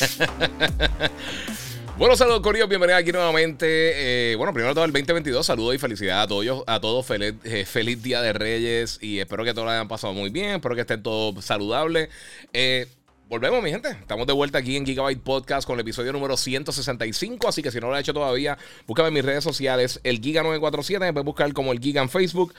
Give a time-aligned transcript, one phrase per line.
[1.98, 2.66] bueno, saludos, Corio.
[2.68, 4.32] Bienvenidos aquí nuevamente.
[4.32, 5.44] Eh, bueno, primero todo el 2022.
[5.44, 6.64] Saludos y felicidades a todos.
[6.66, 7.06] A todos.
[7.06, 8.98] Feliz, eh, feliz Día de Reyes.
[9.00, 10.56] Y espero que todos lo hayan pasado muy bien.
[10.56, 12.08] Espero que estén todos saludables.
[12.52, 12.88] Eh,
[13.28, 13.90] Volvemos, mi gente.
[13.90, 17.46] Estamos de vuelta aquí en Gigabyte Podcast con el episodio número 165.
[17.46, 18.58] Así que si no lo has hecho todavía,
[18.88, 20.98] búscame en mis redes sociales, el Giga947.
[20.98, 22.52] Me puedes buscar como el Giga en Facebook.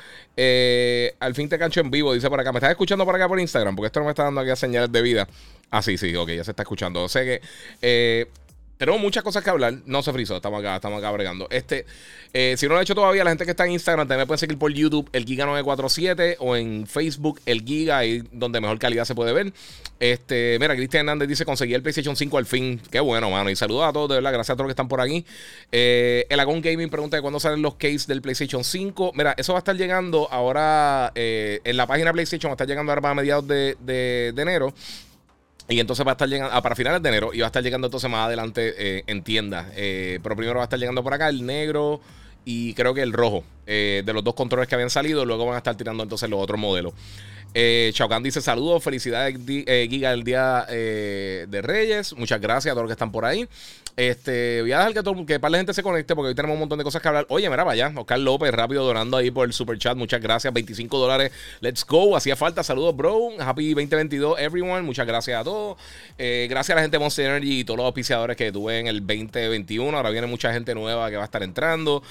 [1.19, 2.53] al fin te cancho en vivo, dice por acá.
[2.53, 3.75] ¿Me estás escuchando por acá por Instagram?
[3.75, 5.27] Porque esto no me está dando aquí señales de vida.
[5.71, 7.01] Ah, sí, sí, ok, ya se está escuchando.
[7.01, 7.41] O sea que
[7.81, 8.27] eh,
[8.81, 9.75] tenemos muchas cosas que hablar.
[9.85, 11.47] No se frizó, estamos acá, estamos acá bregando.
[11.51, 11.85] Este,
[12.33, 14.39] eh, si no lo ha hecho todavía, la gente que está en Instagram también puede
[14.39, 19.13] seguir por YouTube, el Giga947, o en Facebook, el Giga, ahí donde mejor calidad se
[19.13, 19.53] puede ver.
[19.99, 22.81] Este, mira, Cristian Hernández dice: conseguí el PlayStation 5 al fin.
[22.89, 23.51] Qué bueno, mano.
[23.51, 24.33] Y saludos a todos, de verdad.
[24.33, 25.23] Gracias a todos los que están por aquí.
[25.71, 29.11] Eh, el Agon Gaming pregunta de cuándo salen los cases del PlayStation 5.
[29.13, 32.91] Mira, eso va a estar llegando ahora en la página PlayStation, va a estar llegando
[32.91, 34.73] ahora para mediados de, de enero.
[35.71, 37.63] Y entonces va a estar llegando, ah, para finales de enero, y va a estar
[37.63, 39.67] llegando entonces más adelante eh, en tiendas.
[39.75, 42.01] Eh, pero primero va a estar llegando por acá el negro
[42.43, 45.23] y creo que el rojo eh, de los dos controles que habían salido.
[45.23, 46.93] Luego van a estar tirando entonces los otros modelos.
[47.53, 52.13] Eh, dice saludos, felicidades eh, Giga el día eh, de Reyes.
[52.13, 53.47] Muchas gracias a todos los que están por ahí.
[53.95, 56.55] Este, voy a dejar que, todo, que para la gente se conecte porque hoy tenemos
[56.55, 57.25] un montón de cosas que hablar.
[57.29, 59.97] Oye, mira, vaya, Oscar López, rápido donando ahí por el super chat.
[59.97, 61.31] Muchas gracias, 25 dólares.
[61.59, 62.63] Let's go, hacía falta.
[62.63, 63.29] Saludos, bro.
[63.39, 64.81] Happy 2022, everyone.
[64.81, 65.77] Muchas gracias a todos.
[66.17, 68.87] Eh, gracias a la gente de Monster Energy y todos los auspiciadores que tuve en
[68.87, 69.95] el 2021.
[69.95, 72.03] Ahora viene mucha gente nueva que va a estar entrando.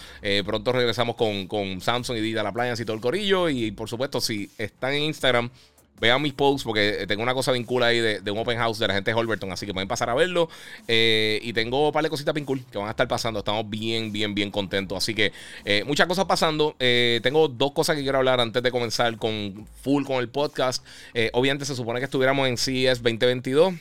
[0.44, 3.48] pronto regresamos con, con Samsung y Dita La Playa y todo el corillo.
[3.48, 5.50] Y por supuesto, si están en Instagram
[6.00, 8.94] Vean mis posts porque tengo una cosa vincula ahí de, un open house de la
[8.94, 10.48] gente de Holberton, así que pueden pasar a verlo.
[10.88, 13.40] Eh, y tengo un par de cositas bien cool que van a estar pasando.
[13.40, 14.96] Estamos bien, bien, bien contentos.
[14.96, 15.32] Así que
[15.64, 16.74] eh, muchas cosas pasando.
[16.78, 20.84] Eh, tengo dos cosas que quiero hablar antes de comenzar con full con el podcast.
[21.32, 23.74] obviamente se supone que estuviéramos en CES 2022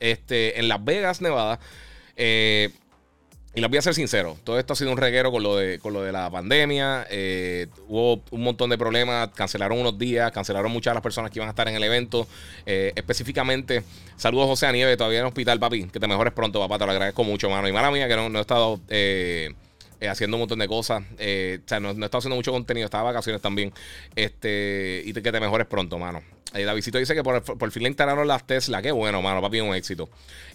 [0.00, 1.58] este, en Las Vegas, Nevada.
[3.56, 5.78] Y les voy a ser sincero, todo esto ha sido un reguero con lo de,
[5.78, 7.06] con lo de la pandemia.
[7.08, 11.38] Eh, hubo un montón de problemas, cancelaron unos días, cancelaron muchas de las personas que
[11.38, 12.26] iban a estar en el evento.
[12.66, 13.84] Eh, específicamente,
[14.16, 15.84] saludos José Nieve, todavía en el hospital, papi.
[15.84, 17.68] Que te mejores pronto, papá, te lo agradezco mucho, mano.
[17.68, 19.54] Y mala mía que no, no he estado eh,
[20.00, 21.04] haciendo un montón de cosas.
[21.04, 23.72] o sea, no, no, he estado haciendo mucho contenido, estaba de vacaciones también.
[24.16, 26.33] Este, y que te mejores pronto, mano.
[26.54, 28.80] Eh, Davidito dice que por, por, fin le instalaron las Tesla.
[28.80, 29.42] Qué bueno, mano.
[29.42, 30.08] Papi, un éxito.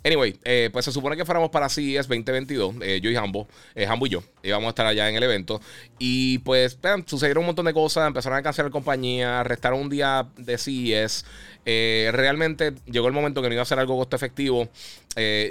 [0.03, 2.75] Anyway, eh, pues se supone que fuéramos para CES 2022.
[2.81, 3.47] Eh, yo y Hambo.
[3.75, 4.23] Eh, Hambo y yo.
[4.41, 5.59] Íbamos a estar allá en el evento.
[5.97, 8.07] Y pues sucedieron un montón de cosas.
[8.07, 9.43] Empezaron a cancelar compañía.
[9.43, 11.25] Restaron un día de CES.
[11.65, 14.69] realmente llegó el momento que no iba a ser algo costo efectivo.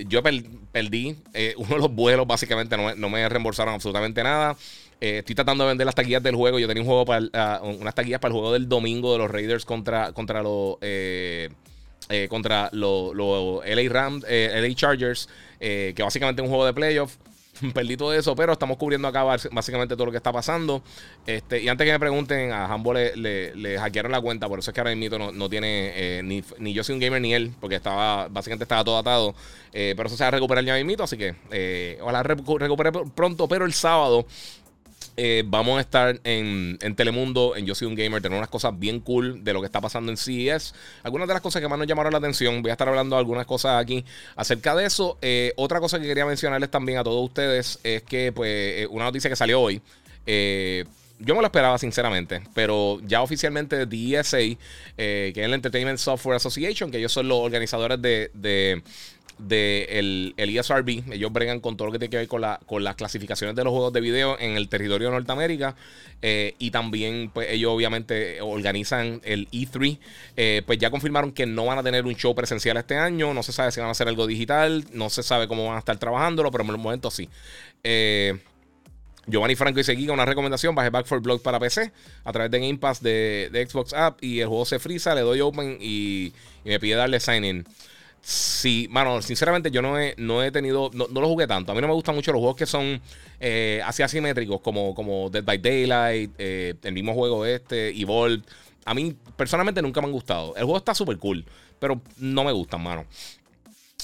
[0.06, 0.22] yo
[0.72, 1.16] perdí
[1.56, 2.26] uno de los vuelos.
[2.26, 4.56] Básicamente no me reembolsaron absolutamente nada.
[5.00, 6.59] Eh, estoy tratando de vender las taquillas del juego.
[6.59, 9.31] Yo tenía un juego para ah, unas taquillas para el juego del domingo de los
[9.31, 11.50] Raiders contra, contra los eh,
[12.09, 15.28] eh, contra los LA Rams, LA Chargers,
[15.60, 17.16] que básicamente es un juego de playoff.
[17.75, 20.82] Perdí todo eso, pero estamos cubriendo acá básicamente todo lo que está pasando.
[21.26, 24.75] Este, y antes que me pregunten, a Hambo le, hackearon la cuenta, por eso es
[24.75, 27.76] que ahora mismo no, no tiene ni, ni, yo soy un gamer ni él, porque
[27.76, 29.34] estaba básicamente estaba todo atado.
[29.72, 33.48] pero eso se va a recuperar ya mismo, así que ojalá recupere pronto.
[33.48, 34.25] Pero el sábado
[35.20, 39.00] eh, vamos a estar en, Telemundo, en Yo Soy un Gamer, tener unas cosas bien
[39.00, 40.74] cool de lo que está pasando en CES.
[41.02, 43.20] Algunas de las cosas que más nos llamaron la atención, voy a estar hablando de
[43.20, 44.04] algunas cosas aquí
[44.36, 45.18] acerca de eso.
[45.20, 49.06] Eh, otra cosa que quería mencionarles también a todos ustedes es que, pues, eh, una
[49.06, 49.82] noticia que salió hoy.
[51.20, 54.56] yo me lo esperaba, sinceramente, pero ya oficialmente DSA, e
[54.96, 58.82] que es el Entertainment Software Association, que ellos son los organizadores de
[59.38, 61.12] el, ESRB.
[61.12, 63.64] Ellos bregan con todo lo que tiene que ver con, la, con las clasificaciones de
[63.64, 65.76] los juegos de video en el territorio de Norteamérica.
[66.23, 69.99] Eh, y también, pues, ellos obviamente organizan el E3.
[70.37, 73.35] Eh, pues ya confirmaron que no van a tener un show presencial este año.
[73.35, 74.85] No se sabe si van a hacer algo digital.
[74.93, 77.29] No se sabe cómo van a estar trabajándolo, pero en el momento sí.
[77.84, 78.38] Eh,
[79.29, 81.93] Giovanni Franco dice aquí una recomendación, baje Back for Blood para PC
[82.25, 85.43] a través de Game Pass de, Xbox App y el juego se frisa, le doy
[85.43, 86.32] open y,
[86.64, 87.67] y me pide darle sign in.
[88.20, 91.73] Sí, mano, sinceramente yo no he, no he tenido, no, lo jugué tanto.
[91.73, 93.00] A mí no me gustan mucho los juegos que son
[93.41, 98.43] eh, así asimétricos, como, como Dead by Daylight, eh, el mismo juego este, Evolve.
[98.85, 100.55] A mí personalmente nunca me han gustado.
[100.56, 101.44] El juego está súper cool,
[101.79, 103.06] pero no me gustan, mano.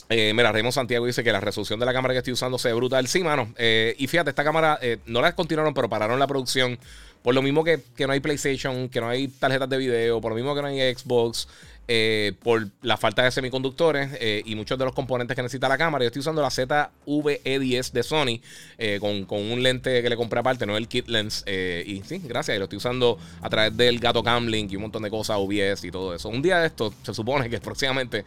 [0.09, 2.69] Eh, mira, Raymond Santiago dice que la resolución de la cámara que estoy usando se
[2.69, 3.07] ve brutal.
[3.09, 3.53] Sí, mano.
[3.57, 6.79] Eh, y fíjate, esta cámara no la continuaron, pero pararon la producción.
[7.23, 10.33] Por lo mismo que, que, no hay PlayStation, que no hay tarjetas de video, por
[10.33, 11.49] lo mismo que no hay Xbox,
[11.87, 15.77] eh, por la falta de semiconductores eh, y muchos de los componentes que necesita la
[15.77, 16.03] cámara.
[16.03, 18.41] Yo estoy usando la ZV-E10 de Sony
[18.79, 21.45] eh, con, con, un lente que le compré aparte, no el kit lens.
[21.47, 22.57] y sí, gracias.
[22.57, 25.85] Y lo estoy usando a través del gato Camlink y un montón de cosas, OBS
[25.85, 26.31] y todo eso.
[26.31, 28.25] Un día de esto, se supone que próximamente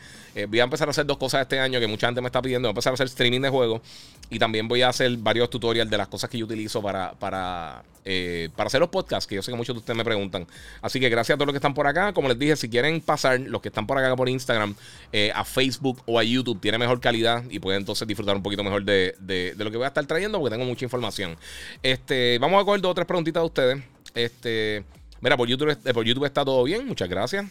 [0.48, 2.68] voy a empezar a hacer dos cosas este año que mucha gente me está pidiendo.
[2.68, 3.82] Voy a empezar a hacer streaming de juegos
[4.30, 7.84] y también voy a hacer varios tutorials de las cosas que yo utilizo para, para
[8.10, 10.48] eh, para hacer los podcasts, que yo sé que muchos de ustedes me preguntan.
[10.82, 12.14] Así que gracias a todos los que están por acá.
[12.14, 14.76] Como les dije, si quieren pasar, los que están por acá por Instagram,
[15.12, 18.64] eh, a Facebook o a YouTube, tiene mejor calidad y pueden entonces disfrutar un poquito
[18.64, 21.38] mejor de, lo que voy a estar trayendo, porque tengo mucha información.
[21.84, 23.84] Este, vamos a coger dos o tres preguntitas de ustedes.
[24.14, 24.84] Este,
[25.22, 27.46] mira, por YouTube, por YouTube está todo bien, muchas gracias.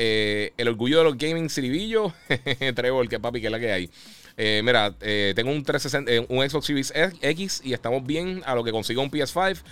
[0.00, 2.12] Eh, el orgullo de los gaming Ciribillo,
[2.74, 3.90] Trevor, que papi, que es la que hay.
[4.40, 8.54] Eh, mira, eh, tengo un, 360, eh, un Xbox Series X y estamos bien a
[8.54, 9.62] lo que consiga un PS5.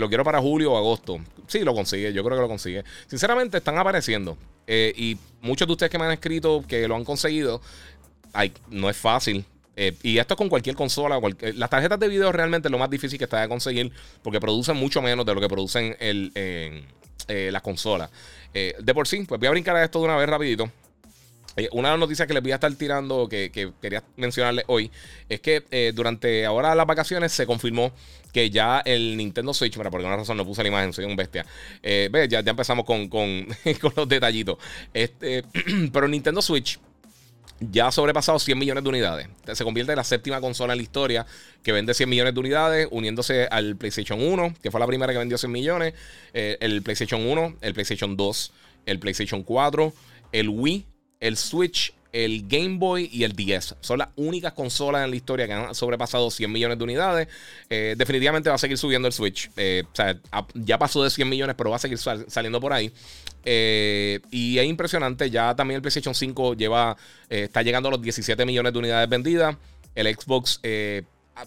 [0.00, 1.18] lo quiero para julio o agosto.
[1.46, 2.82] Sí, lo consigue, yo creo que lo consigue.
[3.06, 4.38] Sinceramente, están apareciendo.
[4.66, 7.60] y muchos de ustedes que me han escrito que lo han conseguido,
[8.32, 9.44] ay, no es fácil.
[10.02, 11.20] y esto es con cualquier consola.
[11.54, 13.92] las tarjetas de video realmente es lo más difícil que está de conseguir
[14.22, 15.94] porque producen mucho menos de lo que producen
[17.28, 18.10] las consolas.
[18.54, 20.72] de por sí, pues voy a brincar a esto de una vez rapidito.
[21.56, 23.50] Eh, una noticias que les voy a estar tirando, que,
[23.80, 24.90] quería mencionarles hoy,
[25.28, 27.92] es que eh, durante ahora las vacaciones se confirmó
[28.32, 31.16] que ya el Nintendo Switch, mira, por alguna razón no puse la imagen, soy un
[31.16, 31.46] bestia.
[31.82, 33.08] Eh, ya, empezamos con,
[33.96, 34.58] los detallitos.
[34.92, 35.44] Este,
[35.92, 36.78] pero Nintendo Switch
[37.58, 39.28] ya ha sobrepasado 100 millones de unidades.
[39.54, 41.26] Se convierte en la séptima consola en la historia
[41.62, 45.18] que vende 100 millones de unidades, uniéndose al PlayStation 1, que fue la primera que
[45.18, 45.94] vendió 100 millones,
[46.34, 48.52] el PlayStation 1, el PlayStation 2,
[48.84, 49.94] el PlayStation 4,
[50.32, 50.84] el Wii
[51.20, 53.76] el Switch, el Game Boy y el DS.
[53.80, 57.28] Son las únicas consolas en la historia que han sobrepasado 100 millones de unidades.
[57.68, 59.50] Eh, definitivamente va a seguir subiendo el Switch.
[59.56, 59.84] Eh,
[60.54, 62.90] ya pasó de 100 millones, pero va a seguir saliendo por ahí.
[63.44, 65.30] Eh, y es impresionante.
[65.30, 66.96] Ya también el PlayStation 5 lleva,
[67.28, 69.56] está llegando a los 17 millones de unidades vendidas.
[69.94, 70.60] El Xbox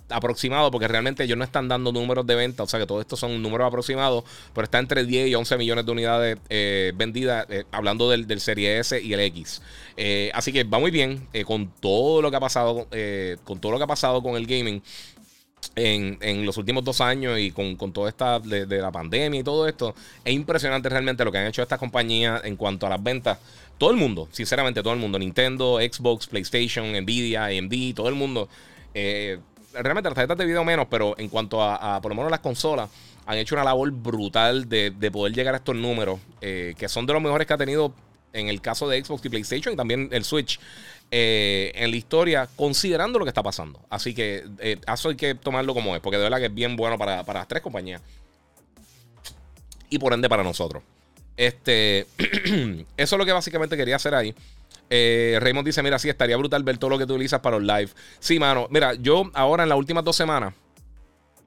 [0.09, 3.15] aproximado, porque realmente ellos no están dando números de venta, o sea que todo esto
[3.15, 7.65] son números aproximados, pero está entre 10 y 11 millones de unidades eh, vendidas, eh,
[7.71, 9.61] hablando del, del, Serie S y el X.
[9.97, 12.87] Eh, así que va muy bien con todo lo que ha pasado,
[13.43, 14.81] con todo lo que ha pasado con el gaming.
[15.75, 19.67] En, los últimos dos años y con, con toda esta de, la pandemia y todo
[19.67, 19.93] esto,
[20.23, 23.37] es impresionante realmente lo que han hecho estas compañías en cuanto a las ventas.
[23.77, 28.49] Todo el mundo, sinceramente, todo el mundo, Nintendo, Xbox, PlayStation, Nvidia, AMD, todo el mundo
[29.73, 32.89] realmente las tarjetas de video menos, pero en cuanto a, por lo menos las consolas,
[33.25, 37.13] han hecho una labor brutal de, poder llegar a estos números, eh, que son de
[37.13, 37.93] los mejores que ha tenido
[38.33, 40.59] en el caso de Xbox y PlayStation y también el Switch.
[41.11, 43.79] Eh, en la historia, considerando lo que está pasando.
[43.89, 46.75] Así que eh, eso hay que tomarlo como es, porque de verdad que es bien
[46.75, 47.99] bueno para, para las tres compañías.
[49.89, 50.83] Y por ende para nosotros.
[51.35, 52.05] Este,
[52.97, 54.35] eso es lo que básicamente quería hacer ahí.
[54.89, 57.65] Eh, Raymond dice: Mira, sí, estaría brutal ver todo lo que tú utilizas para los
[57.65, 57.91] live.
[58.19, 58.67] Sí, mano.
[58.69, 60.53] Mira, yo ahora en las últimas dos semanas,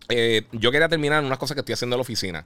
[0.09, 2.45] eh, yo quería terminar unas cosas que estoy haciendo en la oficina.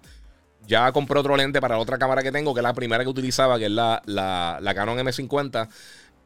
[0.66, 3.10] Ya compré otro lente para la otra cámara que tengo, que es la primera que
[3.10, 5.69] utilizaba, que es la, la, Canon M50.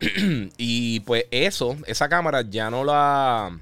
[0.56, 3.58] y pues eso, esa cámara ya no la.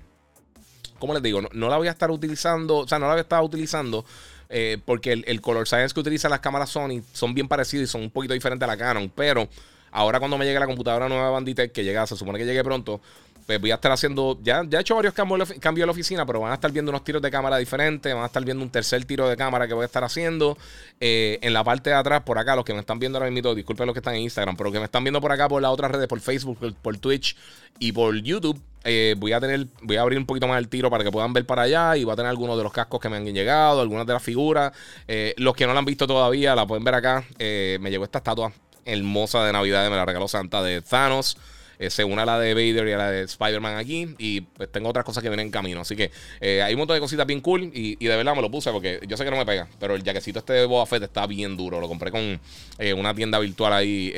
[0.98, 1.40] ¿Cómo les digo?
[1.52, 2.78] No, la voy a estar utilizando.
[2.78, 4.04] O sea, no la voy a estar utilizando.
[4.50, 7.86] Eh, porque el, el, color science que utilizan las cámaras Sony son bien parecidos y
[7.86, 9.12] son un poquito diferentes a la Canon.
[9.14, 9.48] Pero
[9.90, 13.00] Ahora cuando me llegue la computadora nueva Banditech, que llega, se supone que llegue pronto,
[13.49, 16.26] pues voy a estar haciendo, ya, ya he hecho varios cambios, cambios en la oficina,
[16.26, 18.68] pero van a estar viendo unos tiros de cámara diferentes, van a estar viendo un
[18.68, 20.59] tercer tiro de cámara que voy a estar haciendo.
[21.00, 23.54] Eh, en la parte de atrás, por acá, los que me están viendo ahora mismo,
[23.54, 25.71] disculpen los que están en Instagram, pero que me están viendo por acá por las
[25.71, 27.37] otras redes, por Facebook, por, Twitch
[27.78, 30.90] y por YouTube, eh, voy a tener, voy a abrir un poquito más el tiro
[30.90, 33.09] para que puedan ver para allá y voy a tener algunos de los cascos que
[33.09, 34.75] me han llegado, algunas de las figuras.
[35.07, 37.25] Eh, los que no la han visto todavía, la pueden ver acá.
[37.38, 38.52] me llegó esta estatua
[38.88, 41.37] hermosa de Navidad, me la regaló Santa de Thanos.
[41.78, 44.14] Eh, se une a la de Vader y a la de Spider-Man aquí.
[44.18, 45.80] Y pues tengo otras cosas que vienen en camino.
[45.80, 47.71] Así que eh, hay un montón de cositas bien cool.
[47.73, 49.68] Y, de verdad me lo puse porque yo sé que no me pega.
[49.78, 51.80] Pero el jaquecito este de Boba Fett está bien duro.
[51.80, 52.40] Lo compré con
[52.78, 54.12] eh, una tienda virtual ahí.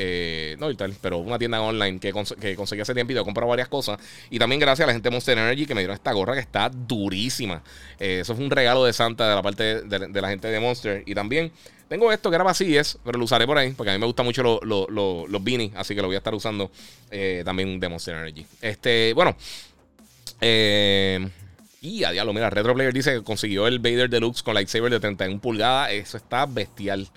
[0.59, 3.13] no virtual, pero una tienda online que, que conseguí hace tiempo.
[3.13, 3.99] Y he comprado varias cosas.
[4.29, 6.39] Y también gracias a la gente de Monster Energy que me dieron esta gorra que
[6.39, 7.61] está durísima.
[7.99, 11.03] eso fue un regalo de Santa de la parte de la gente de Monster.
[11.05, 11.51] Y también
[11.91, 14.25] tengo esto que era vacíes, pero lo usaré por ahí, porque a mí me gustan
[14.25, 16.71] mucho los beanies, así que lo voy a estar usando
[17.09, 18.45] eh, también de Monster Energy.
[18.61, 19.35] Este, bueno.
[20.39, 21.29] Eh,
[21.81, 25.01] y a diablo, mira, Retro Player dice que consiguió el Vader Deluxe con lightsaber de
[25.01, 25.91] 31 pulgadas.
[25.91, 27.09] Eso está bestial.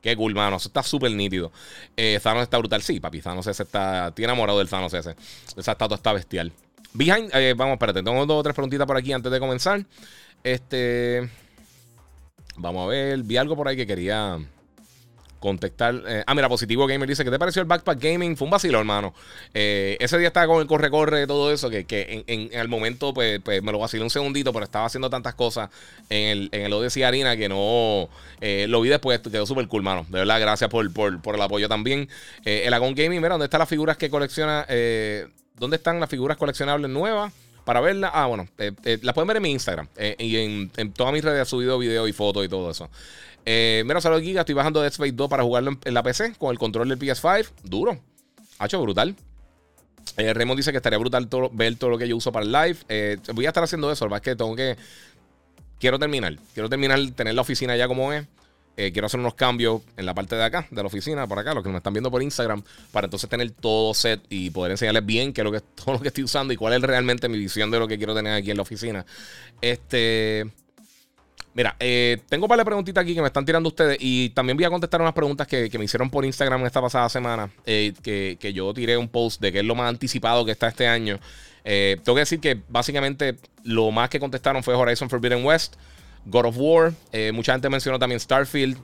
[0.00, 0.58] Qué cool, mano.
[0.58, 1.50] Eso está súper nítido.
[1.96, 2.82] Eh, Thanos está brutal.
[2.82, 3.20] Sí, papi.
[3.20, 4.08] Thanos ese está.
[4.08, 5.16] Estoy enamorado del Thanos ese.
[5.56, 6.52] Esa estatua está bestial.
[6.92, 7.34] Behind.
[7.34, 8.00] Eh, vamos, espérate.
[8.04, 9.84] Tengo dos o tres preguntitas por aquí antes de comenzar.
[10.44, 11.28] Este.
[12.56, 13.22] Vamos a ver.
[13.22, 14.38] Vi algo por ahí que quería
[15.40, 16.02] contestar.
[16.06, 18.36] Eh, ah, mira, Positivo Gamer dice: ¿Qué te pareció el Backpack Gaming?
[18.36, 19.14] Fue un vacilo, hermano.
[19.54, 23.40] Eh, ese día estaba con el corre-corre, todo eso, que, que en, el momento pues,
[23.40, 25.70] pues, me lo vacilé un segundito, pero estaba haciendo tantas cosas
[26.08, 28.08] en el, en el Odyssey Arena que no
[28.40, 29.18] eh, lo vi después.
[29.20, 30.06] Quedó súper cool, mano.
[30.08, 32.08] De verdad, gracias por, por, el apoyo también.
[32.44, 34.66] el Agon Gaming, mira, ¿dónde están las figuras que colecciona?
[35.56, 37.32] ¿Dónde están las figuras coleccionables nuevas?
[37.70, 39.86] Para verla, ah, bueno, las pueden ver en mi Instagram
[40.18, 42.90] y en, todas mis redes he subido videos y fotos y todo eso.
[43.46, 44.40] Eh, mira, saludos Giga.
[44.40, 47.46] Estoy bajando Dead Space 2 para jugarlo en, la PC con el control del PS5.
[47.62, 48.00] Duro.
[48.58, 49.14] Hacho, brutal.
[50.16, 52.76] Eh, Raymond dice que estaría brutal ver todo lo que yo uso para el live.
[52.88, 54.04] Eh, voy a estar haciendo eso.
[54.04, 54.76] Lo más que tengo que.
[55.78, 56.38] Quiero terminar.
[56.54, 58.26] Quiero terminar, tener la oficina ya como es.
[58.80, 61.52] Eh, quiero hacer unos cambios en la parte de acá, de la oficina, por acá,
[61.52, 65.04] los que me están viendo por Instagram, para entonces tener todo set y poder enseñarles
[65.04, 67.36] bien qué es lo que, todo lo que estoy usando y cuál es realmente mi
[67.36, 69.04] visión de lo que quiero tener aquí en la oficina.
[69.60, 70.50] Este.
[71.52, 74.64] Mira, eh, tengo para la preguntitas aquí que me están tirando ustedes y también voy
[74.64, 78.72] a contestar unas preguntas que, me hicieron por Instagram esta pasada semana, eh, que, yo
[78.72, 81.20] tiré un post de que es lo más anticipado que está este año.
[81.62, 85.74] Tengo que decir que básicamente lo más que contestaron fue Horizon Forbidden West,
[86.26, 86.92] God of War,
[87.32, 88.76] mucha gente mencionó también Starfield,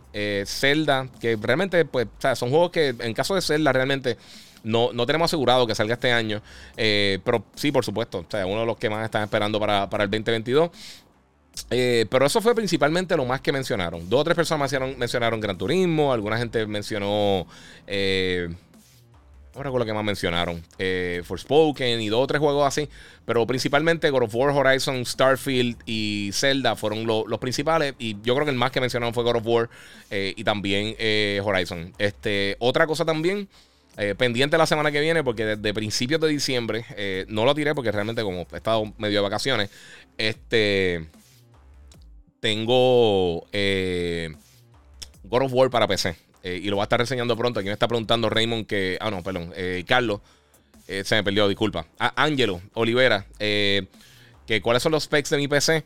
[0.47, 4.17] Zelda, que realmente pues, son juegos que en caso de Zelda realmente...
[4.65, 6.43] No, no, tenemos asegurado que salga este año.
[6.75, 8.19] pero sí, por supuesto.
[8.19, 10.71] O sea, uno de los que más están esperando para, para el 2022.
[11.71, 14.09] Eh, pero eso fue principalmente lo más que mencionaron.
[14.09, 17.47] Dos o tres personas mencionaron, Gran Turismo, alguna gente mencionó.
[17.87, 18.55] Eh,
[19.57, 20.63] no recuerdo lo que más mencionaron.
[20.79, 22.89] Eh, Forspoken y dos o tres juegos así.
[23.25, 27.95] Pero principalmente God of War, Horizon, Starfield y Zelda fueron los principales.
[27.99, 29.71] Y yo creo que el más que mencionaron fue God of War
[30.11, 30.95] eh, y también
[31.43, 31.93] Horizon.
[31.99, 33.49] Este, otra cosa también.
[34.19, 36.85] pendiente la semana que viene, porque desde principios de diciembre
[37.29, 39.71] no lo tiré porque realmente, como he estado medio de vacaciones,
[40.19, 41.09] este
[42.41, 44.35] tengo eh,
[45.25, 46.17] God of War para PC.
[46.47, 47.59] Eh, y lo voy a estar reseñando pronto.
[47.59, 48.97] Aquí me está preguntando Raymond que.
[49.01, 49.53] Ah, no, perdón.
[49.57, 50.21] Eh, Carlos.
[50.87, 51.87] se me perdió, disculpa.
[51.99, 53.27] Ah, Angelo Olivera.
[53.37, 55.83] que cuáles son los specs de mi PC.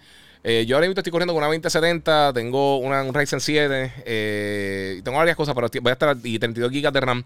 [0.67, 2.35] yo ahora mismo estoy corriendo con una 2070.
[2.35, 5.01] Tengo una, un Ryzen 7.
[5.03, 6.15] tengo varias cosas, pero voy a estar.
[6.23, 7.25] Y 32 GB de RAM.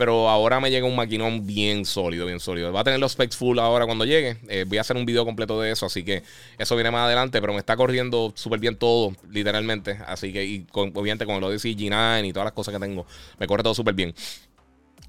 [0.00, 2.72] Pero ahora me llega un maquinón bien sólido, bien sólido.
[2.72, 4.38] Va a tener los specs full ahora cuando llegue.
[4.48, 6.22] Eh, voy a hacer un video completo de eso, así que
[6.56, 7.38] eso viene más adelante.
[7.38, 9.98] Pero me está corriendo súper bien todo, literalmente.
[10.06, 13.04] Así que, y obviamente con el Odyssey G9 y todas las cosas que tengo,
[13.38, 14.14] me corre todo súper bien.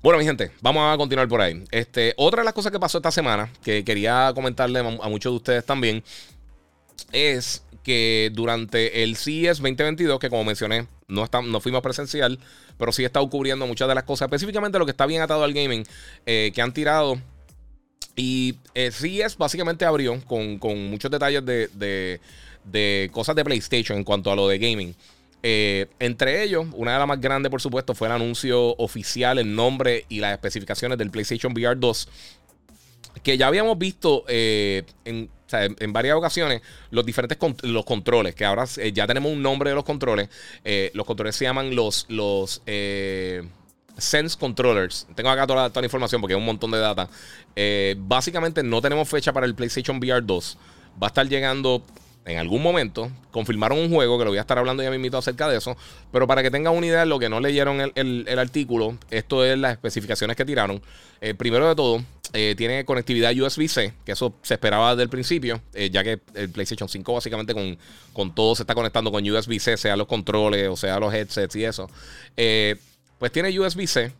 [0.03, 1.63] Bueno, mi gente, vamos a continuar por ahí.
[1.71, 5.37] Este, otra de las cosas que pasó esta semana, que quería comentarle a muchos de
[5.37, 6.03] ustedes también,
[7.13, 12.39] es que durante el CES 2022, que como mencioné, no, está, no fuimos presencial,
[12.77, 15.43] pero sí he estado cubriendo muchas de las cosas, específicamente lo que está bien atado
[15.43, 15.83] al gaming,
[16.25, 17.19] eh, que han tirado.
[18.15, 20.59] Y eh, CES básicamente abrió con,
[20.89, 24.95] muchos detalles de, cosas de PlayStation en cuanto a lo de gaming.
[25.43, 29.55] Eh, entre ellos, una de las más grandes, por supuesto, fue el anuncio oficial, el
[29.55, 32.07] nombre y las especificaciones del PlayStation VR 2,
[33.23, 38.91] que ya habíamos visto en en, varias ocasiones, los diferentes los controles, que ahora eh,
[38.91, 40.29] ya tenemos un nombre de los controles.
[40.63, 43.43] Eh, los controles se llaman los, los eh,
[43.97, 45.07] Sense Controllers.
[45.15, 47.09] Tengo acá toda, toda, la información porque hay un montón de data.
[47.97, 50.57] básicamente no tenemos fecha para el PlayStation VR 2.
[51.01, 51.83] Va a estar llegando
[52.25, 55.47] en algún momento confirmaron un juego, que lo voy a estar hablando ya mismito acerca
[55.49, 55.75] de eso,
[56.11, 59.57] pero para que tengan una idea de lo que no leyeron el, artículo, esto es
[59.57, 60.81] las especificaciones que tiraron.
[61.19, 65.61] Eh, primero de todo, eh, tiene conectividad USB-C, que eso se esperaba desde el principio,
[65.73, 67.77] eh, ya que el PlayStation 5 básicamente con,
[68.13, 71.65] con todo se está conectando con USB-C, sea los controles o sea los headsets y
[71.65, 71.89] eso.
[73.17, 74.11] pues tiene USB-C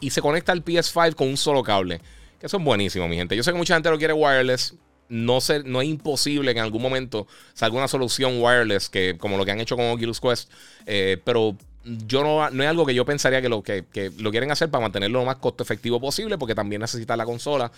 [0.00, 2.00] y se conecta al PS5 con un solo cable.
[2.40, 3.36] Que eso es buenísimo, mi gente.
[3.36, 4.74] Yo sé que mucha gente lo quiere wireless
[5.12, 9.44] no, no es imposible que en algún momento salga una solución wireless, que, como lo
[9.44, 10.50] que han hecho con Oculus Quest,
[10.86, 11.54] eh, pero
[11.84, 13.84] yo no, no es algo que yo pensaría que lo, que,
[14.18, 17.70] lo quieren hacer para mantenerlo lo más costo efectivo posible, porque también necesita la consola.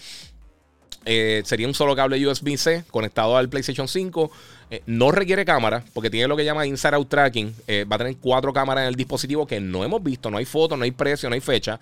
[1.06, 4.30] Eh, sería un solo cable USB-C conectado al PlayStation 5.
[4.70, 7.52] Eh, no requiere cámara, porque tiene lo que llama Inside Out Tracking.
[7.90, 10.30] va a tener cuatro cámaras en el dispositivo que no hemos visto.
[10.30, 11.80] No hay foto, no hay precio, no hay fecha.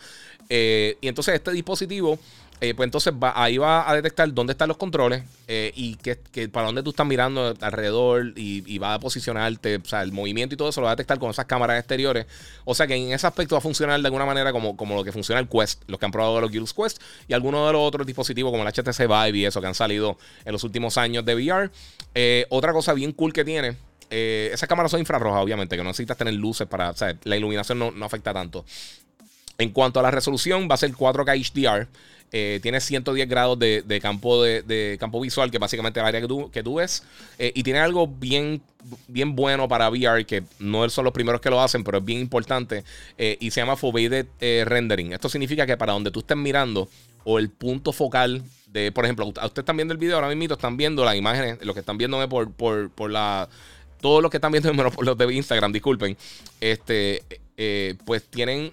[0.49, 2.19] y entonces este dispositivo
[2.63, 6.15] eh, pues entonces va, ahí va a detectar dónde están los controles eh, y que,
[6.49, 10.57] para dónde tú estás mirando alrededor y, va a posicionarte, o sea, el movimiento y
[10.57, 12.25] todo eso lo va a detectar con esas cámaras exteriores.
[12.65, 15.11] O sea que en ese aspecto va a funcionar de alguna manera como, lo que
[15.11, 18.07] funciona el Quest, los que han probado los Oculus Quest y algunos de los otros
[18.07, 21.35] dispositivos como el HTC Vive y eso que han salido en los últimos años de
[21.35, 21.69] VR.
[22.15, 23.77] Eh, otra cosa bien cool que tiene
[24.15, 26.91] esas cámaras son infrarrojas, obviamente, que no necesitas tener luces para.
[26.91, 28.63] O sea, la iluminación no afecta tanto.
[29.59, 31.89] En cuanto a la resolución, va a ser 4K HDR.
[32.35, 36.63] Eh, tiene 110 grados de, campo, de, campo visual, que básicamente es el área que
[36.63, 37.05] tú, ves.
[37.39, 38.63] Eh, y tiene algo bien,
[39.07, 42.21] bien bueno para VR, que no son los primeros que lo hacen, pero es bien
[42.21, 42.85] importante.
[43.19, 44.27] Eh, y se llama Foveated
[44.65, 45.13] Rendering.
[45.13, 46.89] Esto significa que para donde tú estés mirando,
[47.25, 50.79] o el punto focal de, por ejemplo, ustedes están viendo el video, ahora mismo están
[50.79, 53.49] viendo las imágenes, lo que están viéndome por, por, por la.
[54.01, 56.17] Todos los que están viendo por los de Instagram, disculpen.
[56.61, 57.23] Este,
[58.07, 58.73] pues tienen.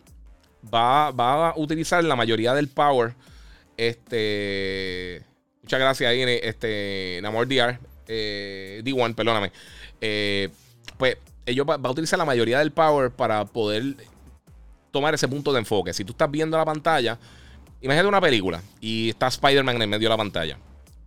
[0.74, 3.16] Va, va a utilizar la mayoría del power
[3.80, 5.24] este.
[5.64, 7.20] Muchas gracias ahí, este.
[7.22, 7.80] Namor DR.
[8.08, 9.52] Eh, D1, perdóname.
[10.02, 10.50] Eh,
[10.98, 13.96] pues ellos va, a utilizar la mayoría del power para poder
[14.92, 15.94] tomar ese punto de enfoque.
[15.94, 17.18] Si tú estás viendo la pantalla,
[17.82, 20.58] imagínate una película y está Spider-Man en medio de la pantalla.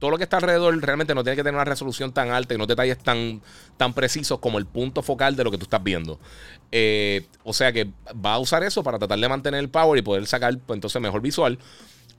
[0.02, 2.58] Todo lo que está alrededor realmente no tiene que tener una resolución tan alta y
[2.58, 3.40] no detalles tan,
[3.76, 6.18] tan precisos como el punto focal de lo que tú estás viendo.
[6.72, 10.02] Eh, o sea que va a usar eso para tratar de mantener el power y
[10.02, 11.56] poder sacar pues, entonces mejor visual.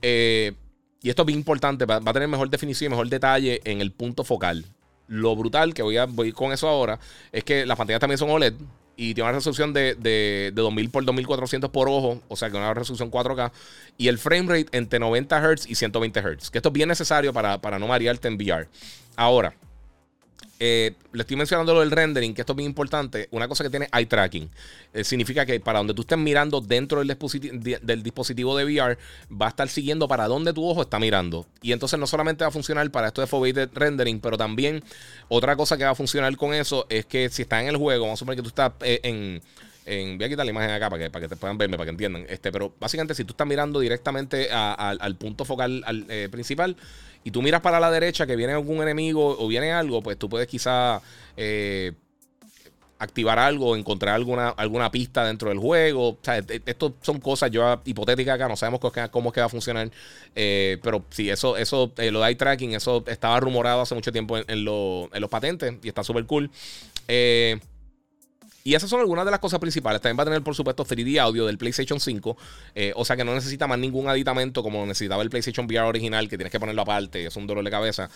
[0.00, 0.54] Eh,
[1.02, 3.92] y esto es bien importante, va, a tener mejor definición y mejor detalle en el
[3.92, 4.64] punto focal.
[5.06, 6.98] Lo brutal, que voy a voy con eso ahora,
[7.32, 8.54] es que las pantallas también son OLED
[8.96, 12.74] y tiene una resolución de, de, 2000 por 2400 por ojo, o sea que una
[12.74, 13.52] resolución 4K,
[13.96, 17.32] y el frame rate entre 90 Hz y 120 Hz, que esto es bien necesario
[17.32, 18.68] para, para no marearte en VR.
[19.16, 19.54] Ahora,
[20.60, 23.28] eh, le estoy mencionando lo del rendering, que esto es muy importante.
[23.32, 24.48] Una cosa que tiene eye tracking.
[24.92, 28.98] Eh, significa que para donde tú estés mirando dentro del dispositivo, de VR,
[29.30, 31.46] va a estar siguiendo para donde tu ojo está mirando.
[31.60, 34.82] Y entonces no solamente va a funcionar para esto de foveated rendering, pero también
[35.28, 38.04] otra cosa que va a funcionar con eso es que si estás en el juego,
[38.04, 39.42] vamos a suponer que tú estás eh, en
[39.84, 41.90] voy a quitar la imagen acá para que, para que te puedan verme, para que
[41.90, 42.24] entiendan.
[42.28, 46.76] Este, pero básicamente, si tú estás mirando directamente al punto focal eh, principal
[47.24, 50.28] y tú miras para la derecha que viene algún enemigo o viene algo, pues tú
[50.28, 51.00] puedes quizá
[51.36, 51.92] eh,
[52.98, 56.10] activar algo, encontrar alguna, alguna pista dentro del juego.
[56.10, 59.46] O sea, e, esto son cosas yo hipotéticas acá, no sabemos cómo es que va
[59.46, 59.90] a funcionar.
[60.34, 64.36] Eh, pero sí, eso, eso lo de eye tracking, eso estaba rumorado hace mucho tiempo
[64.36, 66.50] en, en los patentes y está súper cool.
[67.08, 67.58] Eh,
[68.66, 70.00] y esas son algunas de las cosas principales.
[70.00, 72.34] También va a tener, por supuesto, 3D audio del PlayStation 5.
[72.74, 76.30] Eh, o sea que no necesita más ningún aditamento como necesitaba el PlayStation VR original,
[76.30, 77.26] que tienes que ponerlo aparte.
[77.26, 78.08] Es un dolor de cabeza.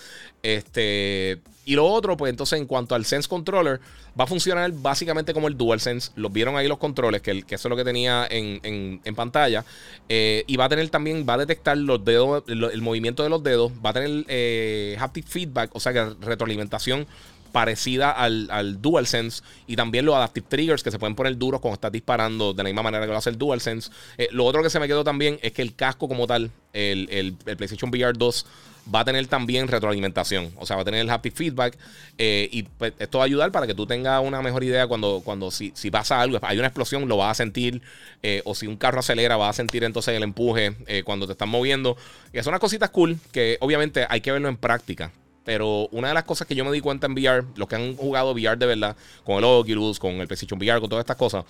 [0.43, 1.43] Este.
[1.67, 3.79] Y lo otro, pues entonces, en cuanto al Sense Controller,
[4.19, 6.13] va a funcionar básicamente como el DualSense.
[6.17, 9.67] Los vieron ahí los controles, que, eso es lo que tenía en, pantalla.
[10.09, 13.43] Eh, y va a tener también, va a detectar los dedos, el movimiento de los
[13.43, 13.71] dedos.
[13.85, 17.07] Va a tener eh, haptic feedback, o sea que retroalimentación
[17.49, 21.75] parecida al, al, DualSense y también los Adaptive Triggers que se pueden poner duros cuando
[21.75, 23.91] estás disparando de la misma manera que lo hace el DualSense.
[24.17, 27.09] Eh, lo otro que se me quedó también es que el casco como tal, el,
[27.11, 28.47] el, PlayStation VR 2,
[28.95, 30.53] va a tener también retroalimentación.
[30.57, 31.77] O sea, va a tener el haptic feedback.
[32.17, 35.21] Eh, y pues, esto va a ayudar para que tú tengas una mejor idea cuando,
[35.25, 37.83] cuando si, si pasa algo, hay una explosión, lo vas a sentir.
[38.23, 41.49] Eh, o si un carro acelera, vas a sentir entonces el empuje cuando te están
[41.49, 41.97] moviendo.
[42.33, 45.13] Y son unas cositas cool que obviamente hay que verlo en práctica.
[45.49, 47.97] Pero una de las cosas que yo me di cuenta en VR, los que han
[47.97, 51.47] jugado VR de verdad, con el Oculus, con el PlayStation VR, con todas estas cosas,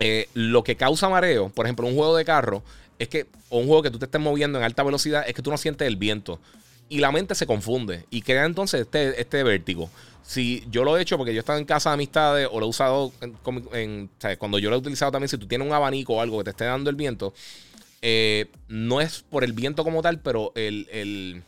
[0.00, 2.62] eh, lo que causa mareo, por ejemplo, un juego de carro,
[2.98, 5.42] es que, o un juego que tú te estés moviendo en alta velocidad, es que
[5.42, 6.40] tú no sientes el viento.
[6.88, 9.90] Y la mente se confunde y crea entonces este, este vértigo.
[10.22, 12.64] Si yo lo he hecho porque yo he estado en casa de amistades o lo
[12.64, 16.22] he usado en, cuando yo lo he utilizado también, si tú tienes un abanico o
[16.22, 17.34] algo que te esté dando el viento,
[18.00, 21.42] eh, no es por el viento como tal, pero el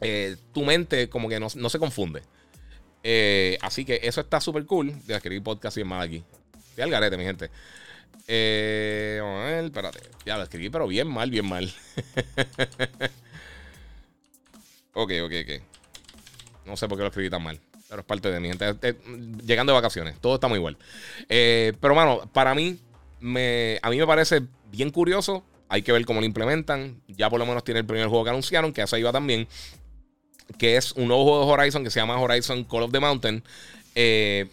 [0.00, 2.22] eh, tu mente como que no, se confunde.
[3.02, 4.92] Eh, así que eso está súper cool.
[5.08, 6.24] A escribir podcast y más aquí.
[6.70, 7.50] Estoy al garete, mi gente.
[8.28, 10.00] Eh, vamos a ver, espérate.
[10.24, 11.64] Ya lo escribí, pero bien mal, bien mal.
[14.92, 15.62] ok, ok, ok.
[16.66, 17.58] No sé por qué lo escribí tan mal.
[17.88, 18.96] Pero es parte de mi gente.
[19.44, 20.18] llegando de vacaciones.
[20.20, 20.76] Todo está muy igual.
[21.28, 22.80] pero, mano, para mí,
[23.20, 25.44] me, a mí me parece bien curioso.
[25.68, 27.00] Hay que ver cómo lo implementan.
[27.06, 29.46] Ya por lo menos tiene el primer juego que anunciaron, que eso iba también
[30.58, 33.42] que es un nuevo juego de Horizon que se llama Horizon Call of the Mountain.
[33.94, 34.48] Eh,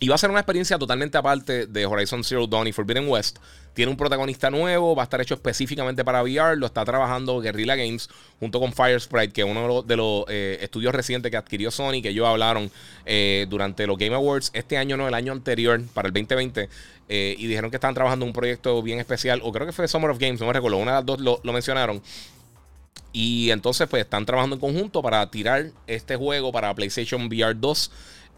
[0.00, 3.38] y va a ser una experiencia totalmente aparte de Horizon Zero Dawn y Forbidden West.
[3.74, 6.56] Tiene un protagonista nuevo, va a estar hecho específicamente para VR.
[6.56, 8.08] Lo está trabajando Guerrilla Games
[8.40, 12.08] junto con Firesprite, que es uno de los, eh, estudios recientes que adquirió Sony, que
[12.10, 12.70] ellos hablaron
[13.06, 16.68] eh, durante los Game Awards este año, no, el año anterior, para el 2020.
[17.08, 20.18] y dijeron que estaban trabajando un proyecto bien especial, o creo que fue Summer of
[20.18, 22.02] Games, no me recuerdo, una de las dos lo mencionaron.
[23.12, 27.90] Y entonces, pues están trabajando en conjunto para tirar este juego para PlayStation VR 2.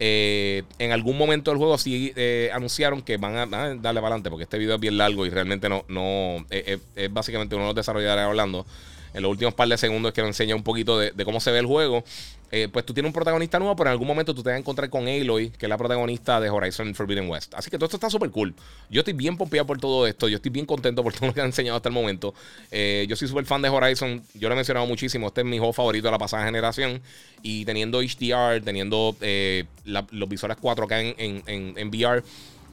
[0.02, 4.30] Eh, en algún momento del juego sí eh, anunciaron que van a, darle para adelante
[4.30, 7.68] porque este video es bien largo y realmente no, no eh, es básicamente uno de
[7.68, 8.64] los desarrolladores hablando.
[9.12, 11.58] En los últimos par de segundos que nos enseña un poquito de, cómo se ve
[11.58, 12.04] el juego.
[12.52, 14.58] Eh, pues tú tienes un protagonista nuevo, pero en algún momento tú te vas a
[14.58, 17.54] encontrar con Aloy, que es la protagonista de Horizon Forbidden West.
[17.54, 18.54] Así que todo esto está súper cool.
[18.88, 20.28] Yo estoy bien pompeado por todo esto.
[20.28, 22.34] Yo estoy bien contento por todo lo que han enseñado hasta el momento.
[22.70, 24.22] Eh, yo soy súper fan de Horizon.
[24.34, 25.28] Yo lo he mencionado muchísimo.
[25.28, 27.00] Este es mi juego favorito de la pasada generación.
[27.42, 32.22] Y teniendo HDR, teniendo eh, los visores 4K en, en, en, VR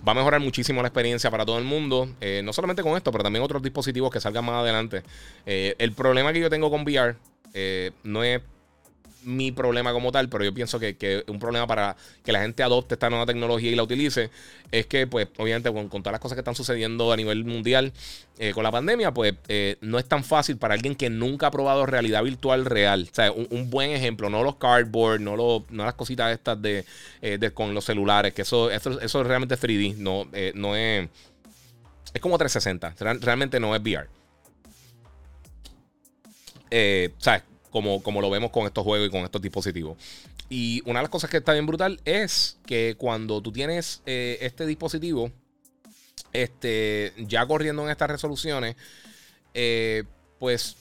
[0.07, 2.09] va a mejorar muchísimo la experiencia para todo el mundo.
[2.43, 5.03] no solamente con esto, pero también otros dispositivos que salgan más adelante.
[5.45, 7.15] el problema que yo tengo con VR
[8.03, 8.41] no es
[9.23, 12.63] mi problema como tal, pero yo pienso que, que, un problema para que la gente
[12.63, 14.29] adopte esta nueva tecnología y la utilice
[14.71, 17.93] es que, pues, obviamente, con, todas las cosas que están sucediendo a nivel mundial
[18.37, 21.51] eh, con la pandemia, pues, eh, no es tan fácil para alguien que nunca ha
[21.51, 23.07] probado realidad virtual real.
[23.11, 26.85] O sea, un, buen ejemplo, no los cardboard, no, no las cositas estas de,
[27.21, 31.09] eh, con los celulares, que eso, eso, eso es realmente 3D, no, no es...
[32.13, 34.07] Es como 360, realmente no es VR.
[38.01, 39.97] Como, lo vemos con estos juegos y con estos dispositivos.
[40.49, 44.37] Y una de las cosas que está bien brutal es que cuando tú tienes eh,
[44.41, 45.31] este dispositivo,
[46.33, 48.75] este, ya corriendo en estas resoluciones,
[49.53, 50.03] eh,
[50.39, 50.75] pues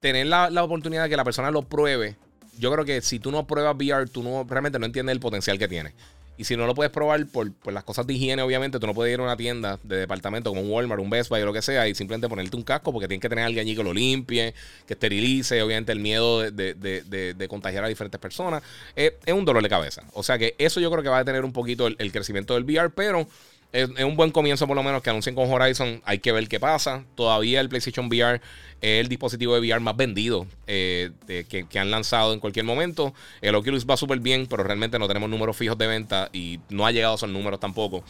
[0.00, 2.16] tener la, la, oportunidad de que la persona lo pruebe.
[2.58, 5.58] Yo creo que si tú no pruebas VR, tú no realmente no entiendes el potencial
[5.58, 5.94] que tiene.
[6.36, 9.12] Y si no lo puedes probar por, las cosas de higiene, obviamente, tú no puedes
[9.14, 11.62] ir a una tienda de departamento como un Walmart, un Best Buy o lo que
[11.62, 13.92] sea y simplemente ponerte un casco porque tienes que tener a alguien allí que lo
[13.92, 14.54] limpie,
[14.86, 18.62] que esterilice, obviamente el miedo de, contagiar a diferentes personas.
[18.96, 20.02] es un dolor de cabeza.
[20.12, 22.54] O sea que eso yo creo que va a tener un poquito el, el crecimiento
[22.54, 23.26] del VR, pero
[23.74, 26.00] es, un buen comienzo por lo menos que anuncien con Horizon.
[26.04, 27.04] Hay que ver qué pasa.
[27.16, 28.40] Todavía el PlayStation VR
[28.80, 33.12] es el dispositivo de VR más vendido eh, que, han lanzado en cualquier momento.
[33.40, 36.86] El Oculus va súper bien, pero realmente no tenemos números fijos de venta y no
[36.86, 38.04] ha llegado a esos números tampoco.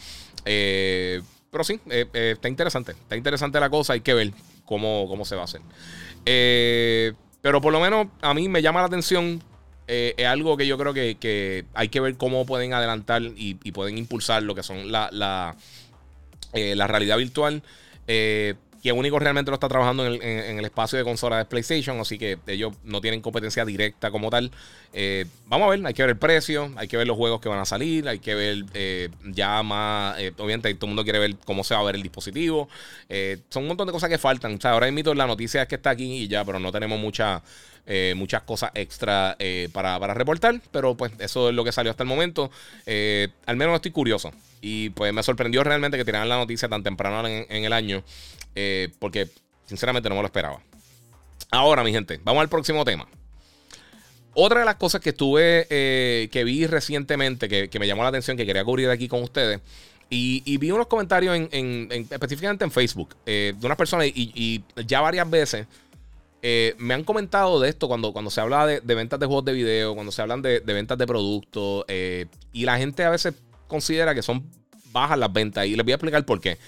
[0.45, 2.91] Eh, pero sí, eh, está interesante.
[2.91, 3.93] Está interesante la cosa.
[3.93, 4.33] Hay que ver
[4.65, 5.61] cómo, cómo se va a hacer.
[7.41, 9.41] pero por lo menos a mí me llama la atención
[9.87, 13.97] eh, es algo que yo creo que, hay que ver cómo pueden adelantar y, pueden
[13.97, 15.55] impulsar lo que son la, la,
[16.53, 17.61] eh, la realidad virtual.
[18.07, 22.19] Eh, que único realmente lo está trabajando en el, espacio de consola de PlayStation, así
[22.19, 24.51] que ellos no tienen competencia directa como tal.
[25.47, 27.57] vamos a ver, hay que ver el precio, hay que ver los juegos que van
[27.57, 31.73] a salir, hay que ver ya más, obviamente todo el mundo quiere ver cómo se
[31.73, 32.69] va a ver el dispositivo.
[33.49, 34.53] son un montón de cosas que faltan.
[34.53, 36.99] O sea, ahora mismo la noticia es que está aquí y ya, pero no tenemos
[36.99, 37.41] mucha
[37.87, 42.01] eh, muchas cosas extra eh, para, reportar, pero pues eso es lo que salió hasta
[42.01, 42.49] el momento.
[42.87, 46.81] Eh, al menos estoy curioso y pues me sorprendió realmente que tiraran la noticia tan
[46.81, 48.03] temprano en, el año,
[48.97, 49.29] porque
[49.67, 50.61] sinceramente no me lo esperaba.
[51.51, 53.07] Ahora, mi gente, vamos al próximo tema.
[54.33, 58.47] Otra de las cosas que estuve, que vi recientemente, que, me llamó la atención, que
[58.47, 59.61] quería cubrir aquí con ustedes,
[60.09, 65.67] y, vi unos comentarios en, específicamente en Facebook de unas personas y, ya varias veces
[66.47, 69.53] eh, me han comentado de esto cuando, cuando se habla de, ventas de juegos de
[69.53, 73.33] video, cuando se hablan de, ventas de productos, eh, y la gente a veces
[73.67, 74.47] considera que son
[74.91, 76.59] bajas las ventas, y les voy a explicar por qué.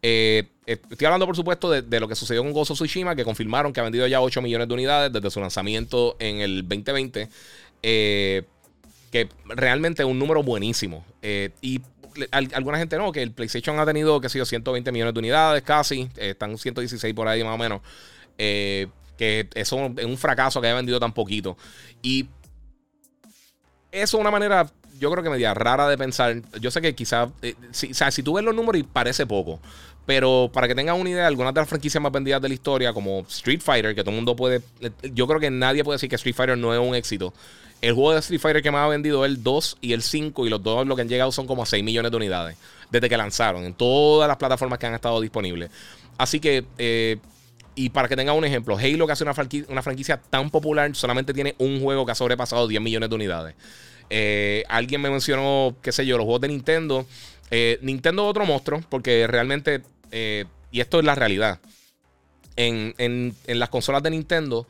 [0.00, 3.80] Eh, estoy hablando, por supuesto, de, lo que sucedió con Gozo Tsushima, que confirmaron que
[3.80, 7.28] ha vendido ya 8 millones de unidades desde su lanzamiento en el 2020.
[7.82, 11.04] que realmente es un número buenísimo.
[11.60, 11.82] y
[12.30, 15.62] alguna gente no, que el PlayStation ha tenido, que ha sido 120 millones de unidades
[15.62, 17.82] casi, están 116 por ahí más o menos.
[19.16, 21.56] Que eso es un fracaso que haya vendido tan poquito.
[22.02, 22.26] Y
[23.92, 26.42] eso es una manera, yo creo que media rara de pensar.
[26.60, 29.26] Yo sé que quizás, eh, si, o sea, si tú ves los números y parece
[29.26, 29.60] poco,
[30.04, 32.92] pero para que tengas una idea, algunas de las franquicias más vendidas de la historia,
[32.92, 34.62] como Street Fighter, que todo el mundo puede,
[35.12, 37.34] yo creo que nadie puede decir que Street Fighter no es un éxito.
[37.82, 40.46] El juego de Street Fighter que más ha vendido es el 2 y el 5,
[40.46, 42.56] y los dos lo que han llegado son como 6 millones de unidades
[42.90, 45.70] desde que lanzaron en todas las plataformas que han estado disponibles.
[46.18, 47.18] Así que eh,
[47.76, 51.54] y para que tenga un ejemplo, Halo, que hace una franquicia, tan popular, solamente tiene
[51.58, 53.54] un juego que ha sobrepasado 10 millones de unidades.
[54.08, 57.06] Eh, alguien me mencionó, qué sé yo, los juegos de Nintendo.
[57.50, 61.60] Eh, Nintendo es otro monstruo, porque realmente, eh, y esto es la realidad,
[62.56, 64.66] en, en, las consolas de Nintendo,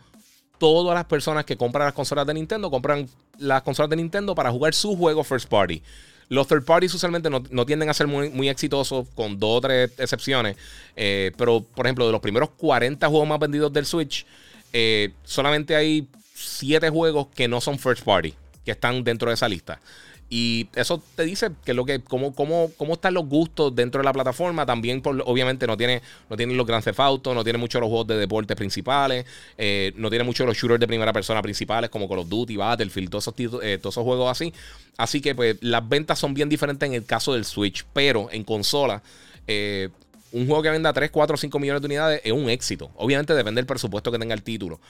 [0.58, 4.50] todas las personas que compran las consolas de Nintendo compran las consolas de Nintendo para
[4.50, 5.80] jugar su juego first party.
[6.28, 10.56] Los third parties usualmente no, tienden a ser muy, exitosos, con dos o tres excepciones.
[10.96, 14.26] Eh, pero, por ejemplo, de los primeros 40 juegos más vendidos del Switch,
[14.72, 18.34] eh, solamente hay 7 juegos que no son first party,
[18.64, 19.80] que están dentro de esa lista.
[20.28, 24.04] Y eso te dice que lo que, cómo, cómo, cómo están los gustos dentro de
[24.04, 24.66] la plataforma.
[24.66, 28.08] También, obviamente, no tiene, no tiene los Grand Theft Auto, no tiene muchos los juegos
[28.08, 29.24] de deporte principales,
[29.56, 33.10] eh, no tiene muchos los shooters de primera persona principales como Call of Duty, Battlefield,
[33.10, 34.52] todos esos, eh, todos esos juegos así.
[34.96, 38.42] Así que, pues, las ventas son bien diferentes en el caso del Switch, pero en
[38.42, 39.02] consola.
[39.46, 39.90] Eh,
[40.32, 42.90] un juego que venda 3, 4, 5 millones de unidades es un éxito.
[42.96, 44.80] Obviamente depende del presupuesto que tenga el título.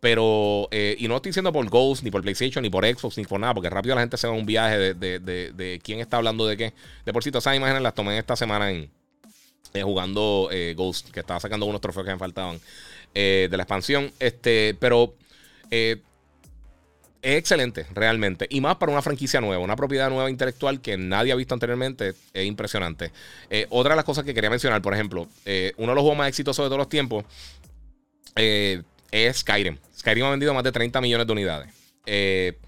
[0.00, 3.24] Pero, eh, y no estoy diciendo por Ghost, ni por PlayStation, ni por Xbox, ni
[3.24, 6.46] por nada, porque rápido la gente se va a un viaje de, quién está hablando
[6.46, 6.74] de qué.
[7.04, 8.90] De por todas esas imágenes las tomé esta semana en
[9.72, 12.60] eh, jugando eh, Ghost, que estaba sacando unos trofeos que me faltaban
[13.14, 14.12] de la expansión.
[14.18, 15.14] Este, pero
[15.70, 15.98] es
[17.22, 18.46] excelente, realmente.
[18.50, 22.12] Y más para una franquicia nueva, una propiedad nueva intelectual que nadie ha visto anteriormente.
[22.34, 23.12] Es impresionante.
[23.70, 26.66] otra de las cosas que quería mencionar, por ejemplo, uno de los juegos más exitosos
[26.66, 27.24] de todos los tiempos
[29.10, 29.78] es Skyrim.
[29.96, 31.72] Skyrim ha vendido más de 30 millones de unidades.
[32.06, 32.58] Eh,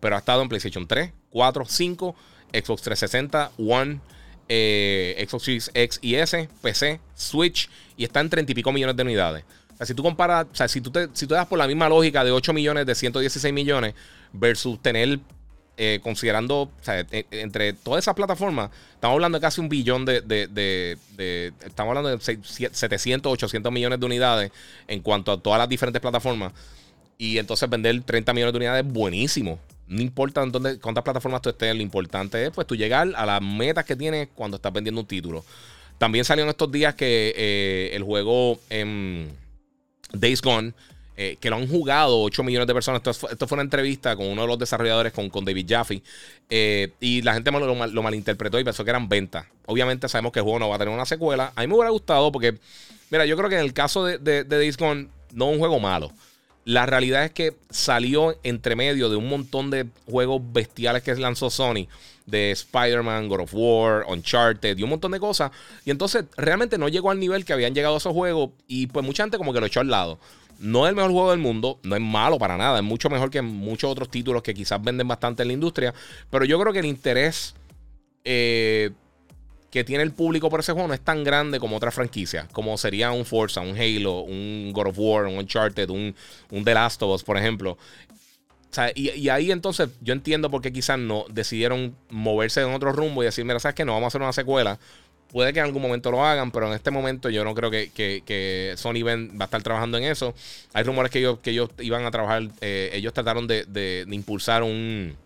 [0.00, 2.16] pero ha estado en PlayStation 3, 4, 5,
[2.52, 4.00] Xbox 360, One,
[4.48, 8.96] eh, Xbox Series X y S, PC, Switch y está en 30 y pico millones
[8.96, 9.44] de unidades.
[9.72, 11.66] O sea, si tú comparas, o sea, si tú te, si tú das por la
[11.66, 13.94] misma lógica de 8 millones, de 116 millones,
[14.32, 15.20] versus tener
[15.76, 20.98] eh, considerando, e, entre todas esas plataformas, estamos hablando de casi un billón de,
[21.64, 24.52] estamos hablando de 700, 800 millones de unidades
[24.86, 26.52] en cuanto a todas las diferentes plataformas.
[27.16, 29.58] Y entonces vender 30 millones de unidades es buenísimo.
[29.86, 33.26] No importa en dónde, cuántas plataformas tú estés, lo importante es pues tú llegar a
[33.26, 35.44] las metas que tienes cuando estás vendiendo un título.
[35.98, 38.58] También salió en estos días que eh, el juego
[40.12, 40.74] Days Gone
[41.14, 43.02] eh, que lo han jugado 8 millones de personas.
[43.04, 46.02] Esto, fue una entrevista con uno de los desarrolladores, con, con David Jaffe.
[46.48, 49.44] Eh, y la gente lo, lo, malinterpretó y pensó que eran ventas.
[49.66, 51.52] Obviamente sabemos que el juego no va a tener una secuela.
[51.54, 52.56] A mí me hubiera gustado porque,
[53.10, 56.10] mira, yo creo que en el caso de, de, Days Gone, no un juego malo.
[56.64, 61.50] La realidad es que salió entre medio de un montón de juegos bestiales que lanzó
[61.50, 61.88] Sony.
[62.24, 65.50] De Spider-Man, God of War, Uncharted y un montón de cosas.
[65.84, 68.50] Y entonces realmente no llegó al nivel que habían llegado esos juegos.
[68.66, 70.18] Y pues mucha gente como que lo echó al lado.
[70.62, 73.30] No es el mejor juego del mundo, no es malo para nada, es mucho mejor
[73.30, 75.92] que muchos otros títulos que quizás venden bastante en la industria,
[76.30, 77.54] pero yo creo que el interés
[78.24, 78.92] eh,
[79.72, 82.78] que tiene el público por ese juego no es tan grande como otras franquicias, como
[82.78, 86.14] sería un Forza, un Halo, un God of War, un Uncharted, un,
[86.50, 87.76] un The Last of Us, por ejemplo.
[88.94, 93.22] y, y, ahí entonces yo entiendo por qué quizás no decidieron moverse en otro rumbo
[93.22, 93.84] y decir, mira, ¿sabes qué?
[93.84, 94.78] No vamos a hacer una secuela
[95.32, 98.74] Puede que en algún momento lo hagan, pero en este momento yo no creo que,
[98.76, 100.34] Sony va a estar trabajando en eso.
[100.74, 105.16] Hay rumores que ellos, que ellos iban a trabajar, eh, ellos trataron de, impulsar un,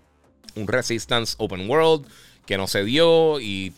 [0.54, 2.06] Resistance Open World
[2.46, 3.74] que no se dio y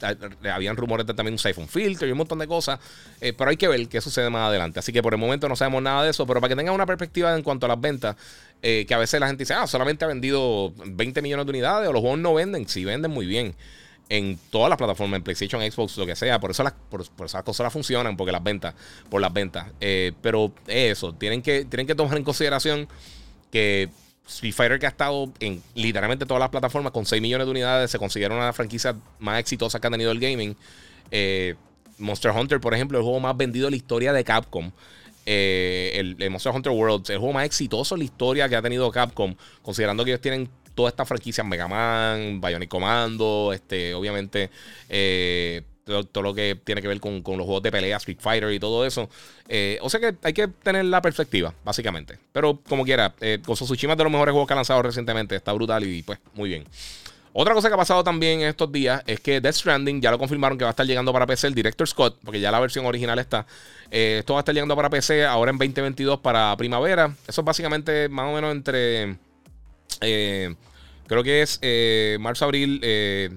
[0.53, 2.79] habían rumores de también un Siphon Filter y un montón de cosas,
[3.21, 4.79] eh, pero hay que ver qué sucede más adelante.
[4.79, 6.85] Así que por el momento no sabemos nada de eso, pero para que tengan una
[6.85, 8.15] perspectiva en cuanto a las ventas,
[8.63, 11.89] eh, que a veces la gente dice, ah, solamente ha vendido 20 millones de unidades
[11.89, 13.55] o los juegos no venden, sí venden muy bien
[14.09, 16.41] en todas las plataformas, en PlayStation, Xbox, lo que sea.
[16.41, 18.75] Por eso las, por, esas cosas funcionan, porque las ventas,
[19.11, 19.67] por las ventas.
[19.81, 22.89] Eh, pero eso, tienen que, tienen que tomar en consideración
[23.51, 23.91] que
[24.27, 27.91] Street Fighter que ha estado en literalmente todas las plataformas con 6 millones de unidades,
[27.91, 30.57] se considera una franquicia más exitosa que ha tenido el gaming.
[31.11, 31.55] Eh,
[31.99, 34.71] Monster Hunter, por ejemplo, el juego más vendido en la historia de Capcom.
[35.27, 38.91] Eh, el, Monster Hunter World, el juego más exitoso en la historia que ha tenido
[38.91, 44.49] Capcom, considerando que ellos tienen todas estas franquicias, Mega Man, Bionic Commando, este, obviamente
[44.89, 48.61] eh, todo, lo que tiene que ver con, los juegos de pelea, Street Fighter y
[48.61, 49.11] todo eso.
[49.49, 52.17] Eh, o sea que hay que tener la perspectiva, básicamente.
[52.31, 55.35] Pero como quiera, eh, Tsushima es de los mejores juegos que ha lanzado recientemente.
[55.35, 56.65] Está brutal y pues muy bien.
[57.33, 60.19] Otra cosa que ha pasado también en estos días es que Death Stranding ya lo
[60.21, 62.87] confirmaron que va a estar llegando para PC el Director Scott, porque ya la versión
[62.87, 63.47] original está.
[63.91, 67.17] Eh, esto va a estar llegando para PC ahora en 2022 para primavera.
[67.27, 69.17] Eso es básicamente más o menos entre
[71.09, 73.31] creo que es eh, marzo, abril, eh,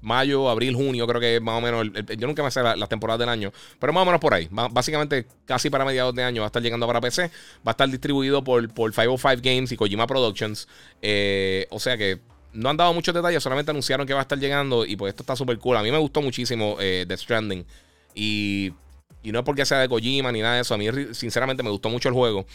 [0.00, 1.86] mayo, abril, junio, creo que es más o menos.
[2.18, 4.48] yo nunca me sé las temporadas del año, pero más o menos por ahí.
[4.50, 7.30] básicamente, casi para mediados de año va a estar llegando para PC.
[7.66, 10.66] Va a estar distribuido por, por 505 Games y Kojima Productions.
[11.70, 12.20] o sea que
[12.52, 14.84] no han dado muchos detalles, solamente anunciaron que va a estar llegando.
[14.84, 15.76] Y pues esto está súper cool.
[15.76, 17.64] A mí me gustó muchísimo The Stranding.
[18.14, 18.72] Y
[19.22, 20.74] y no es porque sea de Kojima ni nada de eso.
[20.74, 22.46] A mí, sinceramente, me gustó mucho el juego.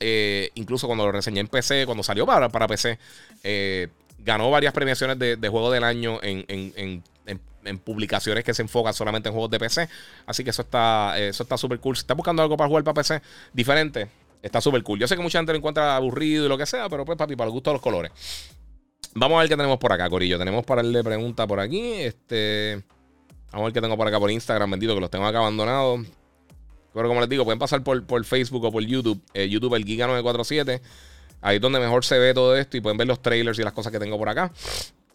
[0.00, 2.98] Eh, incluso cuando lo reseñé en PC, cuando salió para, para PC,
[3.42, 7.02] eh, ganó varias premiaciones de, juego del año en,
[7.84, 9.88] publicaciones que se enfocan solamente en juegos de PC.
[10.26, 11.96] Así que eso está eso está súper cool.
[11.96, 14.08] Si estás buscando algo para jugar para PC diferente,
[14.42, 14.98] está súper cool.
[14.98, 17.36] Yo sé que mucha gente lo encuentra aburrido y lo que sea, pero pues, papi,
[17.36, 18.12] para el gusto de los colores.
[19.14, 20.38] Vamos a ver qué tenemos por acá, Corillo.
[20.38, 21.92] Tenemos para el de pregunta por aquí.
[21.94, 22.82] Este.
[23.52, 26.00] Vamos a ver qué tengo por acá por Instagram, bendito, que los tengo acá abandonados.
[26.94, 29.20] Pero como les digo, pueden pasar por, por Facebook o por YouTube.
[29.34, 30.80] Eh, YouTube, el Giga947.
[31.42, 33.72] Ahí es donde mejor se ve todo esto y pueden ver los trailers y las
[33.72, 34.52] cosas que tengo por acá.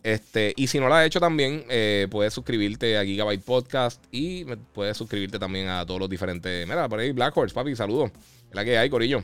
[0.03, 4.45] Este, y si no lo has hecho también, eh, puedes suscribirte a Gigabyte Podcast y
[4.73, 6.67] puedes suscribirte también a todos los diferentes.
[6.67, 8.11] Mira, por ahí Black Horse, papi, saludos.
[8.49, 9.23] Es la que hay, Corillo.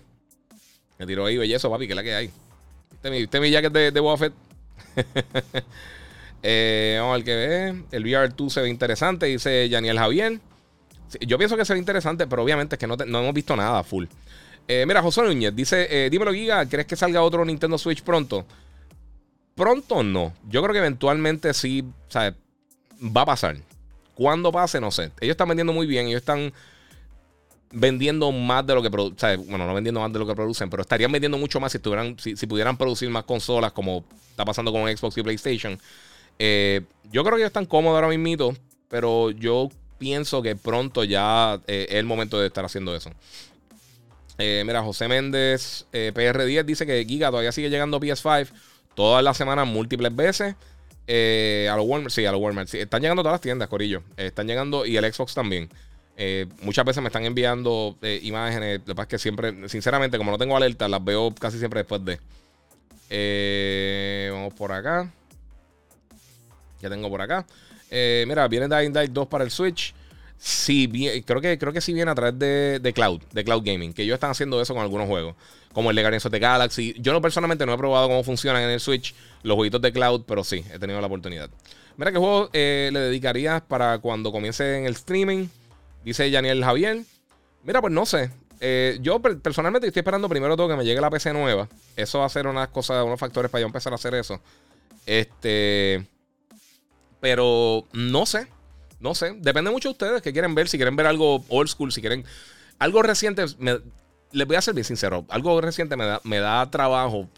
[0.97, 2.32] Me tiró ahí bellezo, papi, que es la que hay.
[2.91, 4.17] Este mi, este mi jacket de, de Boba
[6.43, 7.84] Eh, vamos a ver qué ve.
[7.91, 10.39] El VR2 se ve interesante, dice Daniel Javier.
[11.21, 14.06] Yo pienso que se ve interesante, pero obviamente es que no, hemos visto nada full.
[14.67, 18.45] mira, José Núñez dice: Dímelo, Giga, ¿crees que salga otro Nintendo Switch pronto?
[19.56, 20.34] Pronto no.
[20.49, 22.34] Yo creo que eventualmente sí, ¿sabes?
[22.99, 23.58] Va a pasar.
[24.15, 25.12] Cuando pase, no sé.
[25.19, 26.08] Ellos están vendiendo muy bien.
[26.08, 26.53] Ellos están
[27.71, 29.45] vendiendo más de lo que producen.
[29.47, 32.15] Bueno, no vendiendo más de lo que producen, pero estarían vendiendo mucho más si, tuvieran,
[32.19, 35.79] si, pudieran producir más consolas, como está pasando con Xbox y PlayStation.
[36.39, 38.56] Eh, yo creo que están cómodos ahora mismo,
[38.89, 43.12] pero yo pienso que pronto ya eh, es el momento de estar haciendo eso.
[44.38, 48.50] Eh, mira, José Méndez, PR10, dice que Giga todavía sigue llegando a PS5
[48.96, 50.56] todas las semanas, múltiples veces.
[51.08, 52.74] a los Walmart, sí, a los Walmart.
[52.74, 54.02] están llegando todas las tiendas, Corillo.
[54.17, 55.69] están llegando y el Xbox también.
[56.63, 58.80] muchas veces me están enviando imágenes.
[58.80, 61.82] Lo que pasa es que siempre, sinceramente, como no tengo alerta, las veo casi siempre
[61.82, 62.19] después de.
[64.32, 65.12] vamos por acá
[66.84, 67.46] que tengo por acá.
[67.89, 69.96] Eh, mira, viene Dying Light 2 para el Switch.
[70.38, 70.89] Sí,
[71.26, 74.15] creo que, creo que sí viene a través de, Cloud, de Cloud Gaming, que ellos
[74.15, 75.36] están haciendo eso con algunos juegos,
[75.72, 76.93] como el de Guardians of Galaxy.
[77.00, 80.24] Yo no personalmente no he probado cómo funcionan en el Switch los jueguitos de Cloud,
[80.28, 81.50] pero sí, he tenido la oportunidad.
[81.96, 85.48] Mira, ¿qué juego eh, le dedicarías para cuando comience en el streaming?
[86.04, 87.04] Dice Daniel Javier.
[87.63, 88.30] Mira, pues no sé.
[88.60, 91.69] Eh, yo personalmente estoy esperando primero todo que me llegue la PC nueva.
[91.96, 94.41] Eso va a ser unas cosas, unos factores para yo empezar a hacer eso.
[95.06, 96.06] Este.
[97.23, 98.47] Pero no sé.
[98.99, 99.33] No sé.
[99.38, 100.67] Depende mucho de ustedes que quieren ver.
[100.67, 102.25] Si quieren ver algo old school, si quieren.
[102.79, 103.45] Algo reciente.
[104.33, 105.25] les voy a ser bien sincero.
[105.29, 107.29] Algo reciente me da, me da trabajo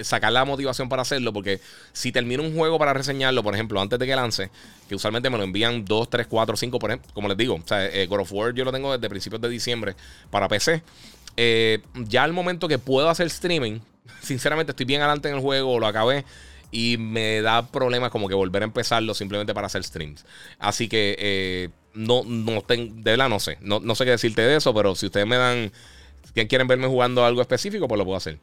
[0.00, 1.34] sacar la motivación para hacerlo.
[1.34, 1.60] Porque
[1.92, 4.50] si termino un juego para reseñarlo, por ejemplo, antes de que lance,
[4.88, 7.68] que usualmente me lo envían 2, 3, 4, 5, por ejemplo, como les digo, o
[7.68, 9.96] sea, eh, God of War yo lo tengo desde principios de diciembre
[10.30, 10.82] para PC.
[11.36, 13.80] Eh, ya al momento que puedo hacer streaming,
[14.22, 16.24] sinceramente estoy bien adelante en el juego, lo acabé
[16.76, 20.26] y me da problemas como que volver a empezarlo simplemente para hacer streams.
[20.58, 23.56] Así que eh, no, no de verdad no sé.
[23.62, 25.72] No, sé qué decirte de eso, pero si ustedes me dan,
[26.34, 28.36] que quieren verme jugando algo específico, pues lo puedo hacer.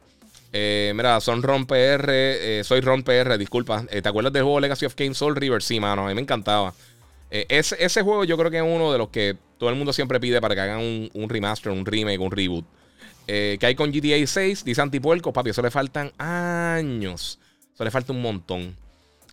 [0.52, 3.84] Eh, mira, son Ron PR, eh, soy Ron PR, disculpa.
[3.84, 5.62] ¿Te acuerdas del juego Legacy of Kane Soul River?
[5.62, 6.74] Sí, mano, a mí me encantaba.
[7.30, 10.18] ese, ese, juego yo creo que es uno de los que todo el mundo siempre
[10.18, 12.64] pide para que hagan un, un remaster, un remake, un reboot.
[13.28, 17.38] que hay con GTA 6, dice Antipuerco, papi, eso le faltan años
[17.74, 18.76] eso le falta un montón.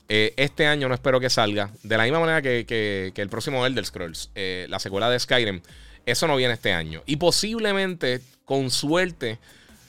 [0.09, 1.69] Eh, este año no espero que salga.
[1.83, 5.61] De la misma manera que, el próximo Elder Scrolls, eh, la secuela de Skyrim.
[6.05, 7.03] Eso no viene este año.
[7.05, 9.39] Y posiblemente, con suerte,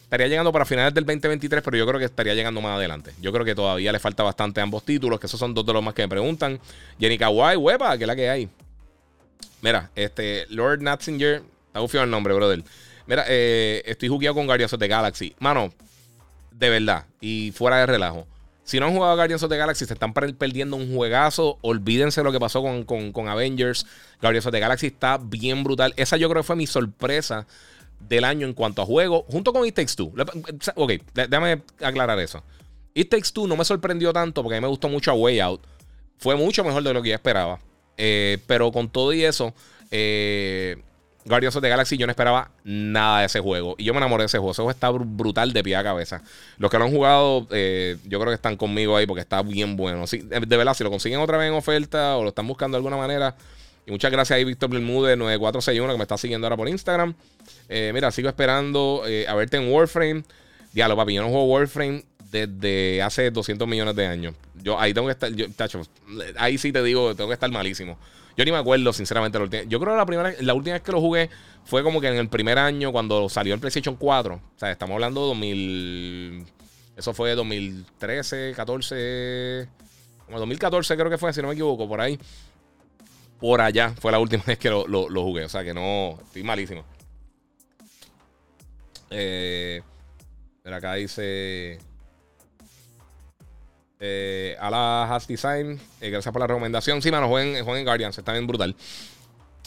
[0.04, 3.12] estaría llegando para finales del 2023, pero yo creo que estaría llegando más adelante.
[3.20, 5.72] Yo creo que todavía le falta bastante a ambos títulos, que esos son dos de
[5.72, 6.60] los más que me preguntan.
[7.00, 8.48] Jenny Kawai, huepa, que la que hay.
[9.62, 12.62] Mira, este, Lord Natzinger, está confiado el nombre, brother.
[13.06, 15.34] Mira, eh, estoy jugueado con Guardians of the Galaxy.
[15.38, 15.72] Mano,
[16.50, 18.26] de verdad, y fuera de relajo.
[18.64, 21.58] Si no han jugado Guardians of the Galaxy, se están perdiendo un juegazo.
[21.62, 23.86] Olvídense lo que pasó con, Avengers.
[24.20, 25.92] Guardians of the Galaxy está bien brutal.
[25.96, 27.46] Esa yo creo que fue mi sorpresa
[28.00, 30.12] del año en cuanto a juego, junto con It Takes Two.
[30.76, 32.42] Ok, déjame aclarar eso.
[32.94, 35.40] It Takes Two no me sorprendió tanto porque a mí me gustó mucho a Way
[35.40, 35.62] Out.
[36.18, 37.58] Fue mucho mejor de lo que yo esperaba.
[37.96, 39.54] Eh, pero con todo y eso,
[39.90, 40.82] eh,
[41.24, 43.74] Guardians of the Galaxy, yo no esperaba nada de ese juego.
[43.78, 44.52] Y yo me enamoré de ese juego.
[44.52, 46.22] Ese juego está brutal de pie a cabeza.
[46.58, 49.76] Los que lo han jugado, eh, yo creo que están conmigo ahí porque está bien
[49.76, 50.04] bueno.
[50.06, 52.96] de verdad, si lo consiguen otra vez en oferta o lo están buscando de alguna
[52.96, 53.36] manera.
[53.86, 57.14] Y muchas gracias ahí, Víctor Bermúdez 9461, que me está siguiendo ahora por Instagram.
[57.68, 60.22] Eh, mira, sigo esperando eh, a verte en Warframe.
[60.72, 64.34] Diablo, papi, yo no juego Warframe desde hace 200 millones de años.
[64.62, 65.82] Yo ahí tengo que estar, yo, tacho,
[66.36, 67.98] ahí sí te digo, tengo que estar malísimo.
[68.36, 69.38] Yo ni me acuerdo, sinceramente.
[69.68, 71.30] Yo creo que la, primera, la última vez que lo jugué
[71.64, 74.34] fue como que en el primer año cuando salió el PlayStation 4.
[74.34, 76.46] O sea, estamos hablando de 2000.
[76.96, 79.68] Eso fue 2013, 14.
[80.26, 82.18] Como 2014 creo que fue, si no me equivoco, por ahí.
[83.38, 85.44] Por allá fue la última vez que lo, jugué.
[85.44, 86.18] O sea que no.
[86.24, 86.84] Estoy malísimo.
[89.10, 89.82] Eh,
[90.62, 91.78] pero acá dice.
[94.04, 97.00] Eh, a la Has Design, eh, gracias por la recomendación.
[97.00, 98.74] Sí, mano, jueguen, jueguen Guardians, está bien brutal.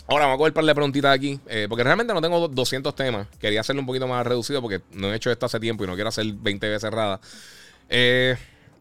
[0.09, 3.27] Ahora vamos a coger par de preguntitas aquí, eh, porque realmente no tengo 200 temas.
[3.39, 5.93] Quería hacerlo un poquito más reducido porque no he hecho esto hace tiempo y no
[5.95, 7.21] quiero hacer 20 veces cerrada.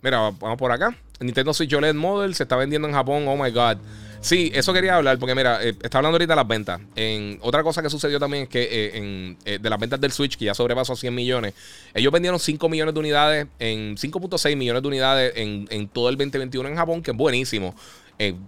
[0.03, 0.93] mira, vamos por acá.
[1.21, 3.25] Nintendo Switch OLED Model se está vendiendo en Japón.
[3.29, 3.79] Oh my god.
[4.25, 6.81] Sí, eso quería hablar, porque mira, eh, está hablando ahorita de las ventas.
[6.97, 10.39] En, otra cosa que sucedió también es que eh, eh, de las ventas del Switch,
[10.39, 11.53] que ya sobrepasó 100 millones,
[11.93, 16.71] ellos vendieron 5 millones de unidades, en 5.6 millones de unidades en, todo el 2021
[16.71, 17.77] en Japón, que es buenísimo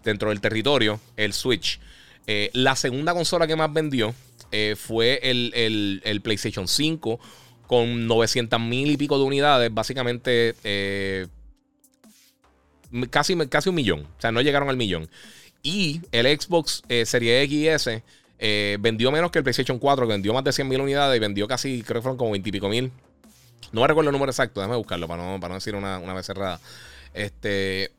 [0.03, 1.79] dentro del territorio, el Switch.
[2.55, 4.15] la segunda consola que más vendió
[4.77, 7.21] fue el, el, PlayStation 5
[7.67, 10.55] con 900 mil y pico de unidades, básicamente
[13.11, 14.01] casi, casi un millón.
[14.01, 15.11] O sea, no llegaron al millón.
[15.67, 17.89] Y el Xbox eh, Serie X
[18.39, 21.49] Eh, vendió menos que el PlayStation 4, que vendió más de 100.000 unidades y vendió
[21.49, 22.93] casi, creo que fueron como 20 y pico mil.
[23.73, 26.15] No me recuerdo el número exacto, déjame buscarlo para no, para no decir una, una
[26.15, 26.61] vez cerrada.
[27.15, 27.91] Este,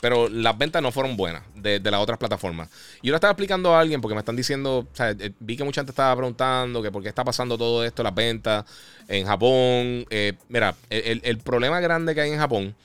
[0.00, 2.68] pero las ventas no fueron buenas de, las otras plataformas.
[3.00, 5.56] Y yo lo estaba explicando a alguien porque me están diciendo, o sea, eh, vi
[5.56, 8.64] que mucha gente estaba preguntando que por qué está pasando todo esto, las ventas
[9.08, 10.06] en Japón.
[10.08, 12.76] Eh, mira, el, problema grande que hay en Japón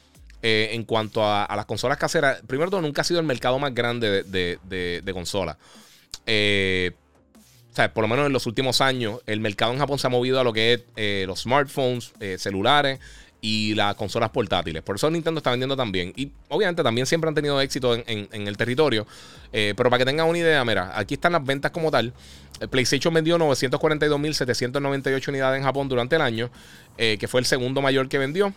[0.41, 3.73] eh, en cuanto a, las consolas caseras, primero todo, nunca ha sido el mercado más
[3.73, 5.55] grande de, consolas.
[5.55, 10.09] o sea, por lo menos en los últimos años, el mercado en Japón se ha
[10.09, 12.99] movido a lo que es los smartphones, celulares
[13.41, 14.81] y las consolas portátiles.
[14.83, 16.13] Por eso Nintendo está vendiendo también.
[16.15, 19.05] Y obviamente también siempre han tenido éxito en, el territorio.
[19.53, 22.13] Eh, pero para que tengan una idea, mira, aquí están las ventas como tal.
[22.59, 26.49] El PlayStation vendió 942.798 unidades en Japón durante el año,
[26.97, 28.53] eh, que fue el segundo mayor que vendió.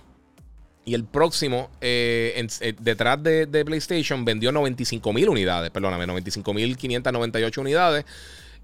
[0.85, 2.47] Y el próximo, eh,
[2.81, 8.05] detrás de, PlayStation, vendió 95.000 unidades, perdóname, 95.598 unidades.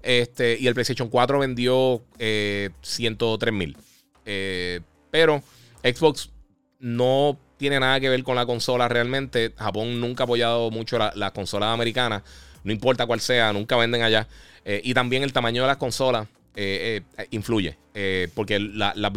[0.01, 3.75] Este, y el PlayStation 4 vendió 103.000.
[5.11, 5.43] pero
[5.83, 6.29] Xbox
[6.79, 9.53] no tiene nada que ver con la consola realmente.
[9.57, 12.23] Japón nunca ha apoyado mucho las la consolas americanas.
[12.63, 14.27] No importa cuál sea, nunca venden allá.
[14.63, 17.77] Eh, y también el tamaño de las consolas eh, eh, influye.
[18.33, 19.11] porque las la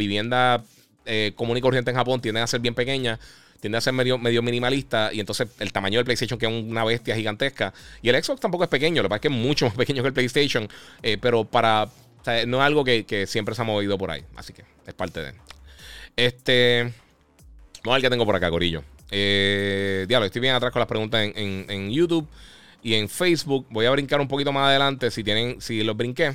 [1.05, 3.19] viviendas común y corriente en Japón tienden a ser bien pequeñas.
[3.59, 5.13] Tienden a ser medio, medio minimalista.
[5.13, 7.73] Y entonces el tamaño del PlayStation, que es una bestia gigantesca.
[8.01, 9.03] Y el Xbox tampoco es pequeño.
[9.03, 10.67] Lo que pasa es que es mucho más pequeño que el PlayStation.
[11.21, 11.89] pero para.
[12.47, 14.23] no es algo que, que siempre se ha movido por ahí.
[14.35, 15.33] Así que es parte de.
[16.15, 16.93] Este.
[17.83, 18.83] Vamos a ver qué tengo por acá, Corillo.
[19.11, 22.27] Eh, diablo, estoy bien atrás con las preguntas en, YouTube
[22.81, 23.67] y en Facebook.
[23.69, 26.33] Voy a brincar un poquito más adelante si tienen, si los brinqué.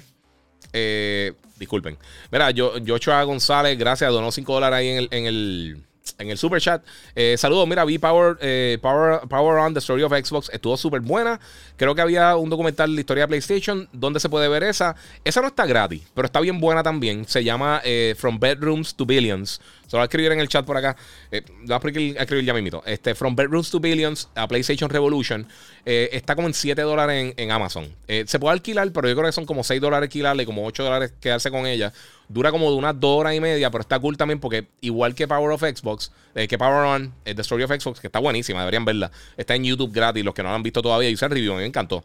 [0.72, 1.96] Eh, disculpen.
[2.30, 5.82] Mira, yo, Joshua González, gracias, donó 5 dólares ahí en el, en el,
[6.18, 6.82] en el super chat.
[7.14, 10.50] Eh, saludos, mira, vi Power, eh, Power, Power on the Story of Xbox.
[10.52, 11.40] Estuvo súper buena.
[11.76, 13.88] Creo que había un documental de la historia de PlayStation.
[13.92, 14.96] ¿Dónde se puede ver esa?
[15.24, 17.26] Esa no está gratis, pero está bien buena también.
[17.26, 19.60] Se llama eh, From Bedrooms to Billions.
[19.86, 20.96] Se lo voy a escribir en el chat por acá.
[21.30, 22.82] Eh, lo voy a escribir, ya mismo.
[22.84, 25.46] Este, From Bedrooms to Billions a PlayStation Revolution.
[25.84, 27.94] Eh, está como en 7 dólares en, Amazon.
[28.08, 30.66] Eh, se puede alquilar, pero yo creo que son como 6 dólares alquilarle y como
[30.66, 31.92] 8 dólares quedarse con ella.
[32.28, 35.28] Dura como de unas 2 horas y media, pero está cool también porque igual que
[35.28, 39.12] Power of Xbox, que Power On, The of Xbox, que está buenísima, deberían verla.
[39.36, 41.08] Está en YouTube gratis, los que no la han visto todavía.
[41.08, 42.04] Hice el review, me encantó.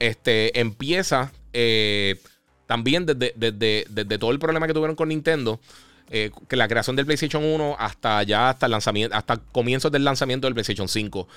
[0.00, 1.30] Este, empieza
[2.66, 5.60] también desde, desde, desde todo el problema que tuvieron con Nintendo.
[6.12, 10.04] Eh, que la creación del PlayStation 1 hasta ya, hasta el lanzamiento, hasta comienzos del
[10.04, 11.28] lanzamiento del PlayStation 5.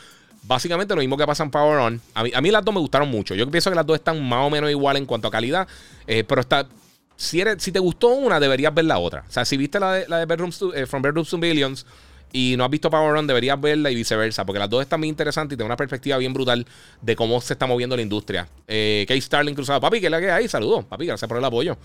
[0.45, 2.01] Básicamente lo mismo que pasa en Power On.
[2.15, 3.33] A mí, las dos me gustaron mucho.
[3.33, 5.67] Yo pienso que las dos están más o menos igual en cuanto a calidad.
[6.05, 6.67] Eh, pero está.
[7.15, 9.23] Si, eres, si te gustó una, deberías ver la otra.
[9.29, 11.85] O sea, si viste la de, la de Bedrooms eh, From Bedrooms to Billions
[12.33, 14.43] y no has visto Power On, deberías verla y viceversa.
[14.43, 16.65] Porque las dos están muy interesantes y tienen una perspectiva bien brutal
[16.99, 18.49] de cómo se está moviendo la industria.
[18.67, 19.79] Eh, Kate Starling cruzado.
[19.79, 20.47] Papi, ¿qué es la que hay?
[20.49, 20.83] Saludos.
[20.85, 21.77] Papi, gracias por el apoyo.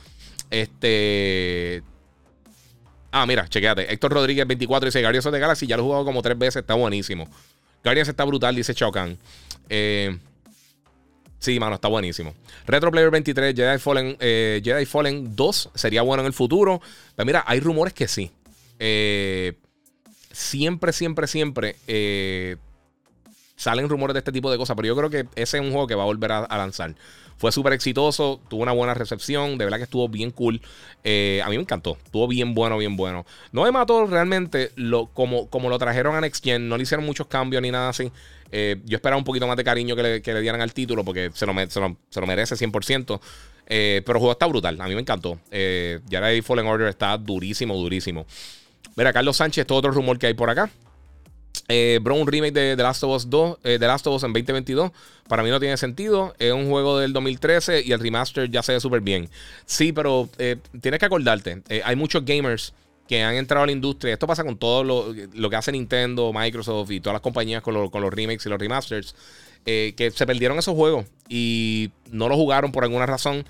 [0.51, 1.83] Este.
[3.11, 3.93] Ah, mira, chequéate.
[3.93, 5.67] Héctor Rodríguez 24 dice Guardians of the Galaxy.
[5.67, 6.57] Ya lo he jugado como tres veces.
[6.57, 7.29] Está buenísimo.
[7.83, 9.19] Guardians está brutal, dice Chocan.
[9.69, 10.19] Eh,
[11.39, 12.35] sí, mano, está buenísimo.
[12.67, 16.81] Retro Player 23, Jedi Fallen, eh, Jedi Fallen 2 sería bueno en el futuro.
[16.81, 18.31] Pero pues mira, hay rumores que sí.
[18.79, 19.55] Eh,
[20.31, 21.77] siempre, siempre, siempre
[23.57, 24.77] salen rumores de este tipo de cosas.
[24.77, 26.95] Pero yo creo que ese es un juego que va a volver a lanzar.
[27.39, 30.61] Fue súper exitoso, tuvo una buena recepción, de verdad que estuvo bien cool.
[31.05, 33.25] Eh, a mí me encantó, estuvo bien bueno, bien bueno.
[33.53, 37.07] No me mató realmente lo, como, como lo trajeron a Next Gen, no le hicieron
[37.07, 38.11] muchos cambios ni nada así.
[38.51, 41.05] Eh, yo esperaba un poquito más de cariño que le, que le dieran al título
[41.05, 41.55] porque se lo,
[42.09, 43.21] se lo, merece 100%.
[43.71, 45.39] Eh, pero el juego está brutal, a mí me encantó.
[45.51, 48.27] Eh, Jedi Fallen Order está durísimo, durísimo.
[48.97, 50.71] Mira, Carlos Sánchez, todo otro rumor que hay por acá.
[51.71, 54.23] Eh, bro, un remake de The Last of Us 2, eh, The Last of Us
[54.23, 54.91] en 2022,
[55.29, 56.35] para mí no tiene sentido.
[56.39, 59.29] Es un juego del 2013 y el remaster ya se ve súper bien.
[59.67, 62.73] Sí, pero eh, tienes que acordarte, eh, hay muchos gamers
[63.07, 64.15] que han entrado a la industria.
[64.15, 68.03] Esto pasa con todo lo, que hace Nintendo, Microsoft y todas las compañías con, con
[68.03, 69.15] los remakes y los remasters,
[69.65, 73.47] que se perdieron esos juegos y no lo jugaron por alguna razón.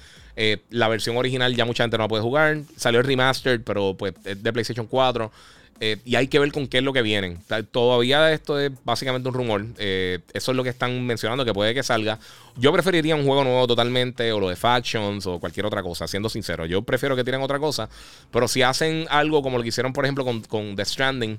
[0.70, 2.58] la versión original ya mucha gente no la puede jugar.
[2.76, 5.30] Salió el remaster, pero pues es de PlayStation 4.
[5.80, 7.38] Eh, y hay que ver con qué es lo que vienen.
[7.70, 9.64] Todavía esto es básicamente un rumor.
[9.78, 12.18] Eh, eso es lo que están mencionando, que puede que salga.
[12.56, 16.28] Yo preferiría un juego nuevo totalmente, o lo de Factions, o cualquier otra cosa, siendo
[16.28, 16.66] sincero.
[16.66, 17.88] Yo prefiero que tiren otra cosa.
[18.32, 21.38] Pero si hacen algo como lo que hicieron, por ejemplo, con, con The Stranding,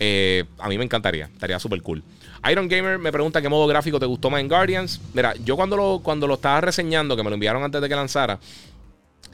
[0.00, 1.26] eh, a mí me encantaría.
[1.26, 2.02] Estaría súper cool.
[2.50, 5.00] Iron Gamer me pregunta qué modo gráfico te gustó más en Guardians.
[5.14, 7.94] Mira, yo cuando lo, cuando lo estaba reseñando, que me lo enviaron antes de que
[7.94, 8.38] lanzara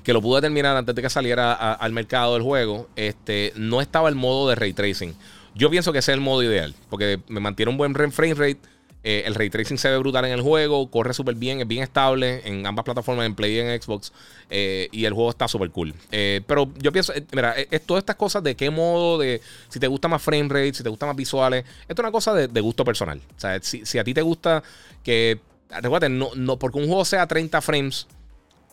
[0.02, 4.08] que lo pude terminar antes de que saliera al mercado del juego, este, no estaba
[4.08, 5.14] el modo de ray tracing.
[5.54, 8.58] Yo pienso que ese es el modo ideal, porque me mantiene un buen frame rate
[9.04, 11.82] Eh, el ray tracing se ve brutal en el juego, corre súper bien, es bien
[11.82, 14.12] estable en ambas plataformas, en Play y en Xbox.
[14.48, 15.92] Eh, y el juego está súper cool.
[16.12, 19.88] Eh, pero yo pienso, mira, es, todas estas cosas de qué modo, de si te
[19.88, 21.64] gusta más frame rate, si te gusta más visuales.
[21.82, 23.20] Esto es una cosa de, gusto personal.
[23.36, 24.62] O sea, si, a ti te gusta
[25.02, 25.40] que.
[25.68, 28.06] Recuerda, no, no, porque un juego sea 30 frames,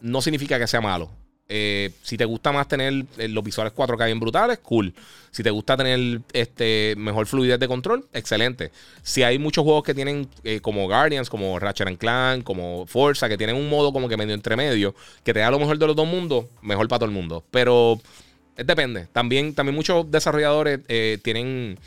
[0.01, 1.09] no significa que sea malo.
[1.52, 4.93] Eh, si te gusta más tener eh, los visuales 4K bien brutales, cool.
[5.32, 8.72] Si te gusta tener este, mejor fluidez de control, excelente.
[9.02, 13.38] Si hay muchos juegos que tienen, eh, como Guardians, como Ratchet Clank, como Forza, que
[13.38, 14.93] tienen un modo como que medio entre medio,
[15.24, 17.43] que te da lo mejor de los dos mundos, mejor para todo el mundo.
[17.50, 18.00] Pero
[18.56, 19.08] depende.
[19.12, 20.82] También, también muchos desarrolladores
[21.24, 21.80] tienen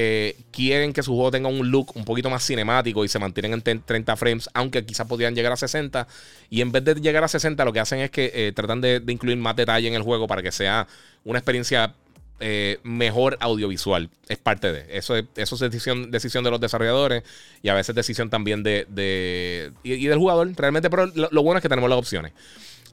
[0.00, 3.60] eh, quieren que su juego tenga un look un poquito más cinemático y se mantienen
[3.64, 6.06] en 30 frames, aunque quizás podrían llegar a 60.
[6.50, 9.02] Y en vez de llegar a 60, lo que hacen es que eh, tratan de,
[9.08, 10.86] incluir más detalle en el juego para que sea
[11.24, 11.96] una experiencia
[12.38, 14.08] eh, mejor audiovisual.
[14.28, 15.16] Es parte de eso.
[15.16, 17.24] Es, eso es decisión, decisión de los desarrolladores
[17.60, 20.48] y a veces decisión también de, y, del jugador.
[20.56, 22.34] Realmente, pero lo bueno es que tenemos las opciones.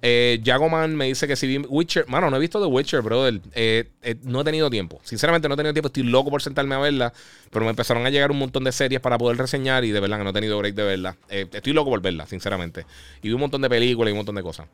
[0.02, 2.08] Eh, Jagoman me dice que si vi Witcher.
[2.08, 3.42] Mano, no he visto The Witcher, brother.
[3.54, 5.00] Eh, eh, no he tenido tiempo.
[5.04, 5.88] Sinceramente, no he tenido tiempo.
[5.88, 7.14] Estoy loco por sentarme a verla.
[7.52, 9.84] Pero me empezaron a llegar un montón de series para poder reseñar.
[9.86, 11.18] Y de verdad que no he tenido break de verla.
[11.30, 12.86] Eh, estoy loco por verla, sinceramente.
[13.22, 14.68] Y vi un montón de películas y un montón de cosas.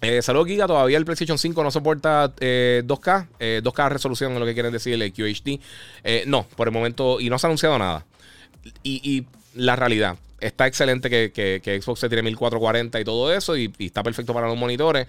[0.00, 0.66] Eh, Saludos, Giga.
[0.66, 3.62] Todavía el PlayStation 5 no soporta 2K.
[3.62, 6.26] 2K resolución es lo que quieren decir QHD.
[6.26, 7.20] no, por el momento.
[7.20, 8.06] Y no se ha anunciado nada.
[8.82, 14.02] y la realidad está excelente que, Xbox se tiene 1440 y todo eso, y, está
[14.02, 15.06] perfecto para los monitores.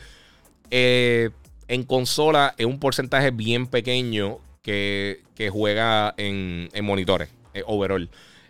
[0.70, 1.30] Eh,
[1.68, 5.22] en consola es un porcentaje bien pequeño que,
[5.52, 8.10] juega en, monitores, eh, overall.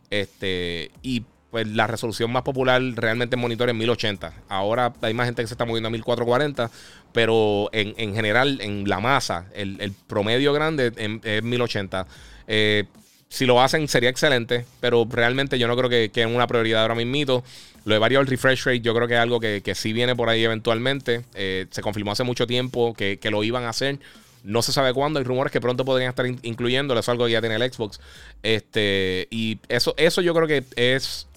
[0.09, 4.33] Este, y pues la resolución más popular realmente en monitores es 1080.
[4.49, 6.69] Ahora hay más gente que se está moviendo a 1440,
[7.13, 10.91] pero en, general, en la masa, el, promedio grande
[11.23, 12.07] es 1080.
[12.47, 12.85] Eh,
[13.29, 16.81] si lo hacen sería excelente, pero realmente yo no creo que, que es una prioridad
[16.81, 17.43] ahora mismo.
[17.85, 20.15] Lo de variado el refresh rate, yo creo que es algo que, que sí viene
[20.15, 21.23] por ahí eventualmente.
[21.35, 23.99] Eh, se confirmó hace mucho tiempo que, lo iban a hacer.
[24.43, 25.19] No se sabe cuándo.
[25.19, 26.99] Hay rumores que pronto podrían estar incluyéndolo.
[26.99, 27.99] Eso es algo que ya tiene el Xbox.
[28.43, 31.27] Este, y eso, eso yo creo que es.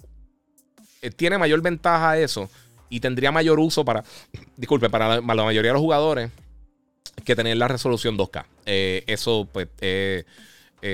[1.03, 2.51] Eh, tiene mayor ventaja eso.
[2.89, 4.03] Y tendría mayor uso para.
[4.57, 6.31] Disculpe, para la, mayoría de los jugadores.
[7.25, 8.45] Que tener la resolución 2K.
[8.67, 9.69] Eh, eso, pues.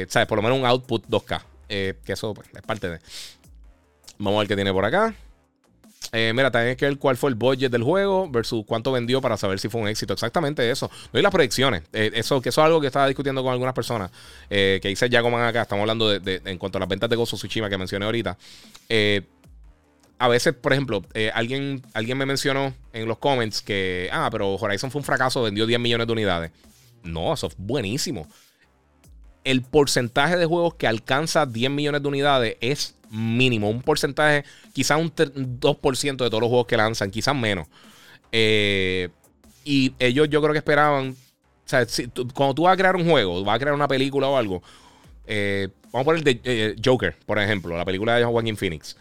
[0.08, 0.26] ¿Sabes?
[0.26, 1.42] Por lo menos un output 2K.
[1.68, 3.00] Eh, que eso pues, es parte de.
[4.18, 5.14] Vamos a ver qué tiene por acá.
[6.12, 9.36] Eh, mira, también que ver cuál fue el budget del juego versus cuánto vendió para
[9.36, 10.12] saber si fue un éxito.
[10.12, 10.88] Exactamente eso.
[11.12, 11.82] No hay las proyecciones.
[11.92, 14.10] eso, que eso es algo que estaba discutiendo con algunas personas.
[14.48, 15.62] que dice Jacoman acá.
[15.62, 18.38] Estamos hablando de, en cuanto a las ventas de Gozo Tsushima que mencioné ahorita.
[20.18, 21.02] a veces, por ejemplo,
[21.34, 25.66] alguien, alguien me mencionó en los comments que, ah, pero Horizon fue un fracaso, vendió
[25.66, 26.52] 10 millones de unidades.
[27.02, 28.28] No, eso es buenísimo
[29.46, 33.70] el porcentaje de juegos que alcanza 10 millones de unidades es mínimo.
[33.70, 37.68] Un porcentaje, quizás un 2% de todos los juegos que lanzan, quizás menos.
[38.32, 39.08] Eh,
[39.64, 41.14] y ellos yo creo que esperaban, o
[41.64, 41.86] sea,
[42.34, 44.64] cuando tú vas a crear un juego, vas a crear una película o algo,
[45.28, 48.96] eh, vamos a poner de eh, Joker, por ejemplo, la película de Joaquin Phoenix.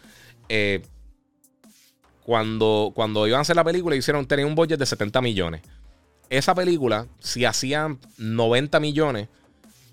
[2.22, 5.62] cuando, cuando iban a hacer la película, hicieron, tener un budget de 70 millones.
[6.30, 9.28] Esa película, si hacían 90 millones,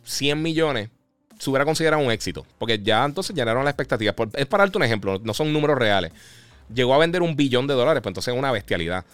[0.03, 0.89] 100 millones,
[1.39, 2.45] se hubiera considerado un éxito.
[2.57, 4.15] Porque ya entonces llenaron las expectativas.
[4.33, 6.11] Es para darte un ejemplo, no son números reales.
[6.73, 9.05] Llegó a vender un billón de dólares, pues entonces es una bestialidad.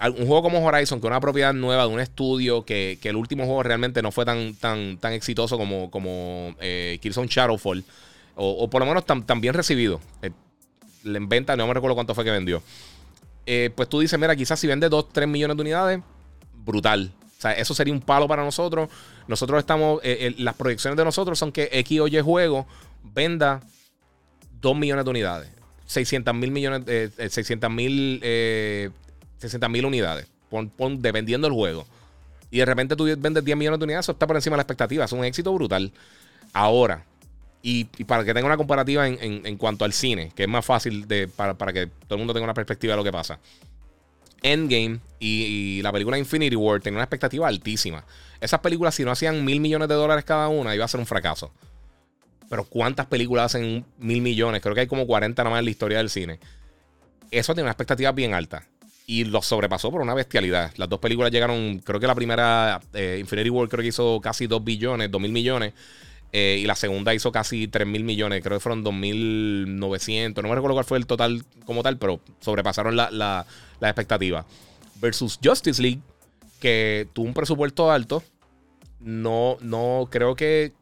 [0.00, 3.44] Un juego como Horizon, que es una propiedad nueva de un estudio, que, el último
[3.44, 7.84] juego realmente no fue tan, tan, tan exitoso como, como eh, Killzone Shadowfall,
[8.34, 10.00] o, por lo menos tan, bien recibido.
[10.22, 10.30] Eh,
[11.04, 12.62] en venta, no me recuerdo cuánto fue que vendió.
[13.46, 16.00] Eh, pues tú dices, mira, quizás si vende 2, 3 millones de unidades,
[16.64, 17.12] brutal.
[17.44, 18.88] Sea, eso sería un palo para nosotros.
[19.28, 22.66] Nosotros estamos, eh, eh, las proyecciones de nosotros son que X o juego
[23.02, 23.60] venda
[24.62, 25.50] 2 millones de unidades.
[25.84, 28.90] 600 mil millones, eh, 600 mil eh,
[29.68, 30.26] mil unidades.
[30.98, 31.86] Dependiendo del juego.
[32.50, 34.62] Y de repente tú vendes 10 millones de unidades, eso está por encima de la
[34.62, 35.04] expectativa.
[35.04, 35.92] Es un éxito brutal.
[36.54, 37.04] Ahora,
[37.60, 41.28] y, para que tenga una comparativa en, cuanto al cine, que es más fácil de,
[41.28, 43.38] para, para que todo el mundo tenga una perspectiva de lo que pasa.
[44.44, 48.04] Endgame y, la película Infinity War tenían una expectativa altísima.
[48.40, 51.06] Esas películas, si no hacían mil millones de dólares cada una, iba a ser un
[51.06, 51.50] fracaso.
[52.50, 54.60] Pero ¿cuántas películas hacen mil millones?
[54.60, 56.38] Creo que hay como 40 nada más en la historia del cine.
[57.30, 58.66] Eso tiene una expectativa bien alta.
[59.06, 60.72] Y lo sobrepasó por una bestialidad.
[60.76, 64.46] Las dos películas llegaron, creo que la primera, eh, Infinity War, creo que hizo casi
[64.46, 65.72] 2 billones, 2 mil millones.
[66.36, 70.42] Eh, y la segunda hizo casi 3 mil millones, creo que fueron 2.900.
[70.42, 73.46] No me recuerdo cuál fue el total como tal, pero sobrepasaron la, la,
[73.78, 74.44] la expectativa.
[75.00, 76.00] Versus Justice League,
[76.58, 78.24] que tuvo un presupuesto alto.
[78.98, 80.72] No, no, creo que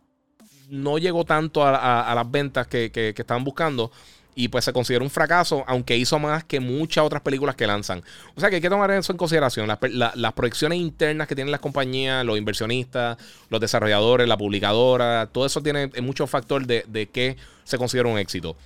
[0.71, 3.93] no llegó tanto a, las ventas que, que, estaban buscando.
[4.35, 8.03] Y pues se considera un fracaso, aunque hizo más que muchas otras películas que lanzan.
[8.35, 9.69] O sea que hay que tomar eso en consideración.
[9.69, 13.19] Las, proyecciones internas que tienen las compañías, los inversionistas,
[13.51, 18.19] los desarrolladores, la publicadora, todo eso tiene mucho factor de, de qué se considera un
[18.19, 18.57] éxito.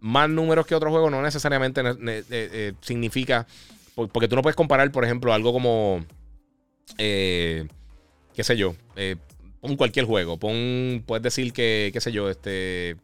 [0.00, 3.46] Más números que otros juegos no necesariamente eh, eh, significa.
[3.94, 6.04] Porque tú no puedes comparar, por ejemplo, algo como.
[6.98, 7.68] Eh,
[8.34, 8.74] qué sé yo.
[9.60, 10.38] pon cualquier juego.
[10.38, 11.04] Pon.
[11.06, 11.90] Puedes decir que.
[11.92, 12.28] Qué sé yo.
[12.28, 12.96] Este.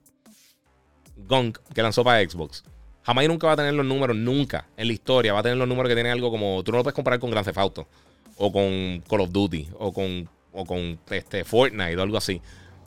[1.26, 2.64] Gunk, que lanzó para Xbox.
[3.02, 5.32] Jamás y nunca va a tener los números, nunca en la historia.
[5.32, 6.62] Va a tener los números que tiene algo como.
[6.62, 7.88] Tú no lo puedes comparar con Grand Theft Auto.
[8.36, 9.68] O con Call of Duty.
[9.78, 10.28] O con.
[10.52, 12.40] O con este, Fortnite o algo así.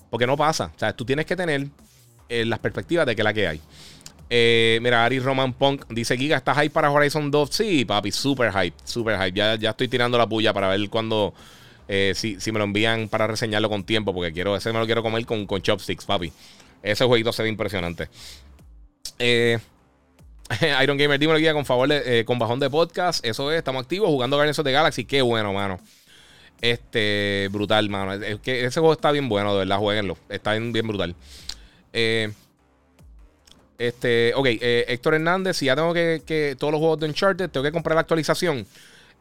[0.10, 0.72] Porque no pasa.
[0.76, 1.68] O sea, tú tienes que tener
[2.30, 3.62] las perspectivas de que la que hay.
[4.30, 7.50] Eh, mira, Ari Roman Punk dice: Giga, ¿estás hype para Horizon 2?
[7.52, 9.38] Sí, papi, super hype, super hype.
[9.38, 11.34] Ya, ya estoy tirando la puya para ver cuando.
[11.88, 15.04] Eh, si, me lo envían para reseñarlo con tiempo, porque quiero, ese me lo quiero
[15.04, 16.32] comer con, con chopsticks, papi.
[16.84, 18.10] Ese jueguito se ve impresionante.
[19.20, 19.60] Eh,
[20.84, 21.90] Iron Gamer, dímelo, Giga, con favor,
[22.26, 23.26] con bajón de podcast.
[23.26, 25.06] Eso es, estamos activos jugando Guardians of the Galaxy.
[25.06, 25.80] Qué bueno, mano.
[26.62, 28.14] Este, brutal, mano.
[28.14, 30.18] Es que ese juego está bien bueno, de verdad, jueguenlo.
[30.30, 31.16] Está bien, bien brutal.
[31.92, 32.32] Eh.
[33.80, 37.64] Este, ok, eh, Héctor Hernández, si ya tengo que, todos los juegos de Uncharted, tengo
[37.64, 38.68] que comprar la actualización.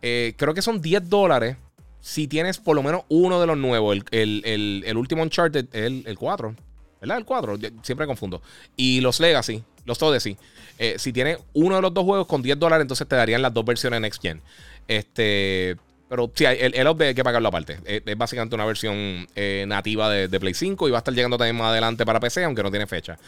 [0.03, 1.57] Eh, creo que son 10 dólares
[2.01, 3.97] si tienes por lo menos uno de los nuevos.
[4.11, 6.55] El, último Uncharted, el, el 4,
[7.01, 7.19] ¿verdad?
[7.19, 8.43] El 4, siempre confundo.
[8.77, 10.37] Y los Legacy, los Odyssey.
[10.79, 13.53] Eh, si tienes uno de los dos juegos con 10 dólares, entonces te darían las
[13.53, 14.41] dos versiones Next Gen.
[14.89, 15.77] Este,
[16.09, 17.79] pero sí, el, el update hay que pagarlo aparte.
[17.85, 19.27] Es, básicamente una versión
[19.67, 22.63] nativa de, Play 5 y va a estar llegando también más adelante para PC, aunque
[22.63, 23.19] no tiene fecha.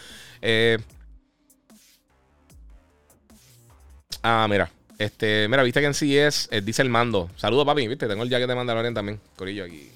[0.40, 0.78] Eh,
[4.22, 4.70] Ah, mira.
[4.98, 7.30] Este, mira, viste que en CES eh, dice el mando.
[7.36, 7.88] Saludos, papi.
[7.88, 9.20] Viste, tengo el jacket de Mandalorian también.
[9.36, 9.90] Corillo aquí.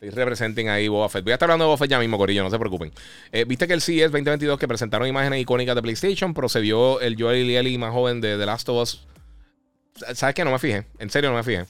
[0.00, 1.24] Estoy representing ahí Boba Fett.
[1.24, 2.92] Voy a estar hablando de Boba Fett ya mismo, Corillo, no se preocupen.
[3.32, 7.50] Eh, viste que el CES 2022 que presentaron imágenes icónicas de PlayStation, procedió el Joel
[7.50, 9.06] Ellie más joven de The Last of Us.
[10.14, 10.44] ¿Sabes qué?
[10.44, 10.86] No me fijé.
[11.00, 11.64] En serio, no me fijé.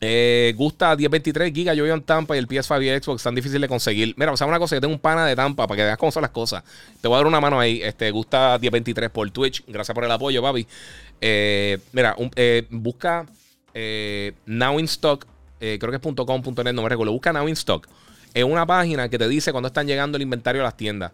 [0.00, 1.76] Eh, gusta 1023 gigas.
[1.76, 4.14] Yo vivo en Tampa y el PS5 y Xbox están difíciles de conseguir.
[4.16, 6.22] Mira, o una cosa, yo tengo un pana de Tampa para que veas cómo son
[6.22, 6.64] las cosas.
[7.00, 7.80] Te voy a dar una mano ahí.
[7.80, 9.62] Este, gusta 1023 por Twitch.
[9.68, 10.66] Gracias por el apoyo, papi.
[11.20, 13.26] Eh, mira, eh, busca
[14.46, 15.26] Now in Stock.
[15.60, 17.12] Creo que es .com.net, no me recuerdo.
[17.12, 17.86] Busca Now in Stock.
[18.34, 21.12] Es una página que te dice cuando están llegando el inventario a las tiendas.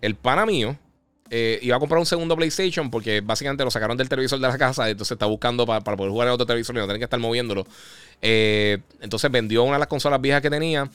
[0.00, 0.76] El pana mío
[1.30, 4.56] eh, iba a comprar un segundo PlayStation porque básicamente lo sacaron del televisor de la
[4.56, 7.20] casa, entonces está buscando para, poder jugar en otro televisor y no tener que estar
[7.20, 7.66] moviéndolo.
[8.22, 10.90] Eh, entonces vendió una de las consolas viejas que tenía,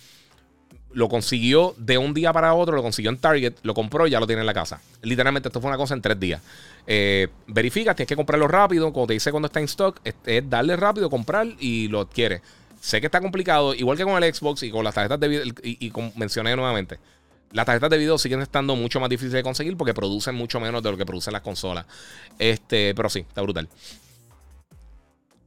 [0.91, 4.19] lo consiguió de un día para otro, lo consiguió en Target, lo compró y ya
[4.19, 4.81] lo tiene en la casa.
[5.01, 6.41] Literalmente esto fue una cosa en tres días.
[6.87, 10.75] Eh, verifica, tienes que comprarlo rápido, como te dice cuando está en stock, es, darle
[10.75, 12.41] rápido, comprar y lo adquiere.
[12.83, 15.45] Sé que está complicado, igual que con el Xbox y con las tarjetas de video,
[15.63, 16.99] y, y mencioné nuevamente
[17.53, 20.81] las tarjetas de video siguen estando mucho más difíciles de conseguir porque producen mucho menos
[20.81, 21.85] de lo que producen las consolas.
[22.39, 23.69] Este, pero sí, está brutal.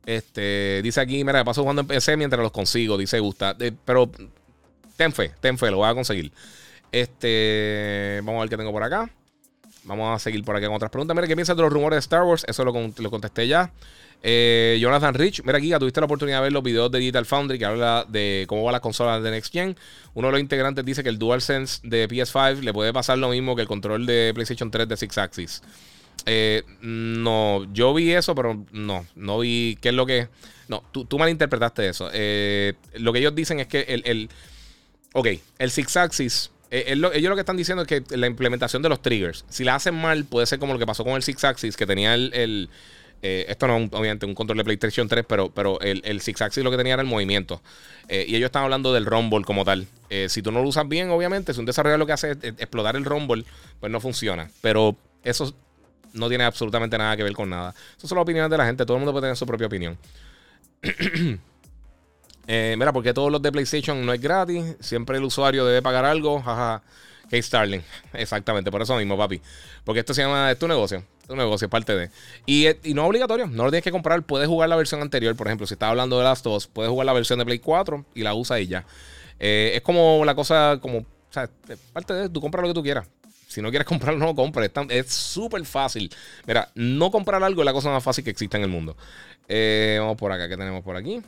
[0.07, 3.57] Este, dice aquí, mira, paso jugando en PC mientras los consigo, dice Gusta.
[3.59, 4.09] Eh, pero
[4.97, 6.32] ten fe, ten fe, lo voy a conseguir.
[6.93, 9.11] Este, vamos a ver qué tengo por acá.
[9.82, 11.14] Vamos a seguir por aquí con otras preguntas.
[11.14, 12.45] Mira, ¿qué piensas de los rumores de Star Wars?
[12.47, 13.72] Eso lo, lo contesté ya.
[14.22, 17.58] Eh, Jonathan Rich, mira aquí, tuviste la oportunidad de ver los videos de Digital Foundry
[17.58, 19.76] que habla de cómo va las consolas de Next Gen.
[20.14, 23.54] Uno de los integrantes dice que el DualSense de PS5 le puede pasar lo mismo
[23.54, 25.62] que el control de PlayStation 3 de Six Axis.
[26.24, 30.28] Eh, no, yo vi eso, pero no, no vi qué es lo que.
[30.68, 32.10] No, tú, tú malinterpretaste eso.
[32.12, 34.02] Eh, lo que ellos dicen es que el.
[34.06, 34.28] el
[35.12, 36.50] ok, el Six Axis.
[36.70, 39.94] ellos lo que están diciendo es que la implementación de los triggers, si la hacen
[39.94, 42.70] mal, puede ser como lo que pasó con el Six Axis, que tenía el
[43.22, 46.42] eh, esto no es obviamente un control de PlayStation 3, pero, pero el, el Six
[46.42, 47.62] Axis lo que tenía era el movimiento.
[48.08, 49.86] Eh, y ellos están hablando del Rumble como tal.
[50.10, 52.38] Eh, si tú no lo usas bien, obviamente, si un desarrollador lo que hace es
[52.42, 53.44] explotar el Rumble,
[53.80, 54.50] pues no funciona.
[54.60, 55.54] Pero eso
[56.12, 57.74] no tiene absolutamente nada que ver con nada.
[57.96, 58.84] Esas son las opiniones de la gente.
[58.84, 59.98] Todo el mundo puede tener su propia opinión.
[62.46, 64.76] mira, porque todos los de PlayStation no es gratis.
[64.80, 66.40] Siempre el usuario debe pagar algo.
[66.42, 66.82] Jaja.
[67.31, 67.83] Hey Starling.
[68.12, 69.41] Exactamente, por eso mismo, papi.
[69.85, 71.03] Porque esto se llama, es tu negocio.
[71.27, 72.11] Tu negocio, es parte de.
[72.47, 74.22] Y, no es obligatorio, no lo tienes que comprar.
[74.22, 77.07] Puedes jugar la versión anterior, por ejemplo, si estás hablando de las dos, puedes jugar
[77.07, 78.85] la versión de Play 4 y la usa y ya.
[79.41, 81.51] Eh, es como la cosa, como, o sea,
[81.93, 83.09] parte de, tú compras lo que tú quieras.
[83.49, 84.70] Si no quieres comprarlo, no lo compres.
[84.91, 86.12] Es súper fácil.
[86.47, 88.97] Mira, no comprar algo es la cosa más fácil que existe en el mundo.
[89.49, 91.20] Eh, vamos por acá, ¿qué tenemos por aquí?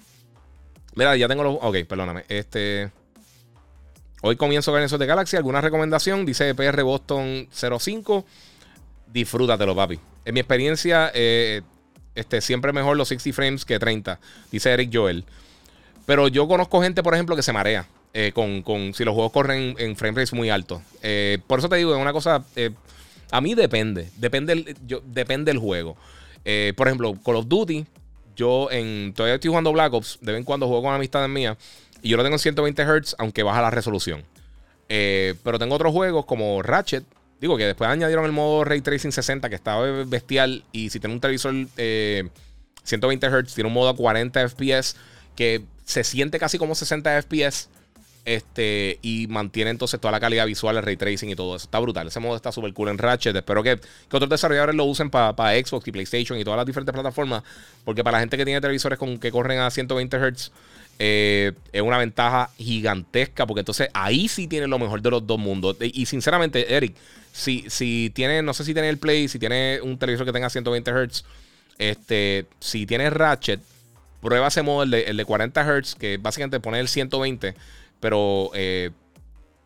[0.95, 1.59] Mira, ya tengo los.
[1.61, 2.25] Ok, perdóname.
[2.29, 2.91] Este.
[4.21, 5.37] Hoy comienzo Guardians de Galaxy.
[5.37, 6.27] ¿Alguna recomendación?
[6.27, 8.25] Dice PR Boston 05.
[9.13, 10.01] Disfrútatelo, papi.
[10.25, 11.63] En mi experiencia, eh,
[12.17, 14.19] este, siempre mejor los 60 frames que 30.
[14.51, 15.25] Dice Eric Joel.
[16.05, 17.87] Pero yo conozco gente, por ejemplo, que se marea.
[18.15, 20.83] eh, con, con, si los juegos corren en frame rates muy altos.
[21.03, 22.45] Eh, por eso te digo, es una cosa.
[22.57, 22.71] Eh,
[23.31, 24.11] a mí depende.
[24.17, 25.97] Depende el, yo, depende el juego.
[26.77, 27.87] por ejemplo, Call of Duty.
[28.35, 30.19] Yo en, todavía estoy jugando Black Ops.
[30.21, 31.57] De vez en cuando juego con amistades mías.
[32.03, 34.25] Y yo lo tengo en 120 Hz, aunque baja la resolución.
[34.89, 37.05] pero tengo otros juegos como Ratchet.
[37.41, 40.65] Digo que después añadieron el modo Ray Tracing 60, que estaba bestial.
[40.73, 41.55] Y si tiene un televisor
[42.85, 44.97] 120 Hz, tiene un modo a 40 FPS,
[45.37, 47.69] que se siente casi como 60 FPS.
[48.25, 51.65] Este, y mantiene entonces toda la calidad visual, el ray tracing y todo eso.
[51.65, 52.09] Está brutal.
[52.09, 53.35] Ese modo está súper cool en Ratchet.
[53.35, 53.81] Espero que,
[54.13, 57.43] otros desarrolladores lo usen para Xbox y PlayStation y todas las diferentes plataformas.
[57.87, 60.53] Porque para la gente que tiene televisores con, que corren a 120 Hz,
[60.99, 63.47] eh, es una ventaja gigantesca.
[63.47, 65.77] Porque entonces ahí sí tiene lo mejor de los dos mundos.
[65.81, 66.97] Y, sinceramente, Eric,
[67.33, 70.51] si, si tiene, no sé si tiene el Play, si tiene un televisor que tenga
[70.51, 71.25] 120 Hz,
[71.79, 73.61] este, si tiene Ratchet,
[74.21, 77.55] prueba ese modo, el de, el de 40 Hz, que básicamente pone el 120
[78.01, 78.91] pero eh,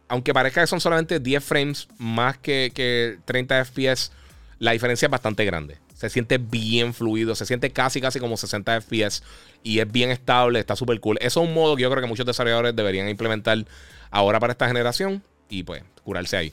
[0.08, 4.12] aunque parezca que son solamente 10 frames más que, 30 FPS,
[4.58, 5.78] la diferencia es bastante grande.
[6.02, 9.22] Se siente bien fluido, se siente casi, casi como 60 FPS
[9.62, 11.16] y es bien estable, está súper cool.
[11.20, 13.64] Eso es un modo que yo creo que muchos desarrolladores deberían implementar
[14.10, 16.52] ahora para esta generación y pues curarse ahí.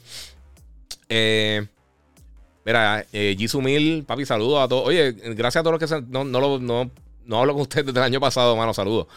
[1.10, 1.66] Eh,
[2.64, 4.88] mira, eh, papi, saludos a todos.
[4.88, 6.92] Oye, gracias a todos los que no, no, no,
[7.26, 9.08] no hablo con ustedes desde el año pasado, mano, saludos.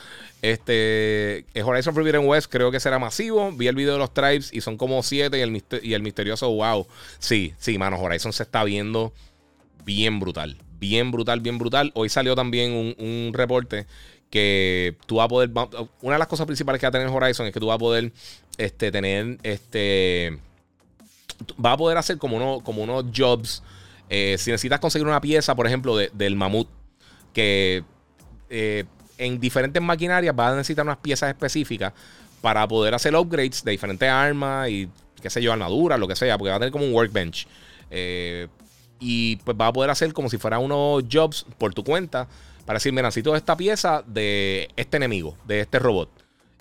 [0.40, 3.52] Este, Horizon Forbidden West creo que será masivo.
[3.52, 6.50] Vi el video de los tribes y son como siete y el, y el misterioso,
[6.50, 6.86] wow.
[7.18, 9.12] Sí, sí, mano, Horizon se está viendo
[9.84, 10.56] bien brutal.
[10.78, 11.92] Bien brutal, bien brutal.
[11.94, 13.86] Hoy salió también un, reporte
[14.30, 15.50] que tú vas a poder.
[16.00, 17.78] Una de las cosas principales que va a tener Horizon es que tú vas a
[17.78, 18.12] poder
[18.58, 19.38] este, tener.
[19.42, 20.38] Este.
[21.64, 23.62] Va a poder hacer como, uno, como unos jobs.
[24.08, 26.68] Eh, si necesitas conseguir una pieza, por ejemplo, del mamut,
[27.32, 27.84] que
[28.50, 28.84] eh,
[29.18, 31.92] en diferentes maquinarias vas a necesitar unas piezas específicas
[32.40, 34.88] para poder hacer upgrades de diferentes armas y
[35.22, 37.46] qué sé yo, armadura, lo que sea, porque va a tener como un workbench.
[37.90, 38.48] Eh,
[39.02, 42.28] y pues va a poder hacer como si fuera unos jobs por tu cuenta
[42.64, 46.08] para decir, mira, necesito esta pieza de este enemigo, de este robot.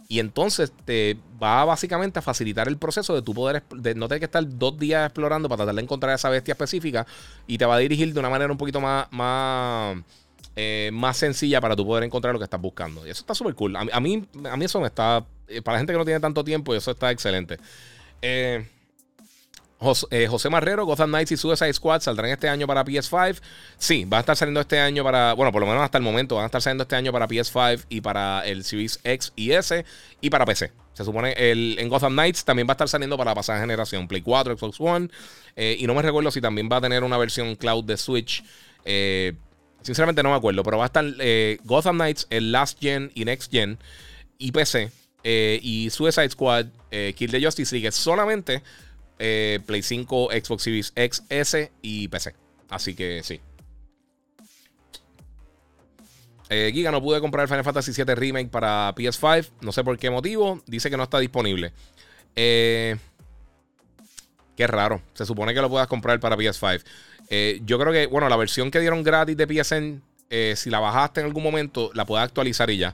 [0.08, 4.20] Y entonces te va básicamente a facilitar el proceso de tu poder, de no tener
[4.20, 7.06] que estar dos días explorando para tratar de encontrar esa bestia específica
[7.46, 9.98] y te va a dirigir de una manera un poquito más, más
[10.56, 13.06] eh, más sencilla para tú poder encontrar lo que estás buscando.
[13.06, 13.76] Y eso está súper cool.
[13.76, 15.24] A, mí, a mí eso me está.
[15.48, 17.58] Eh, para la gente que no tiene tanto tiempo, eso está excelente.
[18.22, 18.68] Eh,
[19.82, 23.42] José, Marrero, Gotham Knights y Suicide Squad saldrán este año para PS5.
[23.78, 25.34] Sí, van a estar saliendo este año para.
[25.34, 27.86] Bueno, por lo menos hasta el momento, van a estar saliendo este año para PS5
[27.90, 29.84] y para el Series X y S
[30.22, 30.72] y para PC.
[30.94, 34.08] Se supone el, en Gotham Knights también va a estar saliendo para la pasada generación,
[34.08, 35.10] Play 4, Xbox One.
[35.56, 38.44] y no me recuerdo si también va a tener una versión cloud de Switch.
[38.86, 39.34] Eh,
[39.82, 43.26] Sinceramente no me acuerdo, pero va a estar eh, Gotham Knights, el Last Gen y
[43.26, 43.80] Next Gen
[44.38, 44.92] y PC.
[45.24, 48.64] Eh, y Suicide Squad, eh, Kill the Justice League solamente
[49.66, 52.36] Play 5, Xbox Series X, S y PC.
[52.70, 53.40] Así que sí.
[56.50, 59.52] Giga no pude comprar el Final Fantasy VII Remake para PS5.
[59.62, 60.62] No sé por qué motivo.
[60.66, 61.72] Dice que no está disponible.
[62.34, 62.98] qué
[64.58, 65.02] raro.
[65.14, 66.84] Se supone que lo puedas comprar para PS5.
[67.34, 70.82] Eh, yo creo que, bueno, la versión que dieron gratis de PSN, eh, si la
[70.82, 72.94] bajaste en algún momento, la puedes actualizar y ya.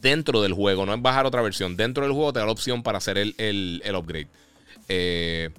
[0.00, 1.76] Dentro del juego, no es bajar otra versión.
[1.76, 4.28] Dentro del juego te da la opción para hacer el, upgrade.
[4.88, 5.50] Eh,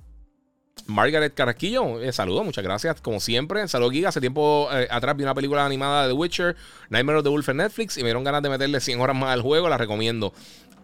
[0.87, 2.99] Margaret Carrasquillo, saludo, muchas gracias.
[3.01, 4.09] Como siempre, saludo Giga.
[4.09, 6.55] Hace tiempo atrás vi una película animada de The Witcher,
[6.89, 9.29] Nightmare of the Wolf en Netflix, y me dieron ganas de meterle 100 horas más
[9.29, 9.69] al juego.
[9.69, 10.33] La recomiendo.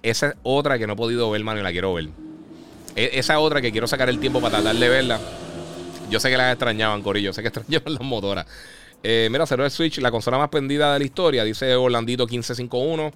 [0.04, 2.10] Esa es otra que no he podido ver, mano, y la quiero ver.
[2.96, 5.20] E, esa otra que quiero sacar el tiempo para tratar de verla.
[6.10, 7.34] Yo sé que las extrañaban, Corillo.
[7.34, 8.46] Sé que extrañaban las motoras.
[9.02, 13.12] Eh, mira, cerró el Switch, la consola más vendida de la historia, dice Orlandito 1551.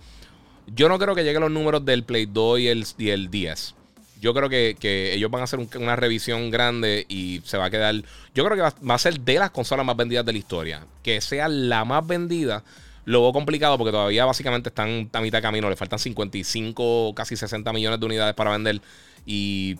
[0.67, 3.75] Yo no creo que lleguen los números del Play 2 y el, y el 10.
[4.19, 7.95] Yo creo que, ellos van a hacer una revisión grande y se va a quedar.
[8.33, 10.85] Yo creo que va, a ser de las consolas más vendidas de la historia.
[11.03, 12.63] Que sea la más vendida,
[13.05, 15.69] lo veo complicado porque todavía básicamente están a mitad de camino.
[15.69, 18.81] Le faltan 55, casi 60 millones de unidades para vender.
[19.25, 19.77] Y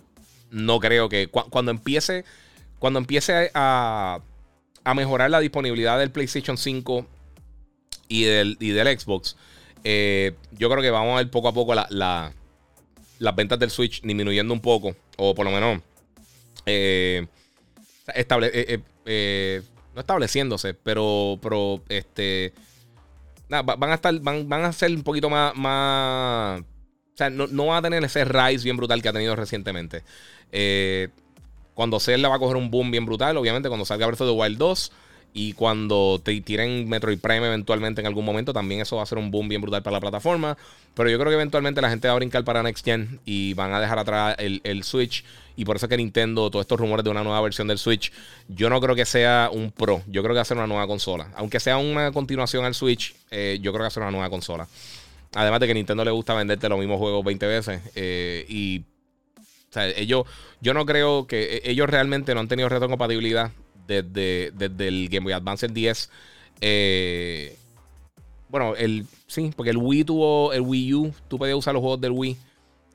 [0.52, 2.24] no creo que cuando empiece
[2.80, 4.22] cuando empiece a,
[4.96, 7.06] mejorar la disponibilidad del PlayStation 5
[8.08, 9.36] y del, del Xbox,
[9.84, 11.76] eh, yo creo que vamos a ver poco a poco
[13.20, 15.82] las ventas del Switch disminuyendo un poco, o por lo menos
[16.66, 17.28] eh,
[19.06, 19.62] eh,
[19.94, 22.54] no estableciéndose, pero, pero este,
[23.50, 26.64] van a estar, van, a ser un poquito más, más o
[27.16, 30.04] sea, no, no van a tener ese rise bien brutal que ha tenido recientemente.
[30.52, 31.10] Eh,
[31.74, 34.34] cuando Zelda va a coger un boom bien brutal, obviamente, cuando salga Breath of the
[34.34, 34.92] Wild 2.
[35.34, 39.18] Y cuando te tiren Metroid Prime eventualmente en algún momento, también eso va a ser
[39.18, 40.58] un boom bien brutal para la plataforma.
[40.96, 43.74] Pero yo creo que eventualmente la gente va a brincar para Next Gen y van
[43.74, 45.24] a dejar atrás el, Switch.
[45.56, 48.12] Y por eso es que Nintendo, todos estos rumores de una nueva versión del Switch,
[48.48, 50.02] yo no creo que sea un Pro.
[50.08, 51.32] Yo creo que va a ser una nueva consola.
[51.36, 54.30] Aunque sea una continuación al Switch, eh, yo creo que va a ser una nueva
[54.30, 54.68] consola.
[55.36, 57.82] Además de que Nintendo le gusta venderte los mismos juegos 20 veces.
[57.96, 58.84] Eh, y
[59.70, 60.26] o sea, ellos,
[60.62, 63.52] yo no creo que e, ellos realmente no han tenido retrocompatibilidad
[63.90, 66.10] desde, desde el Game Boy Advance el 10.
[66.62, 67.58] Eh,
[68.50, 72.02] bueno, el, sí, porque el Wii tuvo, el Wii U, tú podías usar los juegos
[72.02, 72.38] del Wii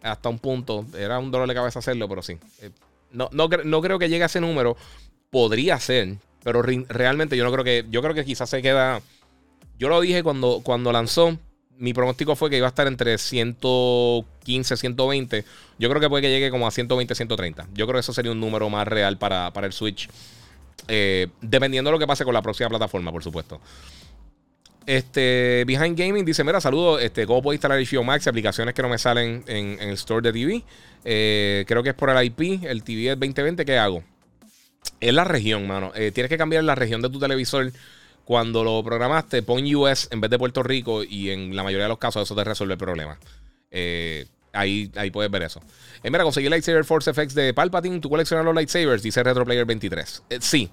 [0.02, 0.86] hasta un punto.
[0.96, 2.38] Era un dolor de cabeza hacerlo, pero sí.
[2.60, 2.70] Eh,
[3.12, 4.76] no, no, creo que llegue a ese número.
[5.30, 9.02] Podría ser, pero realmente yo no creo que, yo creo que quizás se queda.
[9.78, 11.36] Yo lo dije cuando, cuando lanzó
[11.78, 15.44] mi pronóstico fue que iba a estar entre 115, 120.
[15.78, 17.68] Yo creo que puede que llegue como a 120, 130.
[17.74, 20.08] Yo creo que eso sería un número más real para, el Switch.
[20.88, 23.60] Eh, dependiendo de lo que pase con la próxima plataforma, por supuesto.
[24.86, 26.98] Este, Behind Gaming dice: Mira, saludo.
[26.98, 28.26] Este, ¿Cómo puedo instalar HBO Max?
[28.26, 30.62] Aplicaciones que no me salen en, el store de TV.
[31.04, 32.64] Eh, creo que es por el IP.
[32.64, 33.64] El TV es 2020.
[33.64, 34.02] ¿Qué hago?
[35.00, 35.92] Es la región, mano.
[35.94, 37.72] Eh, tienes que cambiar la región de tu televisor
[38.24, 41.90] cuando lo programaste, pon US en vez de Puerto Rico y en la mayoría de
[41.90, 43.18] los casos eso te resuelve el problema.
[43.70, 45.60] Eh, ahí, ahí puedes ver eso.
[46.02, 48.00] Eh, mira, conseguí Lightsaber Force Effects de Palpatine.
[48.00, 49.02] ¿Tú coleccionas los lightsabers?
[49.02, 50.22] Dice Retroplayer 23.
[50.30, 50.70] Eh, sí,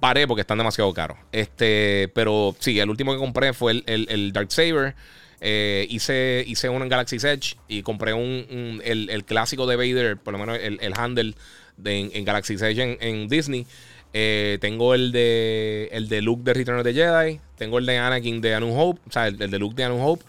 [0.00, 1.18] paré porque están demasiado caros.
[1.32, 4.94] Este, pero sí, el último que compré fue el, el, Dark Saber.
[5.40, 10.38] hice, hice uno en Galaxy's Edge y compré un, el, clásico de Vader, por lo
[10.38, 11.34] menos el, handle
[11.76, 13.66] de, en, Galaxy's Edge en Disney.
[14.12, 17.40] Eh, tengo el de el de Luke de Return of the Jedi.
[17.56, 19.00] Tengo el de Anakin de Anu Hope.
[19.08, 20.24] O sea, el, de Luke de Anu Hope.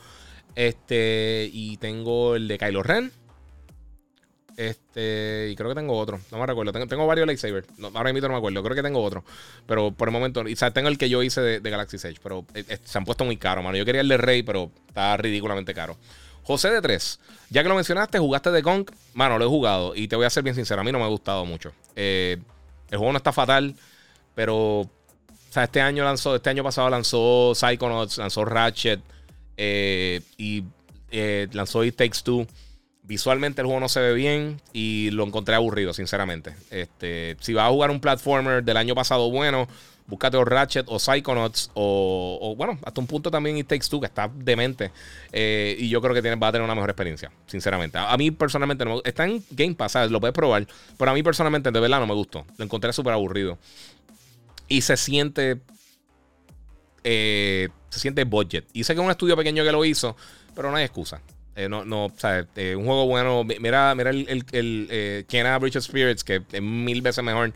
[0.55, 1.49] Este.
[1.51, 3.11] Y tengo el de Kylo Ren.
[4.57, 5.49] Este.
[5.51, 6.19] Y creo que tengo otro.
[6.31, 6.71] No me recuerdo.
[6.87, 7.67] Tengo, varios lightsabers.
[7.93, 8.63] ahora mismo no me acuerdo.
[8.63, 9.23] Creo que tengo otro.
[9.65, 10.47] Pero por el momento.
[10.47, 12.19] Y, tengo el que yo hice de, Galaxy Edge.
[12.21, 13.77] Pero eh, eh, se han puesto muy caros, mano.
[13.77, 15.97] Yo quería el de Rey, pero está ridículamente caro.
[16.43, 17.19] José de 3.
[17.49, 18.89] Ya que lo mencionaste, jugaste de Kong.
[19.13, 19.95] Mano, lo he jugado.
[19.95, 20.81] Y te voy a ser bien sincero.
[20.81, 21.71] A mí no me ha gustado mucho.
[21.95, 22.37] Eh.
[22.89, 23.75] El juego no está fatal,
[24.35, 24.81] pero.
[24.81, 29.01] O sea, este año lanzó, este año pasado lanzó Psychonauts, lanzó Ratchet
[29.57, 30.63] eh, y
[31.11, 32.47] eh, lanzó It Takes Two.
[33.03, 36.55] Visualmente el juego no se ve bien y lo encontré aburrido, sinceramente.
[36.69, 39.67] Este, si vas a jugar un platformer del año pasado bueno,
[40.07, 44.05] búscate o Ratchet o Psychonauts o, bueno, hasta un punto también It Takes Two, que
[44.05, 44.91] está demente.
[45.31, 47.97] Eh, y yo creo que tiene, va a tener una mejor experiencia, sinceramente.
[47.97, 50.11] A, mí personalmente no Está en Game Pass, ¿sabes?
[50.11, 50.67] Lo puedes probar.
[50.97, 52.45] Pero a mí personalmente, de verdad, no me gustó.
[52.57, 53.57] Lo encontré súper aburrido.
[54.67, 55.59] Y se siente...
[57.03, 58.65] Eh, se siente budget.
[58.73, 60.15] Y sé que es un estudio pequeño que lo hizo,
[60.55, 61.21] pero no hay excusa.
[61.55, 63.43] Eh, no, no, o sea, eh, un juego bueno.
[63.43, 67.53] Mira, mira el, el, el eh, Bridge of Spirits, que es mil veces mejor.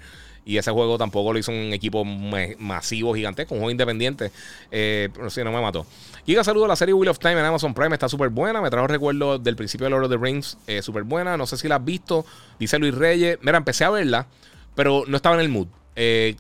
[0.47, 4.31] Y ese juego tampoco lo hizo un equipo masivo, gigantesco, un juego independiente.
[4.69, 5.87] pero sí, no me mató.
[6.23, 7.95] Giga, saludo a la serie Wheel of Time en Amazon Prime.
[7.95, 8.61] Está súper buena.
[8.61, 10.55] Me trajo recuerdo del principio de Lord of the Rings.
[10.83, 11.35] súper buena.
[11.35, 12.27] No sé si la has visto.
[12.59, 13.39] Dice Luis Reyes.
[13.41, 14.27] Mira, empecé a verla,
[14.75, 15.67] pero no estaba en el mood.
[15.95, 16.35] Eh,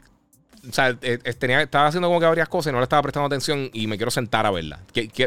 [0.67, 3.27] o sea, eh, eh, estaba haciendo como que varias cosas y no le estaba prestando
[3.27, 4.79] atención y me quiero sentar a verla.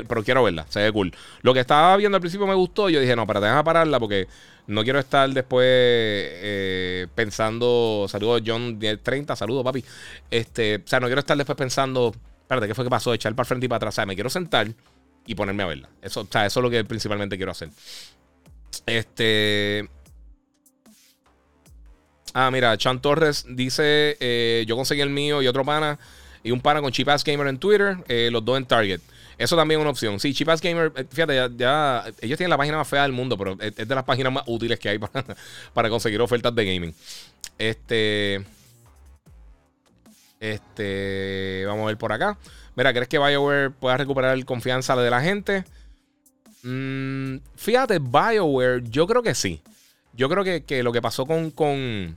[0.09, 1.13] pero quiero verla, se ve cool.
[1.43, 2.89] Lo que estaba viendo al principio me gustó.
[2.89, 4.29] Yo dije, no, para déjame pararla porque
[4.69, 8.07] no quiero estar después eh, pensando.
[8.09, 9.85] Saludos, John 1030, saludos, papi.
[10.31, 13.15] Este, o sea, no quiero estar después pensando, espérate, ¿qué fue que pasó?
[13.15, 13.95] Echar para frente y para atrás.
[13.95, 14.69] O sea, me quiero sentar
[15.27, 15.89] y ponerme a verla.
[16.03, 17.71] Eso, o sea, eso es lo que principalmente quiero hacer.
[18.87, 19.89] Este.
[22.41, 25.99] Ah, mira, Chan Torres dice: eh, Yo conseguí el mío y otro pana.
[26.45, 27.97] Y un pana con Cheap Gamer en Twitter.
[28.07, 29.01] Eh, los dos en Target.
[29.37, 30.21] Eso también es una opción.
[30.21, 33.57] Sí, Cheap Gamer, eh, fíjate, ya, ellos tienen la página más fea del mundo, pero
[33.61, 35.25] es, de las páginas más útiles que hay para,
[35.75, 36.95] para conseguir ofertas de gaming.
[37.59, 38.45] Este.
[40.39, 41.65] Este.
[41.67, 42.39] Vamos a ver por acá.
[42.77, 45.65] Mira, ¿crees que BioWare pueda recuperar confianza de la gente?
[46.63, 49.61] Mm, fíjate, BioWare, yo creo que sí.
[50.13, 52.17] Yo creo que, lo que pasó con, con,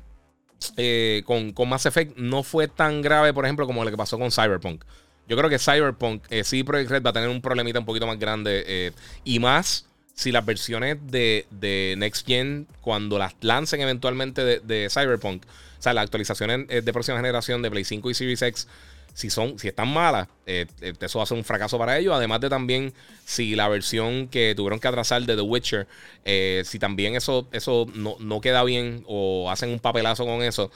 [0.77, 4.17] eh, con, con, Mass Effect no fue tan grave, por ejemplo, como lo que pasó
[4.17, 4.83] con Cyberpunk.
[5.27, 8.07] Yo creo que Cyberpunk, eh, sí, Project Red va a tener un problemita un poquito
[8.07, 8.63] más grande.
[8.67, 8.91] Eh,
[9.23, 14.89] y más si las versiones de, de, Next Gen, cuando las lancen eventualmente de, de
[14.89, 18.67] Cyberpunk, o sea, las actualizaciones de próxima generación de Play 5 y Series X
[19.13, 22.13] si son, si están malas, eh, eh, eso va a ser un fracaso para ellos.
[22.13, 22.93] Además de también,
[23.25, 25.87] si la versión que tuvieron que atrasar de The Witcher,
[26.25, 30.71] eh, si también eso, eso no, queda bien o hacen un papelazo con eso,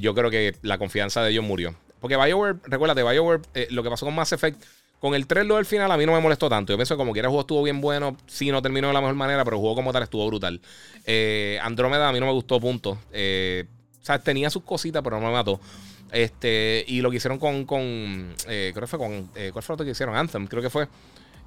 [0.00, 1.74] yo creo que la confianza de ellos murió.
[2.00, 4.62] Porque BioWare, recuérdate, BioWare, lo que pasó con Mass Effect,
[5.00, 6.72] con el 3 lo del final a mí no me molestó tanto.
[6.72, 8.16] Yo pienso que como que el juego estuvo bien bueno.
[8.26, 10.60] Sí, no terminó de la mejor manera, pero el juego como tal estuvo brutal.
[11.62, 12.92] Andrómeda a mí no me gustó, punto.
[12.92, 15.60] o sea, tenía sus cositas, pero no me mató.
[16.12, 19.84] Este, y lo que hicieron con, eh, creo que fue con, eh, ¿cuál fue lo
[19.84, 20.16] que hicieron?
[20.16, 20.88] Anthem, creo que fue.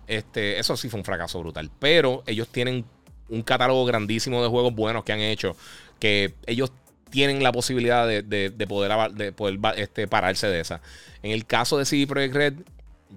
[0.08, 1.70] Este, eso sí fue un fracaso brutal.
[1.80, 2.86] Pero ellos tienen
[3.30, 5.56] un catálogo grandísimo de juegos buenos que han hecho.
[6.00, 6.72] Que ellos
[7.10, 10.82] tienen la posibilidad de, de, poder, de poder este, pararse de esa.
[11.24, 12.54] En el caso de CD Projekt Red,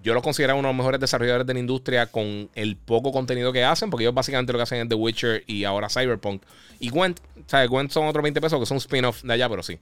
[0.03, 3.53] yo los considero uno de los mejores desarrolladores de la industria con el poco contenido
[3.53, 6.43] que hacen, porque ellos básicamente lo que hacen es The Witcher y ahora Cyberpunk.
[6.81, 9.79] Y Gwent, o Gwent son otros 20 pesos, que son spin-off de allá, pero sí.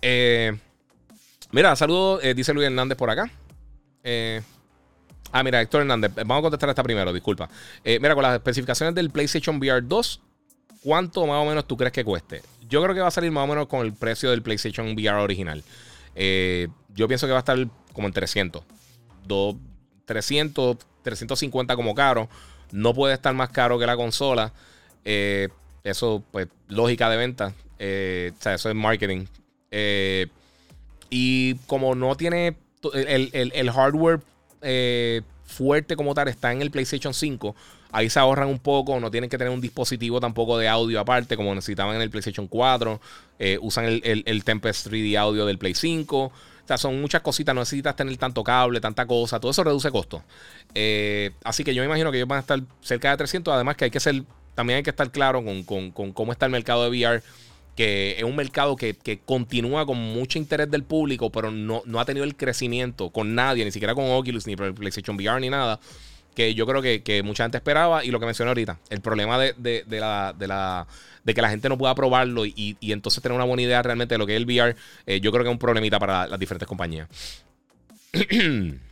[0.00, 0.56] Eh,
[1.52, 3.30] mira, saludos, eh, dice Luis Hernández por acá.
[4.02, 4.42] Eh,
[5.30, 7.48] ah, mira, Héctor Hernández, vamos a contestar esta primero, disculpa.
[7.84, 10.20] mira, con las especificaciones del PlayStation VR 2,
[10.82, 12.42] ¿cuánto más o menos tú crees que cueste?
[12.68, 15.20] Yo creo que va a salir más o menos con el precio del PlayStation VR
[15.20, 15.62] original.
[16.14, 17.58] yo pienso que va a estar
[17.92, 18.64] como en 300.
[20.04, 22.28] 300, 350 como caro.
[22.70, 24.52] No puede estar más caro que la consola.
[25.04, 25.48] Eh,
[25.84, 27.54] eso, pues, lógica de venta.
[27.78, 29.26] Eh, o sea, eso es marketing.
[29.70, 30.28] Eh,
[31.14, 32.56] y como no tiene
[32.94, 34.20] el, hardware
[35.44, 37.54] fuerte como tal, está en el PlayStation 5.
[37.90, 41.36] Ahí se ahorran un poco, no tienen que tener un dispositivo tampoco de audio aparte,
[41.36, 42.98] como necesitaban en el PlayStation 4.
[43.60, 46.32] usan el, el Tempest 3D audio del Play 5.
[46.64, 49.90] O sea, son muchas cositas, no necesitas tener tanto cable, tanta cosa, todo eso reduce
[49.90, 50.22] costo.
[50.74, 53.76] Eh, así que yo me imagino que ellos van a estar cerca de 300, además
[53.76, 54.22] que hay que ser,
[54.54, 57.22] también hay que estar claro con, cómo está el mercado de VR
[57.76, 62.04] que es un mercado que, continúa con mucho interés del público, pero no, no, ha
[62.04, 65.80] tenido el crecimiento con nadie, ni siquiera con Oculus, ni PlayStation VR, ni nada,
[66.34, 68.04] que yo creo que, mucha gente esperaba.
[68.04, 70.86] Y lo que mencioné ahorita, el problema de, de de la
[71.24, 74.18] de que la gente no pueda probarlo y, entonces tener una buena idea realmente de
[74.18, 76.68] lo que es el VR, eh, yo creo que es un problemita para las diferentes
[76.68, 77.08] compañías.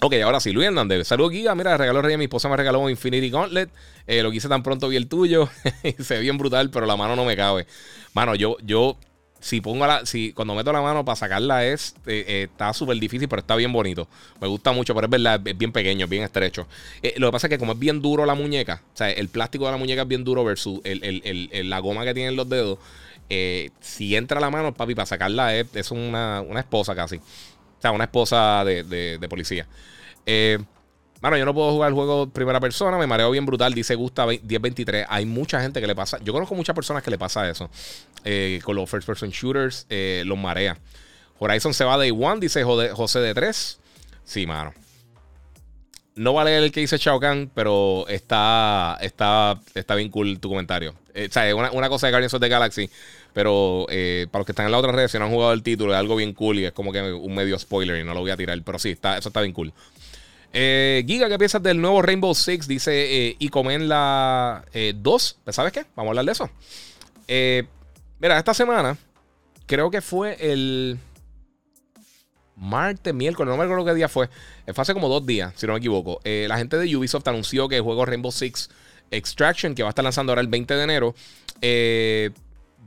[0.00, 1.06] ok, ahora sí, Luis Hernández.
[1.06, 1.54] Saludos, Giga.
[1.54, 3.70] Mira, regaló Rey, mi esposa me regaló un Infinity Gauntlet.
[4.06, 5.48] Eh, lo quise tan pronto vi el tuyo.
[5.98, 7.66] Se ve bien brutal, pero la mano no me cabe.
[8.14, 8.96] Mano, yo, yo
[9.40, 12.98] si pongo la, si cuando meto la mano para sacarla es, eh, eh, está súper
[12.98, 14.08] difícil, pero está bien bonito.
[14.40, 16.66] Me gusta mucho, pero es verdad, es bien pequeño, es bien estrecho.
[17.02, 19.28] Eh, lo que pasa es que como es bien duro la muñeca, o sea, el
[19.28, 22.78] plástico de la muñeca es bien duro versus la goma que tienen los dedos,
[23.80, 27.20] si entra la mano, papi, para sacarla es, una, esposa casi.
[27.78, 29.66] O sea, una esposa de, de, de policía.
[30.26, 30.58] Eh,
[31.20, 34.24] Mano, yo no puedo jugar el juego primera persona, me mareo bien brutal, dice Gusta
[34.24, 35.06] 1023.
[35.08, 37.68] Hay mucha gente que le pasa, yo conozco muchas personas que le pasa eso.
[38.24, 40.78] Eh, con los first person shooters, eh, los marea.
[41.40, 43.80] Horizon se va Day One, dice José de 3.
[44.24, 44.72] Sí, mano.
[46.14, 50.94] No vale el que dice Shao Kahn, pero está, está, está bien cool tu comentario.
[51.10, 52.90] O sea, una, una cosa de Guardians of the Galaxy,
[53.38, 53.86] pero
[54.32, 55.96] para los que están en la otra red, si no han jugado el título, es
[55.96, 58.36] algo bien cool y es como que un medio spoiler y no lo voy a
[58.36, 58.60] tirar.
[58.64, 59.72] Pero sí, está, eso está bien cool.
[60.52, 62.66] Eh, Giga, ¿qué piensas del nuevo Rainbow Six?
[62.66, 65.38] Dice y comen la 2.
[65.46, 65.84] Eh, ¿Sabes qué?
[65.94, 66.50] Vamos a hablar de eso.
[67.28, 67.62] Eh,
[68.18, 68.98] mira, esta semana
[69.66, 70.98] creo que fue el
[72.56, 74.28] martes, miércoles, no me acuerdo qué día fue.
[74.74, 76.20] Fue hace como dos días, si no me equivoco.
[76.24, 78.68] la gente de Ubisoft anunció que el juego Rainbow Six
[79.12, 81.14] Extraction, que va a estar lanzando ahora el 20 de enero,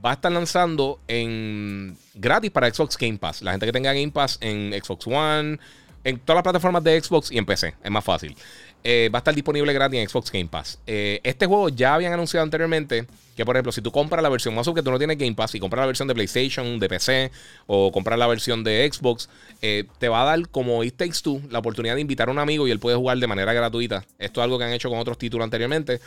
[0.04, 3.41] va a estar lanzando en gratis para Xbox Game Pass.
[3.41, 5.60] La gente que tenga Game Pass en Xbox One,
[6.04, 7.76] en todas las plataformas de Xbox y en PC.
[7.84, 8.36] Es más fácil.
[8.84, 10.80] Eh, va a estar disponible gratis en Xbox Game Pass.
[10.88, 14.56] Eh, este juego ya habían anunciado anteriormente que, por ejemplo, si tú compras la versión
[14.56, 17.32] más que tú no tienes Game Pass y compras la versión de PlayStation, de PC
[17.68, 19.30] o compras la versión de Xbox,
[19.62, 22.39] eh, te va a dar, como It Takes Two, la oportunidad de invitar a un
[22.39, 24.04] amigo y él puede jugar de manera gratuita.
[24.18, 25.99] Esto es algo que han hecho con otros títulos anteriormente.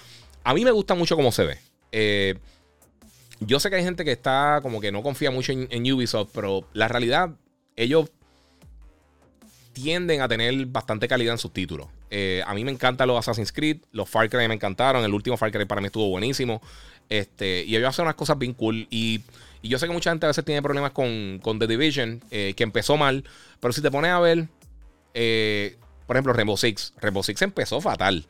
[0.42, 1.58] A mí me gusta mucho cómo se ve.
[3.40, 6.66] Yo sé que hay gente que está como que no confía mucho en Ubisoft, pero
[6.72, 7.30] la realidad,
[7.76, 8.10] ellos
[9.74, 11.88] tienden a tener bastante calidad en sus títulos.
[12.10, 15.36] Eh, a mí me encantan los Assassin's Creed, los Far Cry me encantaron, el último
[15.36, 16.62] Far Cry para mí estuvo buenísimo.
[17.10, 18.86] Este, y ellos hacen unas cosas bien cool.
[18.88, 19.20] Y,
[19.62, 22.96] yo sé que mucha gente a veces tiene problemas con, The Division, eh, que empezó
[22.96, 23.24] mal,
[23.60, 24.46] pero si te pones a ver,
[25.14, 25.76] eh,
[26.06, 28.26] por ejemplo, Rainbow Six, Rainbow Six empezó fatal.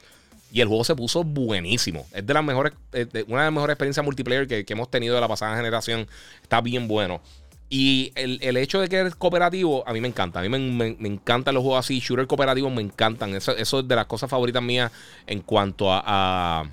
[0.54, 2.06] Y el juego se puso buenísimo.
[2.12, 5.20] Es de las mejores, una de las mejores experiencias multiplayer que, que hemos tenido de
[5.20, 6.06] la pasada generación.
[6.42, 7.20] Está bien bueno.
[7.68, 10.38] Y el, hecho de que es cooperativo, a mí me encanta.
[10.38, 11.98] A mí me, encantan los juegos así.
[11.98, 13.34] Shooter cooperativos me encantan.
[13.34, 14.92] Eso, eso, es de las cosas favoritas mías
[15.26, 16.70] en cuanto a,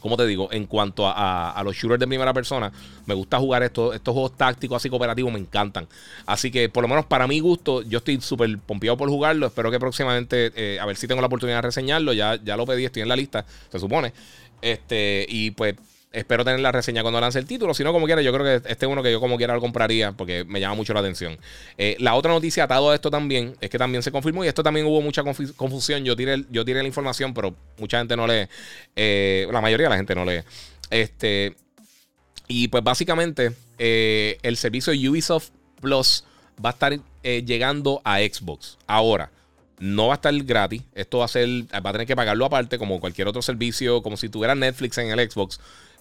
[0.00, 0.48] ¿cómo te digo?
[0.50, 2.72] En cuanto a, los shooters de primera persona,
[3.06, 5.86] me gusta jugar estos, estos juegos tácticos así cooperativos, me encantan.
[6.26, 9.46] Así que, por lo menos para mi gusto, yo estoy súper pompeado por jugarlo.
[9.46, 12.12] Espero que próximamente, eh, a ver si tengo la oportunidad de reseñarlo.
[12.12, 14.12] Ya, ya lo pedí, estoy en la lista, se supone.
[14.62, 15.76] Este, y pues
[16.12, 17.72] Espero tener la reseña cuando lance el título.
[17.72, 19.60] Si no, como quiera, yo creo que este es uno que yo como quiera lo
[19.60, 21.38] compraría porque me llama mucho la atención.
[21.78, 24.64] Eh, la otra noticia atado a esto también es que también se confirmó y esto
[24.64, 26.04] también hubo mucha confusión.
[26.04, 28.48] Yo tiré, yo tiré la información, pero mucha gente no lee.
[28.96, 30.42] Eh, la mayoría de la gente no lee.
[30.90, 31.54] Este,
[32.48, 35.50] y pues básicamente eh, el servicio Ubisoft
[35.80, 36.24] Plus
[36.62, 38.78] va a estar llegando a Xbox.
[38.88, 39.30] Ahora,
[39.80, 40.82] no va a estar gratis.
[40.94, 44.16] Esto va a ser, va a tener que pagarlo aparte, como cualquier otro servicio, como
[44.16, 45.60] si tuviera Netflix en el Xbox.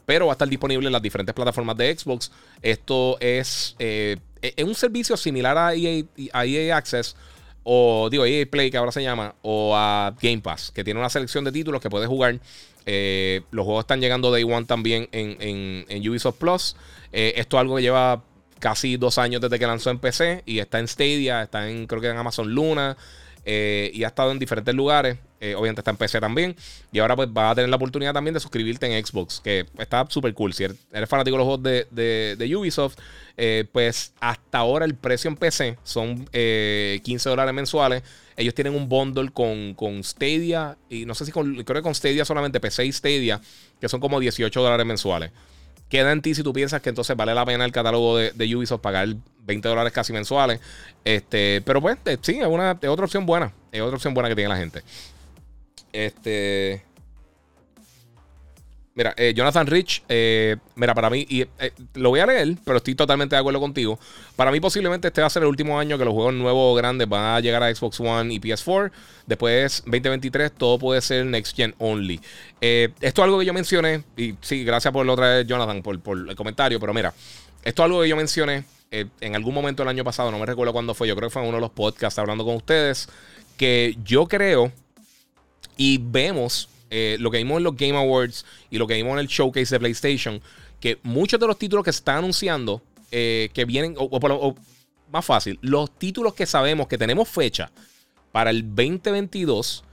[0.09, 2.31] Pero va a estar disponible en las diferentes plataformas de Xbox.
[2.63, 4.17] Esto es, eh,
[4.65, 7.15] un servicio similar a EA, EA Access
[7.61, 11.11] o digo EA Play que ahora se llama, o a Game Pass, que tiene una
[11.11, 12.39] selección de títulos que puedes jugar.
[12.87, 16.75] Eh, los juegos están llegando Day One también en, en, Ubisoft Plus.
[17.11, 18.23] Eh, esto es algo que lleva
[18.57, 22.01] casi dos años desde que lanzó en PC y está en Stadia, está en creo
[22.01, 22.97] que en Amazon Luna.
[23.45, 25.17] Eh, y ha estado en diferentes lugares.
[25.41, 26.55] Eh, obviamente está en PC también.
[26.91, 30.05] Y ahora pues vas a tener la oportunidad también de suscribirte en Xbox, que está
[30.09, 30.53] súper cool.
[30.53, 32.97] Si eres fanático de los juegos de, Ubisoft,
[33.37, 38.03] eh, pues hasta ahora el precio en PC son 15 dólares mensuales.
[38.35, 41.93] Ellos tienen un bundle con, con Stadia y no sé si con, creo que con
[41.95, 43.41] Stadia solamente PC y Stadia,
[43.81, 45.31] que son como 18 dólares mensuales.
[45.89, 48.81] Queda en ti si tú piensas que entonces vale la pena el catálogo de, Ubisoft
[48.81, 49.07] pagar
[49.41, 50.59] 20 dólares casi mensuales.
[51.03, 53.51] Este, pero pues, eh, sí, es, una, es otra opción buena.
[53.71, 54.83] Es otra opción buena que tiene la gente.
[55.91, 56.83] Este.
[58.99, 62.79] Mira, eh, Jonathan Rich, eh, mira, para mí, y eh, lo voy a leer, pero
[62.79, 63.97] estoy totalmente de acuerdo contigo.
[64.35, 67.07] Para mí, posiblemente este va a ser el último año que los juegos nuevos grandes
[67.07, 68.91] van a llegar a Xbox One y PS4.
[69.25, 72.19] Después, 2023, todo puede ser Next Gen Only.
[72.59, 75.95] esto es algo que yo mencioné, y sí, gracias por la otra vez, Jonathan, por,
[75.95, 77.13] el comentario, pero mira,
[77.63, 80.73] esto es algo que yo mencioné en algún momento del año pasado, no me recuerdo
[80.73, 83.07] cuándo fue, yo creo que fue en uno de los podcasts hablando con ustedes,
[83.55, 84.73] que yo creo
[85.77, 89.19] y vemos eh, lo que vimos en los Game Awards y lo que vimos en
[89.19, 90.41] el showcase de PlayStation,
[90.79, 92.81] que muchos de los títulos que se están anunciando,
[93.11, 94.55] eh, que vienen, o,
[95.11, 97.71] más fácil, los títulos que sabemos que tenemos fecha
[98.31, 99.83] para el 2022,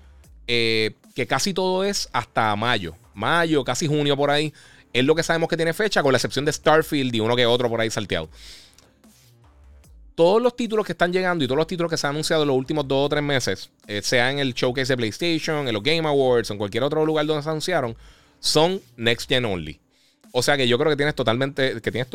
[0.46, 4.52] eh, que casi todo es hasta mayo, mayo, casi junio por ahí,
[4.92, 7.46] es lo que sabemos que tiene fecha, con la excepción de Starfield y uno que
[7.46, 8.28] otro por ahí salteado
[10.16, 12.48] todos los títulos que están llegando y todos los títulos que se han anunciado en
[12.48, 15.82] los últimos dos o tres meses, eh, sea en el showcase de PlayStation, en los
[15.82, 17.94] Game Awards, en cualquier otro lugar donde se anunciaron,
[18.40, 19.78] son Next Gen Only.
[20.32, 22.08] O sea que yo creo que tienes totalmente, que tienes,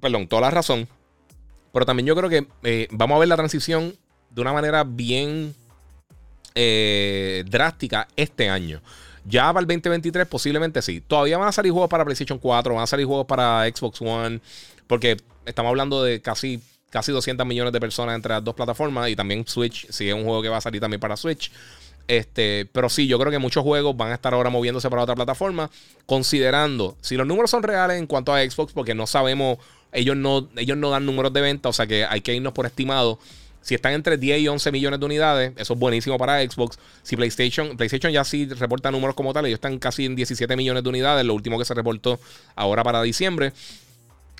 [0.00, 0.88] perdón, toda la razón.
[1.72, 3.96] Pero también yo creo que eh, vamos a ver la transición
[4.30, 5.54] de una manera bien
[6.56, 8.82] eh, drástica este año.
[9.24, 11.00] Ya para el 2023 posiblemente sí.
[11.00, 14.40] Todavía van a salir juegos para PlayStation 4, van a salir juegos para Xbox One,
[14.88, 15.16] porque
[15.46, 16.60] estamos hablando de casi
[16.92, 20.24] casi 200 millones de personas entre las dos plataformas y también Switch, si es un
[20.24, 21.50] juego que va a salir también para Switch.
[22.06, 25.14] Este, pero sí, yo creo que muchos juegos van a estar ahora moviéndose para otra
[25.14, 25.70] plataforma,
[26.04, 29.56] considerando si los números son reales en cuanto a Xbox, porque no sabemos,
[29.90, 32.66] ellos no, ellos no dan números de venta, o sea que hay que irnos por
[32.66, 33.18] estimado.
[33.62, 36.78] Si están entre 10 y 11 millones de unidades, eso es buenísimo para Xbox.
[37.04, 40.82] Si PlayStation, PlayStation ya sí reporta números como tal, ellos están casi en 17 millones
[40.82, 42.20] de unidades, lo último que se reportó
[42.56, 43.52] ahora para diciembre.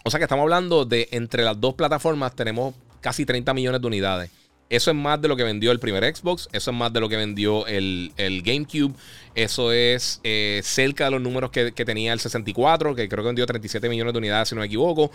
[0.05, 3.87] O sea que estamos hablando de entre las dos plataformas tenemos casi 30 millones de
[3.87, 4.31] unidades.
[4.69, 7.09] Eso es más de lo que vendió el primer Xbox, eso es más de lo
[7.09, 8.11] que vendió el,
[8.43, 8.95] GameCube,
[9.35, 13.45] eso es eh, cerca de los números que, tenía el 64, que creo que vendió
[13.45, 15.11] 37 millones de unidades, si no me equivoco.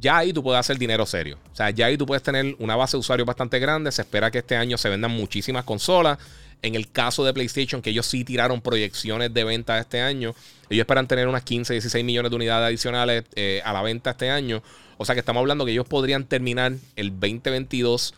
[0.00, 1.38] Ya ahí tú puedes hacer dinero serio.
[1.52, 3.92] O sea, ya ahí tú puedes tener una base de usuarios bastante grande.
[3.92, 6.18] Se espera que este año se vendan muchísimas consolas.
[6.62, 10.34] En el caso de PlayStation, que ellos sí tiraron proyecciones de venta este año,
[10.70, 14.30] ellos esperan tener unas 15, 16 millones de unidades adicionales eh, a la venta este
[14.30, 14.62] año.
[14.96, 18.14] O sea que estamos hablando que ellos podrían terminar el 2022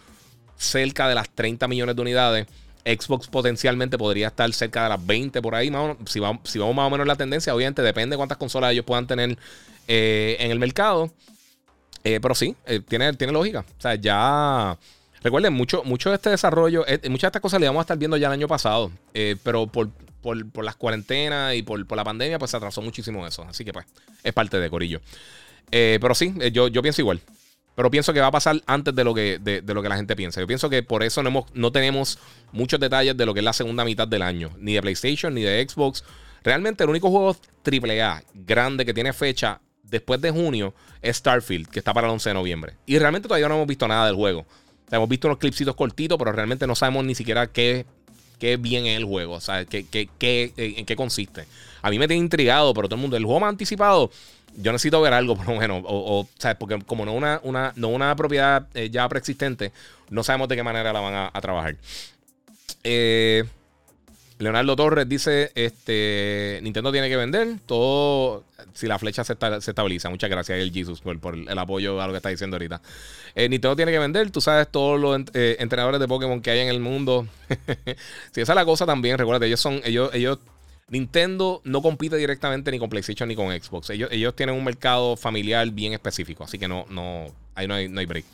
[0.57, 2.47] cerca de las 30 millones de unidades.
[2.84, 5.70] Xbox potencialmente podría estar cerca de las 20 por ahí.
[6.07, 8.86] si, vamos, si vamos más o menos la tendencia, obviamente depende de cuántas consolas ellos
[8.86, 9.38] puedan tener
[9.86, 11.12] eh, en el mercado.
[12.03, 12.57] Eh, pero sí,
[12.88, 13.61] tiene, tiene lógica.
[13.61, 14.78] O sea, ya
[15.23, 17.99] Recuerden, mucho, mucho de este desarrollo, eh, muchas de estas cosas le vamos a estar
[17.99, 19.91] viendo ya el año pasado, eh, pero por,
[20.64, 23.43] las cuarentenas y por, la pandemia, pues se atrasó muchísimo eso.
[23.43, 23.86] Así que, pues,
[24.23, 25.01] es parte de Corillo.
[25.70, 27.20] Eh, pero sí, yo, yo pienso igual.
[27.74, 30.16] Pero pienso que va a pasar antes de lo que, de, lo que la gente
[30.16, 30.40] piensa.
[30.40, 32.19] Yo pienso que por eso no, hemos, no tenemos
[32.53, 35.43] muchos detalles de lo que es la segunda mitad del año, ni de PlayStation, ni
[35.43, 36.03] de Xbox.
[36.43, 41.78] Realmente, el único juego AAA grande que tiene fecha después de junio es Starfield, que
[41.78, 42.77] está para el 11 de noviembre.
[42.86, 44.47] Y realmente todavía no hemos visto nada del juego
[44.91, 47.87] hemos visto unos clipsitos cortitos, pero realmente no sabemos ni siquiera qué,
[48.39, 51.47] qué bien es el juego, o sea, qué, qué, qué, en qué consiste.
[51.83, 54.11] A mí me tiene intrigado, pero todo el mundo, el juego más anticipado,
[54.57, 56.57] yo necesito ver algo, por lo menos, o, ¿sabes?
[56.59, 59.73] porque como no una, una, no una propiedad eh, ya preexistente,
[60.11, 61.77] no sabemos de qué manera la van a, a trabajar.
[62.83, 63.45] Eh,
[64.41, 70.09] Leonardo Torres dice, este, Nintendo tiene que vender todo si la flecha se, estabiliza.
[70.09, 72.81] Muchas gracias, el Jesus, por, el apoyo a lo que está diciendo ahorita.
[73.35, 76.61] Eh, Nintendo tiene que vender, tú sabes todos los eh, entrenadores de Pokémon que hay
[76.61, 77.29] en el mundo.
[78.33, 80.39] si esa es la cosa también, recuerda, ellos son, ellos, ellos,
[80.89, 83.91] Nintendo no compite directamente ni con PlayStation ni con Xbox.
[83.91, 87.89] Ellos, ellos tienen un mercado familiar bien específico, así que no, no, ahí no hay,
[87.91, 88.25] no hay break.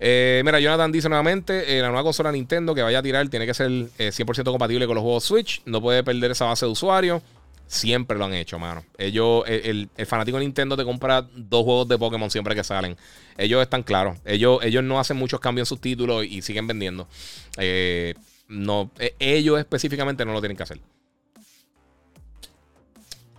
[0.00, 3.46] Eh, mira, Jonathan dice nuevamente, eh, la nueva consola Nintendo que vaya a tirar tiene
[3.46, 7.22] que ser 100% compatible con los juegos Switch, no puede perder esa base de usuarios.
[7.68, 8.82] Siempre lo han hecho, mano.
[8.96, 12.96] Ellos, el, fanático Nintendo te compra dos juegos de Pokémon siempre que salen.
[13.36, 14.16] Ellos están claros.
[14.24, 17.06] Ellos, ellos no hacen muchos cambios en sus títulos y siguen vendiendo.
[17.58, 18.14] Eh,
[18.48, 20.80] no, eh, ellos específicamente no lo tienen que hacer.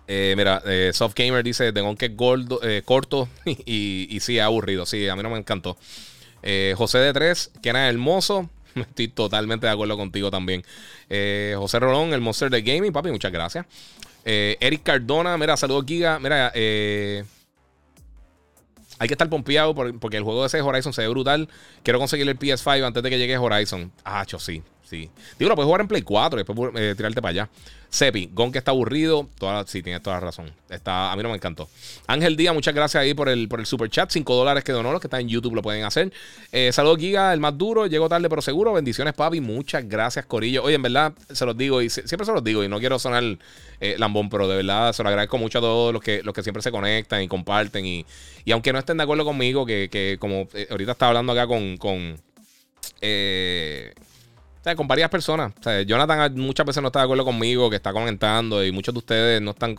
[0.08, 0.62] Eh, mira,
[0.94, 4.86] Soft Gamer dice: Tengo que gordo, corto y, sí, aburrido.
[4.86, 5.76] Sí, a mí no me encantó.
[6.76, 8.50] José de 3, que era hermoso.
[8.76, 10.64] Estoy totalmente de acuerdo contigo también.
[11.08, 13.66] José Rolón, el monster de gaming, papi, muchas gracias.
[14.26, 16.20] Eh, Eric Cardona, mira, saludos Giga.
[16.20, 17.24] Mira, eh,
[18.98, 21.48] hay que estar pompeado porque el juego de ese Horizon se ve brutal.
[21.84, 23.92] Quiero conseguir el PS5 antes de que llegue Horizon.
[24.04, 24.62] Ah, sí.
[24.84, 25.10] Sí.
[25.38, 27.50] Digo, lo puedes jugar en Play 4 y después eh, tirarte para allá.
[27.90, 29.28] Sepi, Gon que está aburrido.
[29.40, 30.52] Toda, sí, tienes toda la razón.
[30.70, 31.68] Está, a mí no me encantó.
[32.06, 34.12] Ángel Díaz, muchas gracias ahí por el, por el super chat.
[34.12, 34.92] 5 dólares que donó.
[34.92, 36.14] Los que están en YouTube lo pueden hacer.
[36.52, 37.88] Eh, saludos, Giga, el más duro.
[37.88, 38.74] Llegó tarde, pero seguro.
[38.74, 39.42] Bendiciones, papi.
[39.42, 40.64] Muchas gracias, Corillo.
[40.64, 42.64] Oye, en verdad, se los digo y siempre se los digo.
[42.64, 43.24] Y no quiero sonar
[43.80, 46.44] eh, lambón, pero de verdad se lo agradezco mucho a todos los que, los que
[46.44, 47.88] siempre se conectan y comparten.
[47.88, 48.06] Y,
[48.46, 51.48] y aunque no estén de acuerdo conmigo, que, que como eh, ahorita estaba hablando acá
[51.48, 51.78] con.
[51.78, 52.20] con
[53.02, 53.94] eh,
[54.76, 55.54] con varias personas.
[55.88, 59.42] Jonathan muchas veces no está de acuerdo conmigo, que está comentando, y muchos de ustedes
[59.42, 59.76] no están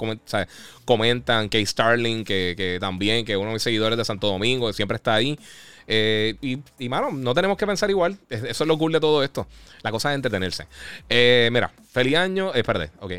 [0.84, 4.72] comentan, que Starling, que, que, también, que uno de mis seguidores de Santo Domingo, que
[4.72, 5.38] siempre está ahí.
[5.92, 8.16] Eh, y, y, mano, no tenemos que pensar igual.
[8.28, 9.48] Eso es lo cool de todo esto.
[9.82, 10.66] La cosa es entretenerse.
[11.08, 12.52] Eh, mira, feliz año.
[12.54, 13.12] Eh, perdón, ok.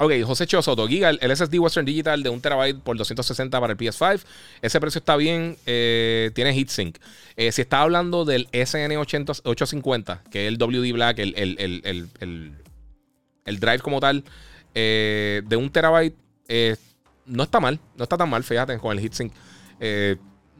[0.00, 3.76] Ok, José Chosoto, Giga, el SSD Western Digital de 1 terabyte por 260 para el
[3.76, 4.22] PS5.
[4.62, 6.98] Ese precio está bien, eh, tiene heatsink.
[7.36, 13.98] Eh, si está hablando del SN850, que es el WD Black, el, el, drive como
[13.98, 14.22] tal,
[14.72, 16.14] eh, de 1 terabyte,
[17.26, 19.32] no está mal, no está tan mal, fíjate, con el heatsink.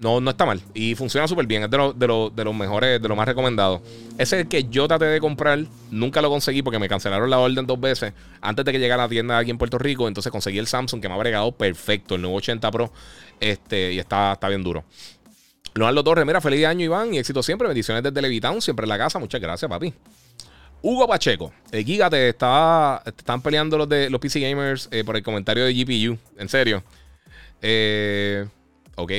[0.00, 0.62] No, no está mal.
[0.74, 1.64] Y funciona súper bien.
[1.64, 3.80] Es de, de, de, los mejores, de los más recomendados.
[4.16, 5.58] Ese es el que yo traté de comprar.
[5.90, 8.12] Nunca lo conseguí porque me cancelaron la orden dos veces.
[8.40, 10.06] Antes de que llegara a la tienda aquí en Puerto Rico.
[10.06, 12.14] Entonces conseguí el Samsung que me ha bregado perfecto.
[12.14, 12.92] El nuevo 80 Pro.
[13.40, 14.84] Este, y está, está bien duro.
[15.74, 17.12] Leonardo Torres, mira, feliz año, Iván.
[17.12, 17.66] Y éxito siempre.
[17.66, 18.62] Bendiciones desde Levitown.
[18.62, 19.18] Siempre en la casa.
[19.18, 19.92] Muchas gracias, papi.
[20.80, 25.24] Hugo Pacheco, el Giga está, están peleando los de los PC Gamers eh, por el
[25.24, 26.16] comentario de GPU.
[26.38, 26.84] En serio.
[27.60, 28.46] Eh,
[28.94, 29.12] ok.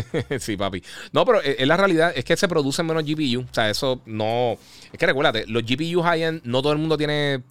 [0.38, 0.82] sí, papi.
[1.12, 3.40] No, pero es, la realidad, es que se producen menos GPU.
[3.40, 4.58] O sea, eso no.
[4.92, 7.42] Es que recuérdate, los GPU high-end, no todo el mundo tiene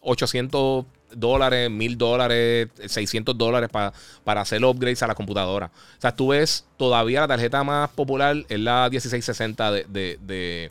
[0.00, 5.66] 800 dólares, 1000 dólares, 600 dólares para hacer upgrades a la computadora.
[5.66, 10.70] O sea, tú ves todavía la tarjeta más popular es la 1660 de, de, de,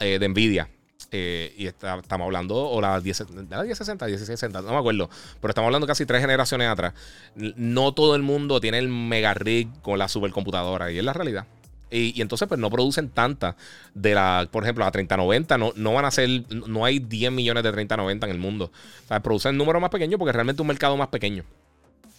[0.00, 0.68] eh, de Nvidia.
[1.12, 5.08] Eh, y estamos hablando, o la, 10, la 1060, 1660, no me acuerdo.
[5.40, 6.94] Pero estamos hablando casi tres generaciones atrás.
[7.34, 10.90] No todo el mundo tiene el mega rig con la supercomputadora.
[10.90, 11.46] Y es la realidad.
[11.88, 13.54] Y, entonces, pues no producen tantas
[13.94, 15.56] de la, por ejemplo, la 3090.
[15.58, 18.72] No, no van a ser, no hay 10 millones de 3090 en el mundo.
[19.04, 21.44] O sea, producen números más pequeños porque realmente es un mercado más pequeño.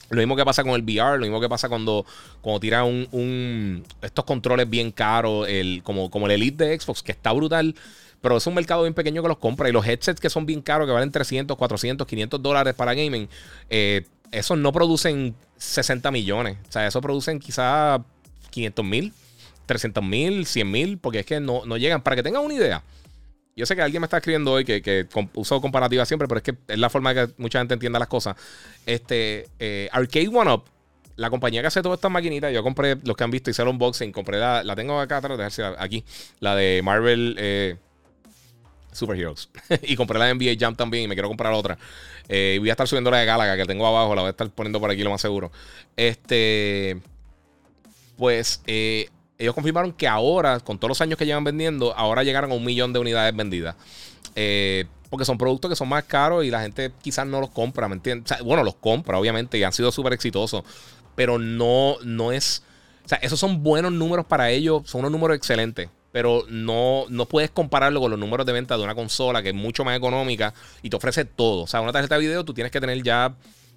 [0.09, 2.05] Lo mismo que pasa con el VR, lo mismo que pasa cuando,
[2.41, 7.11] cuando tiran un, estos controles bien caros, el, como, como el Elite de Xbox, que
[7.11, 7.75] está brutal
[8.21, 9.69] pero es un mercado bien pequeño que los compra.
[9.69, 13.29] Y los headsets que son bien caros, que valen 300, 400, 500 dólares para gaming,
[13.69, 16.57] eh, esos no producen 60 millones.
[16.67, 18.01] O sea, eso producen quizás
[18.49, 19.13] 500 mil,
[19.65, 22.01] 300 mil, 100 mil, porque es que no, no llegan.
[22.01, 22.83] Para que tengan una idea.
[23.55, 26.43] Yo sé que alguien me está escribiendo hoy que, que uso comparativa siempre, pero es
[26.43, 28.35] que es la forma que mucha gente entienda las cosas.
[28.85, 30.65] Este, eh, Arcade One Up,
[31.15, 33.69] la compañía que hace todas estas maquinitas, yo compré, los que han visto, hice el
[33.69, 36.05] unboxing, compré la, la tengo acá atrás, aquí,
[36.39, 37.77] la de Marvel, eh,
[38.97, 39.49] Superheroes.
[39.83, 41.77] y compré la NBA Jam también y me quiero comprar otra.
[42.27, 44.49] Eh, voy a estar subiendo la de Galaga que tengo abajo, la voy a estar
[44.49, 45.51] poniendo por aquí lo más seguro.
[45.95, 46.99] Este.
[48.17, 52.51] Pues eh, ellos confirmaron que ahora, con todos los años que llevan vendiendo, ahora llegaron
[52.51, 53.75] a un millón de unidades vendidas.
[54.35, 57.87] Eh, porque son productos que son más caros y la gente quizás no los compra,
[57.87, 58.41] ¿me entiendes?
[58.43, 60.63] bueno, los compra, obviamente, y han sido súper exitosos.
[61.15, 62.63] Pero no, no es.
[63.05, 67.27] O sea, esos son buenos números para ellos, son unos números excelentes pero no, no
[67.27, 70.51] puedes compararlo con los números de venta de una consola que es mucho más económica
[70.81, 71.61] y te ofrece todo.
[71.61, 73.35] O sea, una tarjeta de video tú tienes que tener ya,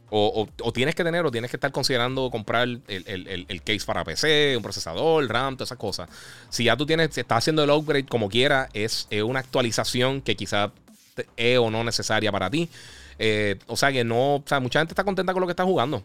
[0.09, 4.63] o, tienes que tener, o tienes que estar considerando comprar el, case para PC, un
[4.63, 6.09] procesador, RAM, todas esas cosas.
[6.49, 10.73] Si ya tú tienes, estás haciendo el upgrade como quiera, es, una actualización que quizá
[11.37, 12.71] es o no necesaria para ti.
[13.19, 15.65] Eh, o sea que no, o sea, mucha gente está contenta con lo que está
[15.65, 16.03] jugando.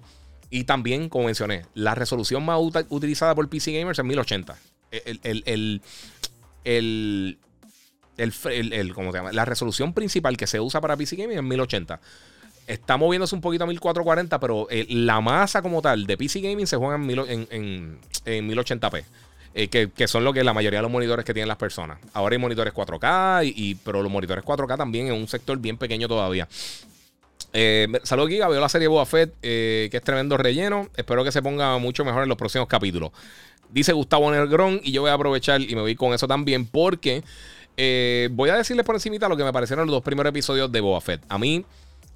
[0.49, 2.59] Y también, como mencioné, la resolución más
[2.89, 4.57] utilizada por PC Gamers es 1080.
[5.05, 5.81] El, el,
[6.63, 7.37] el,
[8.73, 9.31] el, ¿cómo se llama?
[9.31, 11.99] La resolución principal que se usa para PC Gaming es 1080.
[12.67, 16.65] Está moviéndose un poquito a 1440, pero eh, la masa como tal de PC Gaming
[16.65, 19.03] se juega en, en, en, 1080p.
[19.57, 21.99] Eh, que, son lo que la mayoría de los monitores que tienen las personas.
[22.13, 26.07] Ahora hay monitores 4K, y, pero los monitores 4K también en un sector bien pequeño
[26.07, 26.47] todavía.
[27.53, 28.49] Eh, saludos, Giga.
[28.49, 30.89] Veo la serie Boba Fett, que es tremendo relleno.
[30.97, 33.11] Espero que se ponga mucho mejor en los próximos capítulos.
[33.71, 37.23] Dice Gustavo Nergrón, y yo voy a aprovechar y me voy con eso también, porque
[38.31, 41.01] voy a decirles por encima lo que me parecieron los dos primeros episodios de Boba
[41.01, 41.23] Fett.
[41.27, 41.65] A mí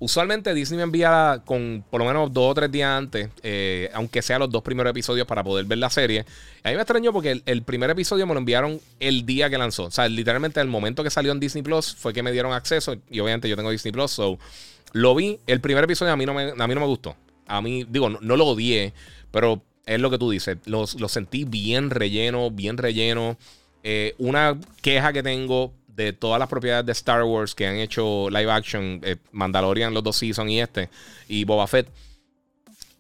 [0.02, 4.22] Usualmente Disney me envía con por lo menos dos o tres días antes, eh, aunque
[4.22, 6.26] sea los dos primeros episodios para poder ver la serie.
[6.64, 9.86] A mí me extrañó porque el, primer episodio me lo enviaron el día que lanzó.
[9.86, 12.96] O sea, literalmente el momento que salió en Disney Plus fue que me dieron acceso.
[13.10, 14.40] Y obviamente yo tengo Disney Plus, so
[14.94, 15.42] lo vi.
[15.48, 17.18] El primer episodio a mí no me, a mí no me gustó.
[17.46, 18.94] A mí, digo, no, lo odié,
[19.32, 20.58] pero es lo que tú dices.
[20.66, 23.38] Lo, sentí bien relleno, bien relleno.
[23.84, 28.30] Eh, una queja que tengo de todas las propiedades de Star Wars que han hecho
[28.30, 30.90] live action, eh, Mandalorian, los dos seasons y este,
[31.28, 31.88] y Boba Fett.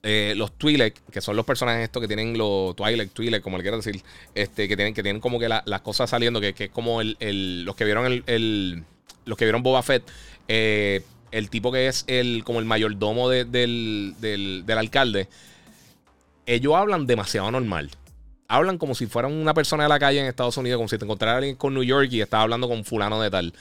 [0.02, 3.64] Eh, los Twi'lek, que son los personajes estos que tienen los Twilight, Twi'lek, como le
[3.64, 4.02] quiero decir,
[4.34, 7.76] este, que tienen, que tienen como que las cosas saliendo, que, es como el, los
[7.76, 8.84] que vieron el,
[9.26, 10.04] los que vieron Boba Fett,
[10.48, 15.28] el tipo que es el, como el mayordomo del, del, del alcalde,
[16.54, 17.92] ellos hablan demasiado normal
[18.50, 21.06] hablan como si fueran una persona de la calle en Estados Unidos, como si te
[21.06, 23.54] encontrara alguien con New York y estaba hablando con fulano de tal.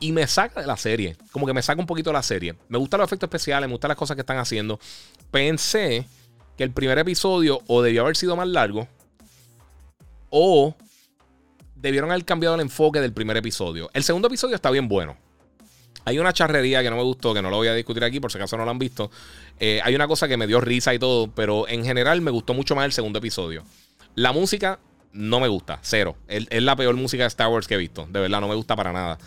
[0.00, 2.56] Y me saca de la serie, como que me saca un poquito de la serie.
[2.68, 4.80] Me gustan los efectos especiales, me gustan las cosas que están haciendo.
[5.30, 6.06] Pensé
[6.56, 8.88] que el primer episodio o debió haber sido más largo
[10.28, 10.74] o
[11.76, 13.90] debieron haber cambiado el enfoque del primer episodio.
[13.94, 15.16] El segundo episodio está bien bueno.
[16.04, 18.32] Hay una charrería que no me gustó, que no lo voy a discutir aquí por
[18.32, 19.10] si acaso no lo han visto.
[19.60, 22.54] Eh, hay una cosa que me dio risa y todo, pero en general me gustó
[22.54, 23.62] mucho más el segundo episodio.
[24.14, 24.80] La música
[25.12, 26.16] no me gusta, cero.
[26.26, 28.06] Es, la peor música de Star Wars que he visto.
[28.10, 29.18] De verdad, no me gusta para nada.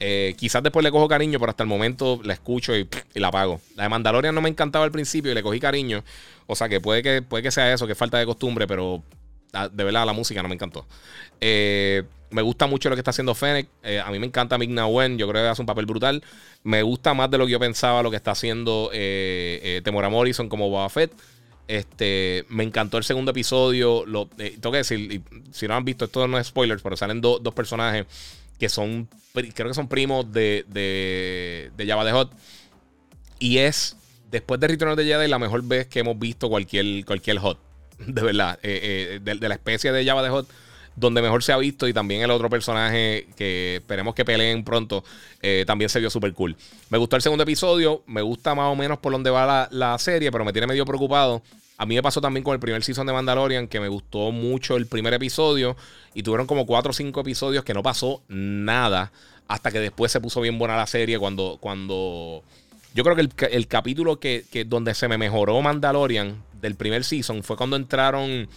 [0.00, 3.60] Eh, quizás después le cojo cariño, pero hasta el momento la escucho y, la apago.
[3.76, 6.02] La de Mandalorian no me encantaba al principio y le cogí cariño.
[6.46, 9.02] O sea que puede que, puede que sea eso, que es falta de costumbre, pero
[9.52, 10.86] ah, de verdad la música no me encantó.
[11.40, 12.02] Eh,
[12.34, 13.68] me gusta mucho lo que está haciendo Fennec.
[13.82, 15.16] Eh, a mí me encanta Ming Wen.
[15.16, 16.22] Yo creo que hace un papel brutal.
[16.62, 18.90] Me gusta más de lo que yo pensaba lo que está haciendo
[19.82, 21.12] Temora Morrison como Boba Fett.
[21.66, 24.04] Este, me encantó el segundo episodio.
[24.06, 27.20] Lo, eh, tengo que decir, si no han visto, esto no es spoilers, pero salen
[27.20, 28.06] dos personajes
[28.58, 32.32] que son, creo que son primos de, de, de Java de Hot.
[33.38, 33.96] Y es,
[34.30, 37.58] después de Return of the Jedi, la mejor vez que hemos visto cualquier, cualquier Hot.
[37.98, 40.48] De verdad, eh, eh, de, la especie de Java de Hot
[40.96, 45.04] donde mejor se ha visto y también el otro personaje que esperemos que peleen pronto
[45.66, 46.56] también se vio súper cool.
[46.88, 49.98] Me gustó el segundo episodio, me gusta más o menos por donde va la, la,
[49.98, 51.42] serie, pero me tiene medio preocupado
[51.76, 54.76] a mí me pasó también con el primer season de Mandalorian, que me gustó mucho
[54.76, 55.76] el primer episodio.
[56.14, 59.12] Y tuvieron como 4 o 5 episodios que no pasó nada.
[59.48, 61.18] Hasta que después se puso bien buena la serie.
[61.18, 61.58] Cuando.
[61.60, 62.42] cuando
[62.94, 67.56] yo creo que el, capítulo que, donde se me mejoró Mandalorian del primer season fue
[67.56, 68.48] cuando entraron.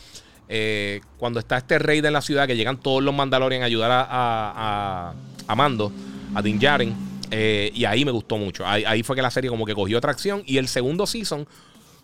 [0.50, 3.92] Eh, cuando está este rey de la ciudad, que llegan todos los Mandalorian a ayudar
[3.92, 5.14] a, a,
[5.48, 5.92] a, Mando,
[6.34, 6.96] a Din Djarin.
[7.32, 8.66] Eh, y ahí me gustó mucho.
[8.66, 10.44] Ahí, fue que la serie como que cogió atracción.
[10.46, 11.48] Y el segundo season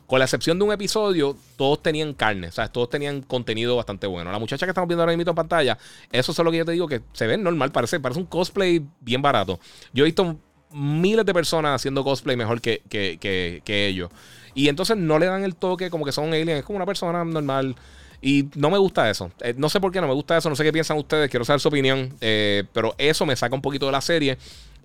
[0.08, 4.06] con la excepción de un episodio, todos tenían carne, o sea, todos tenían contenido bastante
[4.06, 4.32] bueno.
[4.32, 5.78] La muchacha que estamos viendo ahora mismo en pantalla,
[6.12, 8.86] eso es lo que yo te digo que se ve normal, parece, parece un cosplay
[9.00, 9.60] bien barato.
[9.94, 10.38] Yo he visto
[10.74, 14.12] miles de personas haciendo cosplay mejor que, que, ellos.
[14.54, 17.24] Y entonces no le dan el toque como que son aliens, es como una persona
[17.24, 17.76] normal.
[18.26, 19.30] Y no me gusta eso.
[19.42, 20.50] Eh, no sé por qué no me gusta eso.
[20.50, 21.30] No sé qué piensan ustedes.
[21.30, 22.16] Quiero saber su opinión.
[22.22, 24.38] Eh, pero eso me saca un poquito de la serie.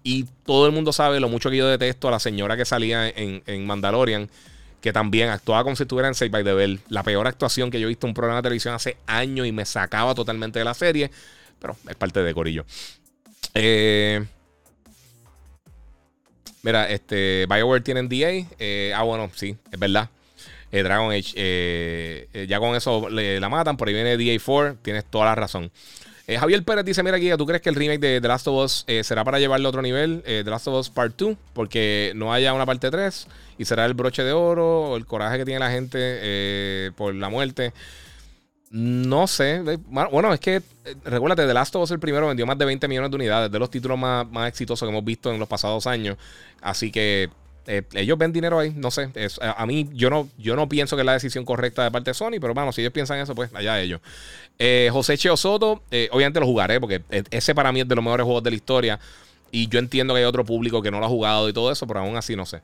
[0.03, 3.09] Y todo el mundo sabe lo mucho que yo detesto a la señora que salía
[3.09, 4.29] en, en Mandalorian
[4.81, 6.81] que también actuaba como si estuviera en Save by the Bell.
[6.89, 9.53] La peor actuación que yo he visto en un programa de televisión hace años y
[9.53, 11.11] me sacaba totalmente de la serie.
[11.61, 12.65] Pero es parte de Corillo.
[13.55, 14.25] Eh,
[16.63, 18.97] mira, este BioWare tiene DA.
[18.97, 20.11] Ah, bueno, sí, es verdad.
[20.71, 23.77] Eh, Dragon Age, ya con eso la matan.
[23.77, 24.79] Por ahí viene DA4.
[24.83, 25.71] Tienes toda la razón.
[26.29, 28.87] Javier Pérez dice: Mira, aquí, ¿tú crees que el remake de The Last of Us
[29.03, 30.23] será para llevarle a otro nivel?
[30.25, 33.27] The Last of Us Part 2, porque no haya una parte 3
[33.59, 37.15] y será el broche de oro o el coraje que tiene la gente eh, por
[37.15, 37.73] la muerte.
[38.71, 39.61] No sé.
[39.89, 40.63] Bueno, es que eh,
[41.05, 43.59] recuérdate, The Last of Us el primero vendió más de 20 millones de unidades, de
[43.59, 46.17] los títulos más, exitosos que hemos visto en los pasados años.
[46.61, 47.31] Así que
[47.69, 49.11] eh, ellos ven dinero ahí, no sé.
[49.41, 52.15] a, mí, yo no, yo no pienso que es la decisión correcta de parte de
[52.15, 54.01] Sony, pero bueno, si ellos piensan eso, pues allá ellos.
[54.91, 58.43] José Cheo Soto, obviamente lo jugaré, porque ese para mí es de los mejores juegos
[58.43, 58.99] de la historia.
[59.51, 61.87] Y yo entiendo que hay otro público que no lo ha jugado y todo eso,
[61.87, 62.61] pero aún así no sé.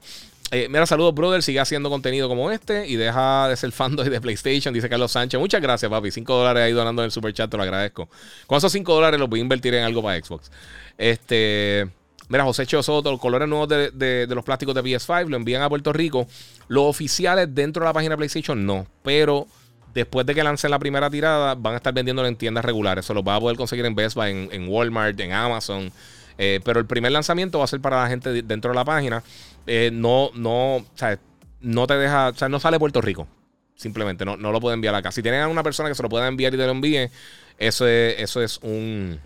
[0.50, 1.42] Eh, mira, saludos, brother.
[1.42, 5.40] Sigue haciendo contenido como este y deja de ser fan de PlayStation, dice Carlos Sánchez.
[5.40, 6.10] Muchas gracias, papi.
[6.10, 8.08] 5 dólares ahí donando en el super chat, te lo agradezco.
[8.46, 10.50] Con esos 5 dólares los voy a invertir en algo para Xbox.
[10.98, 11.88] Este.
[12.28, 15.92] Mira, José Soto, los colores nuevos de, los plásticos de PS5 lo envían a Puerto
[15.92, 16.26] Rico.
[16.68, 19.46] Los oficiales dentro de la página PlayStation no, pero
[19.92, 23.04] después de que lancen la primera tirada, van a estar vendiéndolo en tiendas regulares.
[23.04, 25.92] Eso lo va a poder conseguir en Best Buy, en, Walmart, en Amazon.
[26.36, 29.22] Eh, pero el primer lanzamiento va a ser para la gente dentro de la página.
[29.66, 31.18] Eh, no, no, o sea,
[31.60, 33.28] no te deja, o sea, no sale Puerto Rico.
[33.76, 35.12] Simplemente no, no lo puede enviar acá.
[35.12, 37.10] Si tienen a una persona que se lo pueda enviar y te lo envíe,
[37.58, 39.20] eso es, eso es un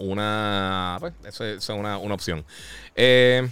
[0.00, 0.96] una.
[0.98, 2.44] Pues, eso es, una, opción.
[2.96, 3.48] Eh,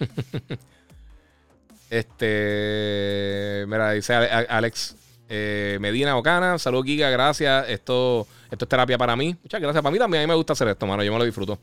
[1.90, 3.64] este.
[3.68, 4.96] Mira, dice Alex
[5.28, 6.58] eh, Medina Ocana.
[6.58, 7.08] Saludos, Giga.
[7.10, 7.68] Gracias.
[7.68, 9.36] Esto, esto es terapia para mí.
[9.42, 9.82] Muchas gracias.
[9.82, 10.22] Para mí también.
[10.22, 11.02] A mí me gusta hacer esto, mano.
[11.02, 11.58] Yo me lo disfruto.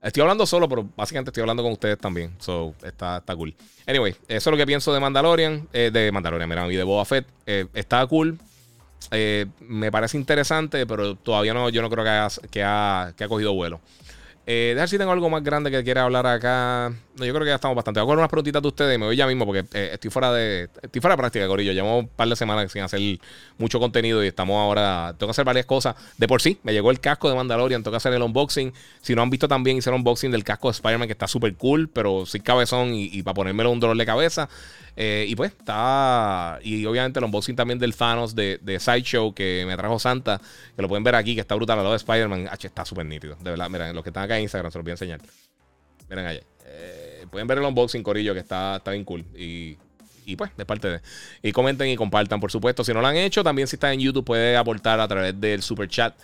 [0.00, 2.34] Estoy hablando solo, pero básicamente estoy hablando con ustedes también.
[2.40, 3.54] So, está, está cool.
[3.86, 5.68] Anyway, eso es lo que pienso de Mandalorian.
[5.72, 7.26] Eh, de Mandalorian, mira, y de Boba Fett.
[7.46, 8.38] está cool.
[9.10, 13.24] Eh, me parece interesante, pero todavía no, yo no creo que, ha, que, ha, que
[13.24, 13.80] ha cogido vuelo.
[14.44, 16.92] Eh, dejar si tengo algo más grande que quiera hablar acá.
[17.16, 18.00] No, yo creo que ya estamos bastante.
[18.00, 20.10] Voy a coger unas preguntitas de ustedes y me voy ya mismo porque eh, estoy
[20.10, 21.72] fuera de estoy fuera de práctica, Corillo.
[21.72, 23.00] Llevo un par de semanas sin hacer
[23.58, 25.14] mucho contenido y estamos ahora.
[25.16, 25.94] Tengo que hacer varias cosas.
[26.18, 27.82] De por sí, me llegó el casco de Mandalorian.
[27.82, 28.72] Tengo que hacer el unboxing.
[29.00, 31.54] Si no han visto también, hice el unboxing del casco de Spider-Man que está súper
[31.54, 34.48] cool, pero sin cabezón y, para ponérmelo un dolor de cabeza.
[34.96, 36.58] Eh, y pues está.
[36.64, 40.40] Y obviamente el unboxing también del Thanos de, de Sideshow que me trajo Santa.
[40.74, 42.48] Que lo pueden ver aquí, que está brutal al lado de Spider-Man.
[42.60, 43.36] Está súper nítido.
[43.40, 45.20] De verdad, miren, los que están acá en Instagram se los voy a enseñar.
[46.08, 46.42] Miren allá.
[46.66, 49.24] Eh, pueden ver el unboxing, Corillo, que está, está bien cool.
[49.36, 49.76] Y,
[50.24, 51.00] y pues, de parte de.
[51.42, 52.84] Y comenten y compartan, por supuesto.
[52.84, 55.62] Si no lo han hecho, también si están en YouTube, puede aportar a través del
[55.62, 56.14] super chat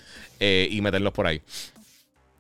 [0.41, 1.43] eh, y meterlos por ahí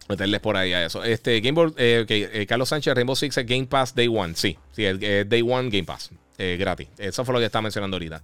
[0.08, 1.04] meterles por ahí a eso.
[1.04, 4.34] Este, Gameboard, eh, eh, Carlos Sánchez, Rainbow Six Game Pass Day One.
[4.36, 6.10] Sí, sí, el, Day One Game Pass.
[6.38, 6.88] Gratis.
[6.96, 8.22] Eso fue lo que estaba mencionando ahorita.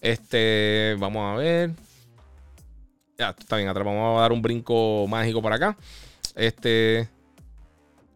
[0.00, 1.70] Este, vamos a ver.
[3.16, 5.76] Ya, está bien, atrás vamos a dar un brinco mágico para acá.
[6.36, 7.08] Este,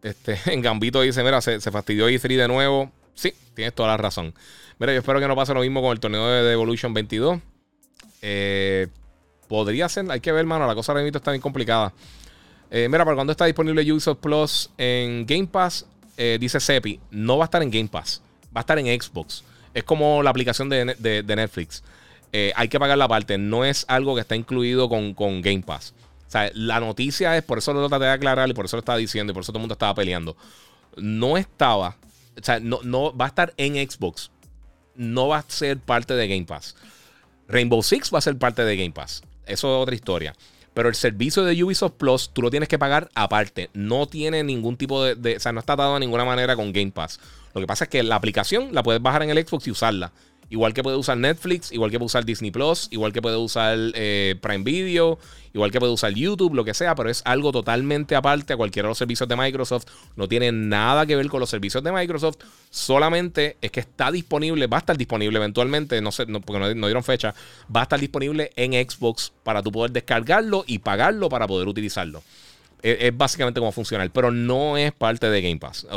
[0.01, 2.91] este, en Gambito dice, mira, se, fastidió E3 de nuevo.
[3.13, 4.33] Sí, tienes toda la razón.
[4.79, 7.39] Mira, yo espero que no pase lo mismo con el torneo de Evolution 22.
[9.47, 11.93] podría ser, hay que ver, mano, la cosa ahora mismo está bien complicada.
[12.71, 15.85] Eh, mira, para cuando está disponible Ubisoft Plus en Game Pass,
[16.17, 18.21] eh, dice Sepi, no va a estar en Game Pass,
[18.55, 19.43] va a estar en Xbox.
[19.73, 21.83] Es como la aplicación de, Netflix.
[22.31, 25.93] Eh, hay que pagar la parte, no es algo que está incluido con, Game Pass.
[26.35, 28.97] Sea, la noticia es, por eso lo traté de aclarar y por eso lo estaba
[28.97, 30.35] diciendo y por eso todo el mundo estaba peleando.
[30.97, 31.95] No estaba,
[32.37, 34.31] o sea, no, no va a estar en Xbox,
[34.95, 36.75] no va a ser parte de Game Pass.
[37.47, 39.23] Rainbow Six va a ser parte de Game Pass.
[39.45, 40.35] Eso es otra historia.
[40.73, 43.69] Pero el servicio de Ubisoft Plus tú lo tienes que pagar aparte.
[43.73, 46.91] No tiene ningún tipo de, O sea, no está dado de ninguna manera con Game
[46.91, 47.21] Pass.
[47.53, 50.11] Lo que pasa es que la aplicación la puedes bajar en el Xbox y usarla.
[50.49, 53.77] Igual que puede usar Netflix, igual que puede usar Disney Plus, igual que puede usar
[53.95, 55.17] eh, Prime Video,
[55.53, 58.87] igual que puede usar YouTube, lo que sea, pero es algo totalmente aparte a cualquiera
[58.87, 59.85] de los servicios de Microsoft.
[60.15, 62.37] No tiene nada que ver con los servicios de Microsoft.
[62.69, 67.03] Solamente es que está disponible, va a estar disponible eventualmente, no sé, porque no, dieron
[67.03, 67.33] fecha,
[67.75, 72.21] va a estar disponible en Xbox para tú poder descargarlo y pagarlo para poder utilizarlo.
[72.83, 75.87] Es, básicamente cómo funciona, pero no es parte de Game Pass.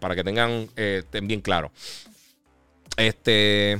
[0.00, 1.70] para que tengan eh, bien claro.
[2.96, 3.78] Este.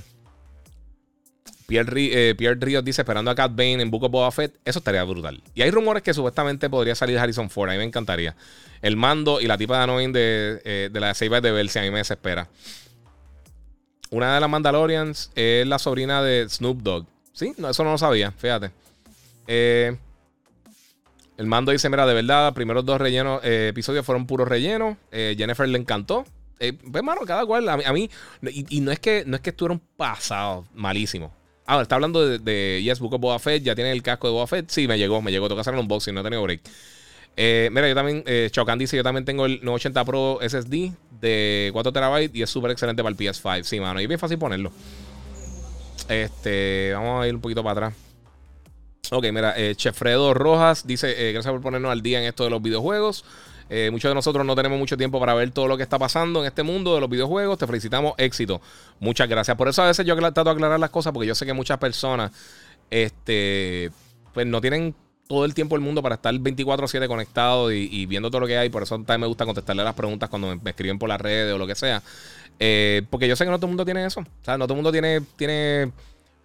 [1.68, 4.58] Pierre, eh, Ríos dice esperando a Cat Bane en Book of Boba Fett.
[4.64, 5.42] Eso estaría brutal.
[5.54, 7.68] Y hay rumores que supuestamente podría salir Harrison Ford.
[7.68, 8.34] A mí me encantaría.
[8.80, 11.82] El mando y la tipa de Anoin de, eh, de la Save de Belsi a
[11.82, 12.48] mí me desespera.
[14.10, 17.06] Una de las Mandalorians es la sobrina de Snoop Dogg.
[17.34, 18.70] Sí, no, eso no lo sabía, fíjate.
[19.46, 19.94] Eh,
[21.36, 24.96] el mando dice: Mira, de verdad, los primeros dos rellenos, episodios fueron puros rellenos.
[25.12, 26.24] Jennifer le encantó.
[26.58, 27.68] pues, mano, cada cual.
[27.68, 28.08] A mí,
[28.40, 31.37] y, no es que no es que estuvieron pasados malísimos.
[31.70, 33.62] Ah, está hablando de, Yes Book of Boba Fett.
[33.62, 34.70] Ya tiene el casco de Boba Fett.
[34.70, 35.50] Sí, me llegó, me llegó.
[35.50, 36.62] Que hacer un unboxing, no he tenido break.
[37.36, 41.68] Eh, mira, yo también, eh, Chocan dice: Yo también tengo el 980 Pro SSD de
[41.74, 43.64] 4 TB y es súper excelente para el PS5.
[43.64, 44.72] Sí, mano, y bien fácil ponerlo.
[46.08, 47.94] Este, vamos a ir un poquito para atrás.
[49.10, 52.50] Ok, mira, eh, Chefredo Rojas dice: eh, Gracias por ponernos al día en esto de
[52.50, 53.26] los videojuegos.
[53.70, 56.40] Eh, muchos de nosotros no tenemos mucho tiempo para ver todo lo que está pasando
[56.40, 57.58] en este mundo de los videojuegos.
[57.58, 58.60] Te felicitamos, éxito.
[59.00, 59.56] Muchas gracias.
[59.56, 61.78] Por eso a veces yo trato de aclarar las cosas porque yo sé que muchas
[61.78, 62.32] personas
[62.90, 63.90] este,
[64.32, 64.94] pues no tienen
[65.26, 68.70] todo el tiempo del mundo para estar 24/7 conectado y, viendo todo lo que hay.
[68.70, 71.58] Por eso también me gusta contestarle las preguntas cuando me, escriben por las redes o
[71.58, 72.02] lo que sea.
[72.58, 74.20] Eh, porque yo sé que no todo el mundo tiene eso.
[74.20, 75.92] O sea, no todo el mundo tiene, tiene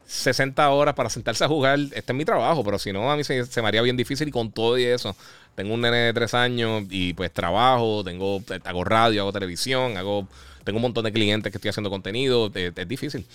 [0.06, 3.24] 60 horas para sentarse a jugar, este es mi trabajo, pero si no, a mí
[3.24, 5.16] se, me haría bien difícil y con todo y eso.
[5.56, 10.28] Tengo un nene de 3 años y pues trabajo, tengo, hago radio, hago televisión, hago,
[10.64, 13.26] tengo un montón de clientes que estoy haciendo contenido, es, difícil.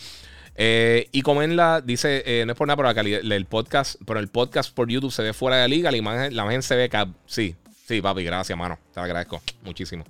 [0.57, 4.29] Eh, y comenla, dice, eh, no es por nada, pero la el podcast, pero el
[4.29, 6.91] podcast por YouTube se ve fuera de la liga, la imagen, se ve
[7.27, 7.55] sí,
[7.87, 8.79] sí, papi, gracias, mano.
[8.93, 10.05] Te agradezco muchísimo.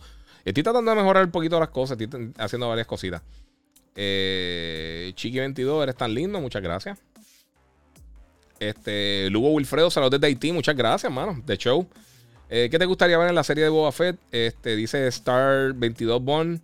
[0.45, 3.21] Estoy tratando de mejorar un poquito las cosas, estoy haciendo varias cositas.
[3.95, 6.99] Eh, Chiqui22, eres tan lindo, muchas gracias.
[8.61, 11.87] Este, Lugo Wilfredo, saludos desde Haití, muchas gracias, mano, de show.
[12.51, 14.19] Eh, ¿Qué te gustaría ver en la serie de Boba Fett?
[14.33, 16.61] Este, dice Star 22 Bond.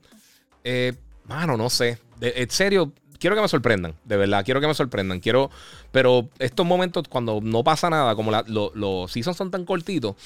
[0.64, 0.94] Eh,
[1.26, 1.98] mano, no sé.
[2.20, 5.20] en serio, quiero que me sorprendan, de verdad, quiero que me sorprendan.
[5.20, 5.50] Quiero,
[5.92, 10.16] pero estos momentos cuando no pasa nada, como los seasons son tan cortitos,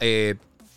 [0.00, 0.34] eh,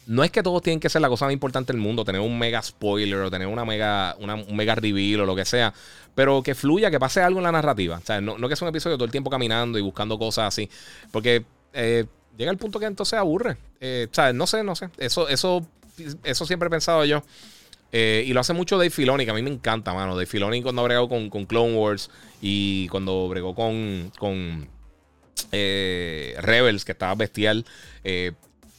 [0.07, 2.38] no es que todos tienen que ser la cosa más importante del mundo, tener un
[2.38, 5.73] mega spoiler o tener una mega, un mega reveal o lo que sea,
[6.14, 7.98] pero que fluya, que pase algo en la narrativa.
[7.98, 10.69] O sea, no, que sea un episodio todo el tiempo caminando y buscando cosas así,
[11.11, 12.06] porque eh,
[12.38, 13.57] llega el punto que entonces aburre.
[13.80, 14.90] Eh, o sea, no sé, no sé.
[14.98, 15.65] Eso, eso,
[16.23, 17.23] eso siempre he pensado yo.
[17.91, 20.15] Eh, y lo hace mucho Dave Filoni, que a mí me encanta, mano.
[20.15, 22.11] Dave Filoni cuando bregó con, con Clone Wars
[22.41, 24.68] y cuando bregó con, con
[25.52, 27.65] Rebels, que estaba bestial.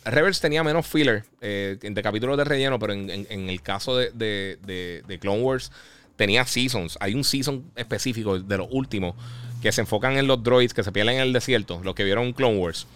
[0.07, 3.11] Rebels tenía menos filler eh, de capítulos de relleno, pero en,
[3.51, 5.73] el caso de, Clone Wars
[6.17, 6.97] tenía seasons.
[7.01, 9.15] Hay un season específico de los últimos
[9.61, 12.33] que se enfocan en los droids que se pierden en el desierto, los que vieron
[12.33, 12.87] Clone Wars.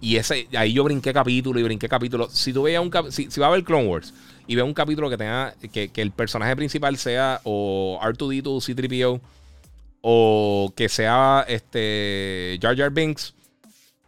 [0.00, 2.28] Y ese, ahí yo brinqué capítulo y brinqué capítulo.
[2.30, 4.12] Si tú veías un si, si va a ver Clone Wars
[4.46, 9.20] y ve un capítulo que tenga que, el personaje principal sea o R2D2 C3PO
[10.02, 13.35] o que sea este Jar Jar Binks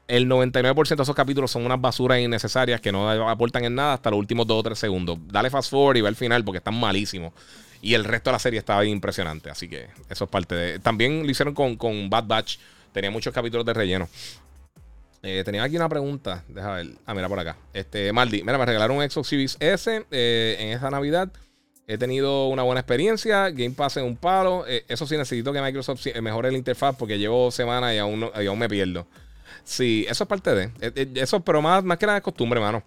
[0.08, 4.10] el 99% de esos capítulos son unas basuras innecesarias que no aportan en nada hasta
[4.10, 5.18] los últimos 2 o 3 segundos.
[5.26, 7.32] Dale fast forward y ve al final porque están malísimos.
[7.82, 9.50] Y el resto de la serie estaba impresionante.
[9.50, 10.78] Así que eso es parte de.
[10.78, 12.58] También lo hicieron con, Bad Batch.
[12.92, 14.08] Tenía muchos capítulos de relleno.
[15.22, 16.42] Eh, tenía aquí una pregunta.
[16.48, 16.88] Deja ver.
[17.04, 17.56] Ah, mira por acá.
[17.74, 18.42] Este, Maldi.
[18.42, 21.30] Mira, me regalaron un Xbox Series S eh, en esa Navidad.
[21.86, 23.50] He tenido una buena experiencia.
[23.50, 24.64] Game Pass en un palo.
[24.66, 28.58] Eh, eso sí, necesito que Microsoft mejore la interfaz porque llevo semanas y y aún
[28.58, 29.06] me pierdo.
[29.64, 30.64] Sí, eso es parte de.
[30.80, 32.82] Eh, eh, eso, pero más, más que nada es costumbre, mano.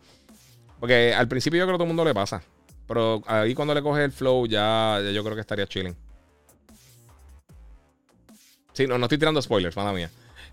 [0.80, 2.42] Porque al principio yo creo que a todo el mundo le pasa.
[2.88, 5.96] Pero ahí cuando le coge el flow, ya, yo creo que estaría chilling.
[8.74, 10.10] Sí, no, no estoy tirando spoilers, mala mía.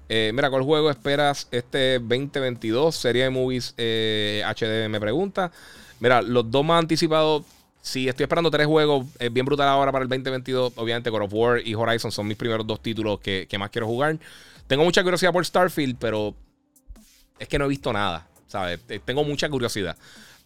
[0.08, 2.94] Eh, mira, ¿cuál juego esperas este 2022?
[2.94, 5.50] Serie de movies HD me pregunta.
[6.00, 7.44] Mira, los dos más anticipados.
[7.80, 9.06] Sí, estoy esperando tres juegos.
[9.18, 10.74] Es bien brutal ahora para el 2022.
[10.76, 13.86] Obviamente, God of War y Horizon son mis primeros dos títulos que, que más quiero
[13.86, 14.18] jugar.
[14.68, 16.34] Tengo mucha curiosidad por Starfield, pero
[17.38, 18.80] es que no he visto nada, ¿sabes?
[19.04, 19.96] Tengo mucha curiosidad.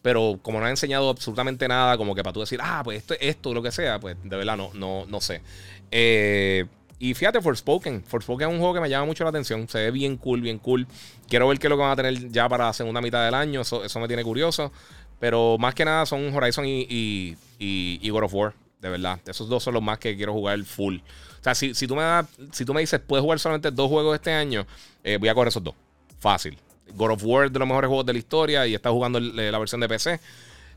[0.01, 3.15] Pero como no ha enseñado absolutamente nada, como que para tú decir, ah, pues esto,
[3.21, 5.43] esto, lo que sea, pues de verdad no, no, no sé.
[5.91, 6.67] Eh,
[6.99, 8.05] y fíjate, Forspoken.
[8.05, 9.69] Forspoken es un juego que me llama mucho la atención.
[9.69, 10.87] Se ve bien cool, bien cool.
[11.29, 13.35] Quiero ver qué es lo que van a tener ya para la segunda mitad del
[13.35, 13.63] año.
[13.63, 14.71] Eso, me tiene curioso.
[15.19, 18.55] Pero más que nada son Horizon y, y, y God of War.
[18.81, 19.19] De verdad.
[19.27, 20.99] Esos dos son los más que quiero jugar full.
[21.43, 22.05] O sea, si, tú, me
[22.53, 24.65] si tú me dices, puedes jugar solamente dos juegos este año,
[25.03, 25.75] eh, voy a coger esos dos.
[26.21, 26.57] Fácil.
[26.95, 29.81] God of War de los mejores juegos de la historia y está jugando la versión
[29.81, 30.21] de PC.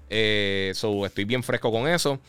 [0.10, 2.20] Eh, so, estoy bien fresco con eso.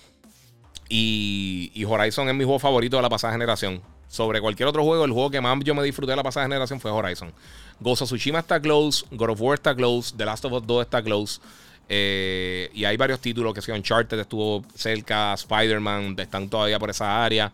[0.88, 3.80] Y, y, Horizon es mi juego favorito de la pasada generación.
[4.06, 6.78] Sobre cualquier otro juego, el juego que más yo me disfruté de la pasada generación
[6.78, 7.32] fue Horizon.
[7.80, 10.82] Ghost of Tsushima está close, God of War está close, The Last of Us 2
[10.82, 11.40] está close.
[11.88, 17.24] Eh, y hay varios títulos que si Uncharted estuvo cerca, Spider-Man están todavía por esa
[17.24, 17.52] área.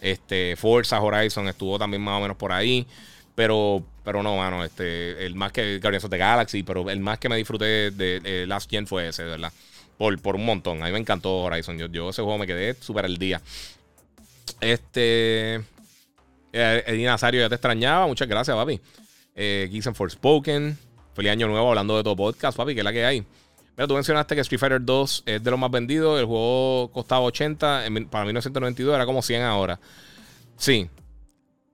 [0.00, 2.86] Este, Forza Horizon estuvo también más o menos por ahí.
[3.34, 7.18] Pero, pero no, mano, este, el más que Guardians of the Galaxy, pero el más
[7.18, 9.52] que me disfruté de, Last Gen fue ese, verdad.
[9.96, 10.82] Por, por, un montón.
[10.82, 11.78] A mí me encantó Horizon.
[11.78, 13.40] Yo, yo ese juego me quedé súper el día.
[14.60, 15.56] Este.
[16.52, 18.06] Eh, Edina Nazario, ya te extrañaba.
[18.06, 18.80] Muchas gracias, papi.
[19.34, 20.76] Eh, for Spoken.
[21.14, 23.24] Feliz año nuevo hablando de todo podcast, papi, que es la que hay.
[23.86, 26.18] Tú mencionaste que Street Fighter 2 es de los más vendidos.
[26.20, 27.84] El juego costaba 80.
[28.10, 29.80] para 1992 era como 100 ahora.
[30.56, 30.88] Sí.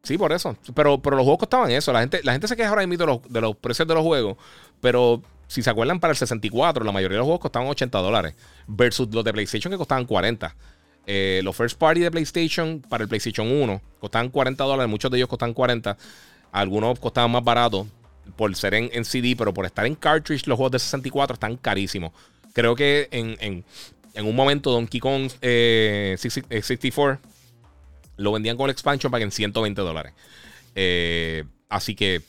[0.03, 0.57] Sí, por eso.
[0.75, 1.93] Pero, pero los juegos costaban eso.
[1.93, 4.05] La gente, la gente se queja ahora mismo de los, de los precios de los
[4.05, 4.37] juegos.
[4.81, 8.35] Pero si se acuerdan, para el 64, la mayoría de los juegos costaban 80 dólares.
[8.69, 10.55] Versus los de PlayStation que costaban 40.
[11.09, 14.89] Eh, los first party de PlayStation para el PlayStation 1 costaban 40 dólares.
[14.89, 15.97] Muchos de ellos costaban 40.
[16.53, 17.87] Algunos costaban más baratos
[18.37, 22.13] por ser en, CD, pero por estar en cartridge, los juegos de 64 están carísimos.
[22.53, 23.65] Creo que en,
[24.25, 27.19] un momento Donkey Kong 64 eh,
[28.17, 30.13] lo vendían con el expansion para que en 120 dólares.
[30.75, 32.23] Eh, así que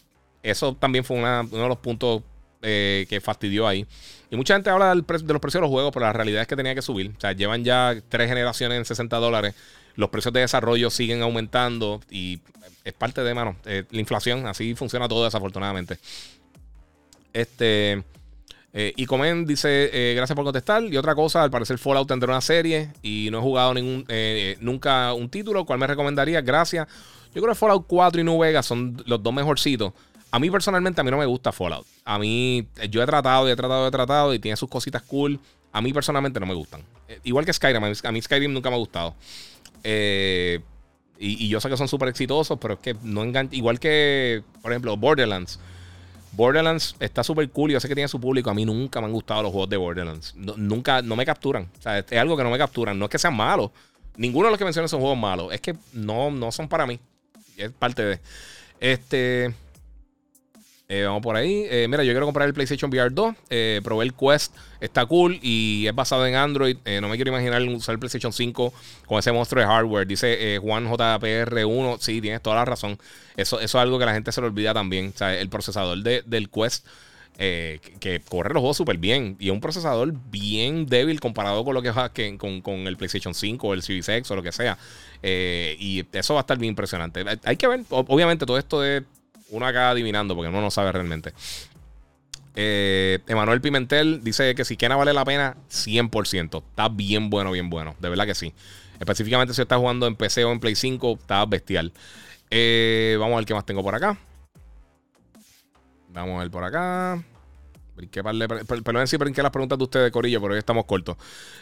[0.44, 2.24] eso también fue uno de los puntos
[2.62, 3.88] que fastidió ahí.
[4.30, 6.56] Y mucha gente habla de los precios de los juegos, pero la realidad es que
[6.56, 7.14] tenía que subir.
[7.18, 9.56] O sea, llevan ya tres generaciones en 60 dólares.
[9.96, 12.42] Los precios de desarrollo siguen aumentando y
[12.88, 14.48] es parte de, mano, la inflación.
[14.48, 15.98] Así funciona todo desafortunadamente.
[17.34, 18.04] Este.
[18.74, 20.84] Eh, y Comen dice, eh, gracias por contestar.
[20.84, 24.58] Y otra cosa, al parecer Fallout tendrá una serie y no he jugado ningún, eh,
[24.60, 25.66] nunca un título.
[25.66, 26.42] ¿Cuál me recomendaría?
[26.42, 26.88] Gracias.
[27.34, 29.94] Yo creo que Fallout 4 y New Vegas son los dos mejorcitos.
[30.30, 31.88] A mí personalmente, a mí no me gusta Fallout.
[32.06, 35.40] A mí, yo he tratado, he tratado, he tratado y tiene sus cositas cool.
[35.72, 36.82] A mí personalmente no me gustan.
[37.24, 39.16] igual que Skyrim, a mí Skyrim nunca me ha gustado.
[41.20, 43.56] Y, yo sé que son súper exitosos, pero es que no enganchan.
[43.56, 45.60] Igual que, por ejemplo, Borderlands.
[46.34, 47.72] Borderlands está súper cool.
[47.72, 48.50] Yo sé que tiene su público.
[48.50, 50.36] A mí nunca me han gustado los juegos de Borderlands.
[50.36, 51.70] nunca, no me capturan.
[51.78, 52.98] O sea, es algo que no me capturan.
[52.98, 53.72] No es que sean malos.
[54.16, 55.54] Ninguno de los que mencioné son juegos malos.
[55.54, 57.00] Es que no, no son para mí.
[57.56, 58.20] Es parte de.
[58.80, 59.54] Este.
[60.90, 61.66] Eh, vamos por ahí.
[61.70, 63.36] Eh, mira, yo quiero comprar el PlayStation VR 2.
[63.50, 64.56] Eh, probé el Quest.
[64.80, 66.78] Está cool y es basado en Android.
[67.02, 68.74] no me quiero imaginar usar el PlayStation 5
[69.06, 70.08] con ese monstruo de hardware.
[70.08, 71.98] Dice Juan JPR1.
[72.00, 72.98] Sí, tienes toda la razón.
[73.36, 75.12] Eso, eso es algo que la gente se le olvida también.
[75.14, 76.88] O sea, el procesador del Quest.
[77.38, 79.36] que, corre los juegos súper bien.
[79.40, 83.34] Y es un procesador bien débil comparado con lo que, que con, con, el PlayStation
[83.34, 84.78] 5 o el Series X o lo que sea.
[85.22, 87.26] y eso va a estar bien impresionante.
[87.44, 87.82] Hay que ver.
[87.90, 89.04] Obviamente, todo esto es
[89.50, 91.34] uno acá adivinando porque uno no sabe realmente.
[92.56, 96.64] Eh, Emanuel Pimentel dice que si Kena vale la pena, 100%.
[96.70, 97.96] Está bien bueno, bien bueno.
[98.00, 98.54] De verdad que sí.
[99.00, 101.94] Específicamente si está jugando en PC o en Play 5, está bestial.
[102.50, 104.18] Eh, vamos a ver qué más tengo por acá.
[106.10, 107.24] Vamos a ver por acá.
[108.84, 111.18] Perdón si brinqué las preguntas de ustedes, Corillo, pero hoy estamos cortos.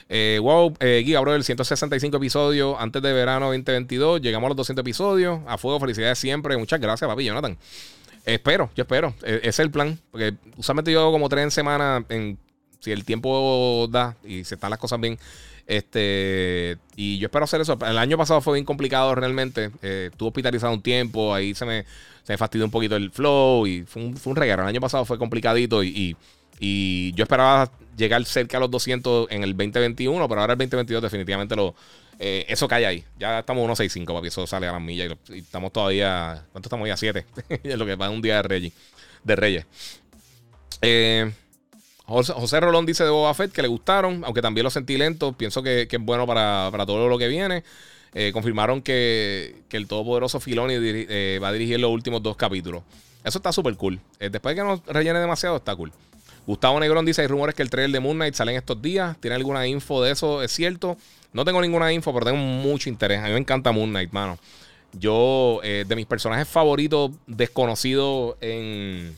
[0.09, 4.21] Eh, wow, eh, Giga, el 165 episodios antes de verano 2022.
[4.21, 5.39] Llegamos a los 200 episodios.
[5.47, 6.57] A fuego, felicidades siempre.
[6.57, 7.57] Muchas gracias, papi, Jonathan.
[8.25, 9.13] Espero, yo espero.
[9.23, 9.99] E, ese es el plan.
[10.11, 12.05] Porque usualmente yo hago como tres en semana.
[12.09, 12.37] En,
[12.79, 15.17] si el tiempo da y se están las cosas bien.
[15.67, 17.77] Este, y yo espero hacer eso.
[17.85, 19.71] El año pasado fue bien complicado realmente.
[19.81, 21.33] Eh, estuve hospitalizado un tiempo.
[21.33, 21.85] Ahí se me
[22.25, 24.63] se me fastidió un poquito el flow y fue un, fue un regalo.
[24.63, 26.17] El año pasado fue complicadito y,
[26.59, 31.03] y, yo esperaba llegar cerca a los 200 en el 2021, pero ahora el 2022
[31.03, 31.75] definitivamente lo,
[32.17, 33.05] eh, eso cae ahí.
[33.19, 34.27] Ya estamos 1.65, papi.
[34.29, 36.45] Eso sale a las millas y, estamos todavía.
[36.51, 36.97] ¿Cuánto estamos ya?
[36.97, 37.25] 7.
[37.63, 38.73] es lo que va un día de Reyes.
[39.23, 39.65] De Reyes.
[40.81, 41.31] Eh,
[42.07, 45.33] José, Rolón dice de Boba Fett que le gustaron, aunque también lo sentí lento.
[45.33, 47.63] Pienso que, que es bueno para, para, todo lo que viene.
[48.13, 52.83] Eh, confirmaron que, el todopoderoso Filoni eh, va a dirigir los últimos dos capítulos.
[53.23, 53.99] Eso está súper cool.
[54.19, 55.91] Eh, después de que no rellene demasiado, está cool.
[56.45, 59.17] Gustavo Negrón dice: hay rumores que el trailer de Moon Knight sale en estos días.
[59.19, 60.43] ¿Tiene alguna info de eso?
[60.43, 60.95] ¿Es cierto?
[61.33, 63.19] No tengo ninguna info, pero tengo mucho interés.
[63.19, 64.37] A mí me encanta Moon Knight, mano.
[64.93, 69.13] Yo, de mis personajes favoritos desconocidos en,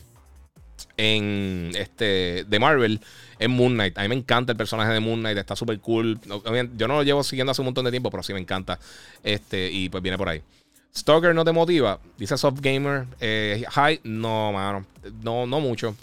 [0.98, 3.00] en este, de Marvel,
[3.38, 3.96] en Moon Knight.
[3.96, 6.20] A mí me encanta el personaje de Moon Knight, está súper cool.
[6.76, 8.78] Yo no lo llevo siguiendo hace un montón de tiempo, pero sí me encanta.
[9.22, 10.42] Este, y pues viene por ahí.
[10.94, 13.06] Stalker no te motiva, dice Soft Gamer.
[13.20, 13.64] Eh,
[14.02, 14.84] no, mano.
[15.22, 15.94] No, no mucho.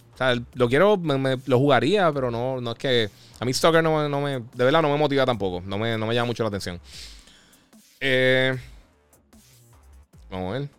[0.54, 1.00] Lo quiero,
[1.46, 3.10] lo jugaría, pero no, no es que.
[3.40, 4.32] A mí Stalker no, no, me.
[4.32, 5.62] De verdad no me motiva tampoco.
[5.66, 6.80] No me, no me llama mucho la atención.
[8.00, 8.58] Eh,
[10.32, 10.70] vamos a ver.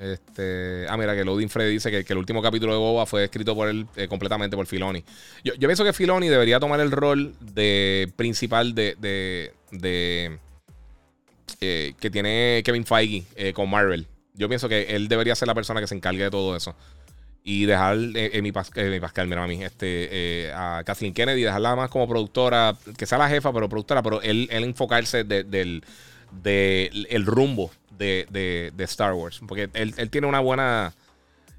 [0.00, 3.54] Este, ah, mira, que Loading Freddy dice que, el último capítulo de Boba fue escrito
[3.54, 5.04] por él eh, completamente por Filoni.
[5.44, 10.38] Yo, pienso que Filoni debería tomar el rol de principal de, de,
[11.60, 14.06] eh, que tiene Kevin Feige eh, con Marvel.
[14.32, 16.74] Yo pienso que él debería ser la persona que se encargue de todo eso.
[17.44, 22.08] Y dejar en mi, Pascal, mira a mí, este, a Kathleen Kennedy, dejarla más como
[22.08, 25.82] productora, que sea la jefa, pero productora, pero él, él enfocarse del
[26.32, 29.40] de, el rumbo de, Star Wars.
[29.46, 30.94] Porque él, tiene una buena.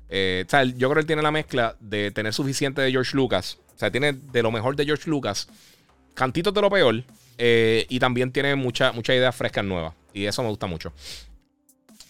[0.10, 3.16] Eh, o sea, yo creo que él tiene la mezcla de tener suficiente de George
[3.16, 3.58] Lucas.
[3.76, 5.48] O sea, tiene de lo mejor de George Lucas,
[6.14, 7.04] cantitos de lo peor.
[7.38, 9.94] Eh, y también tiene muchas mucha ideas frescas nuevas.
[10.14, 10.94] Y eso me gusta mucho.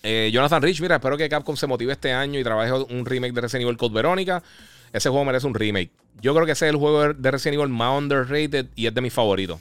[0.04, 3.34] Eh, Jonathan Rich, mira, espero que Capcom se motive este año y trabaje un remake
[3.34, 4.42] de Resident Evil Code Verónica.
[4.92, 5.92] Ese juego merece un remake.
[6.22, 9.02] Yo creo que ese es el juego de Resident Evil más underrated y es de
[9.02, 9.60] mis favoritos.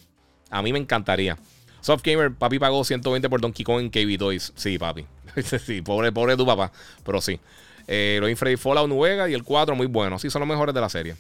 [0.50, 1.36] A mí me encantaría.
[1.80, 4.52] Soft Gamer, papi pagó 120 por Donkey Kong en KB Toys.
[4.56, 5.06] Sí, papi.
[5.64, 6.72] sí, pobre, pobre tu papá.
[7.04, 7.40] Pero sí.
[7.86, 10.18] Eh, los Freddy Fallout Nueva y el 4 muy bueno.
[10.18, 11.16] Sí, son los mejores de la serie.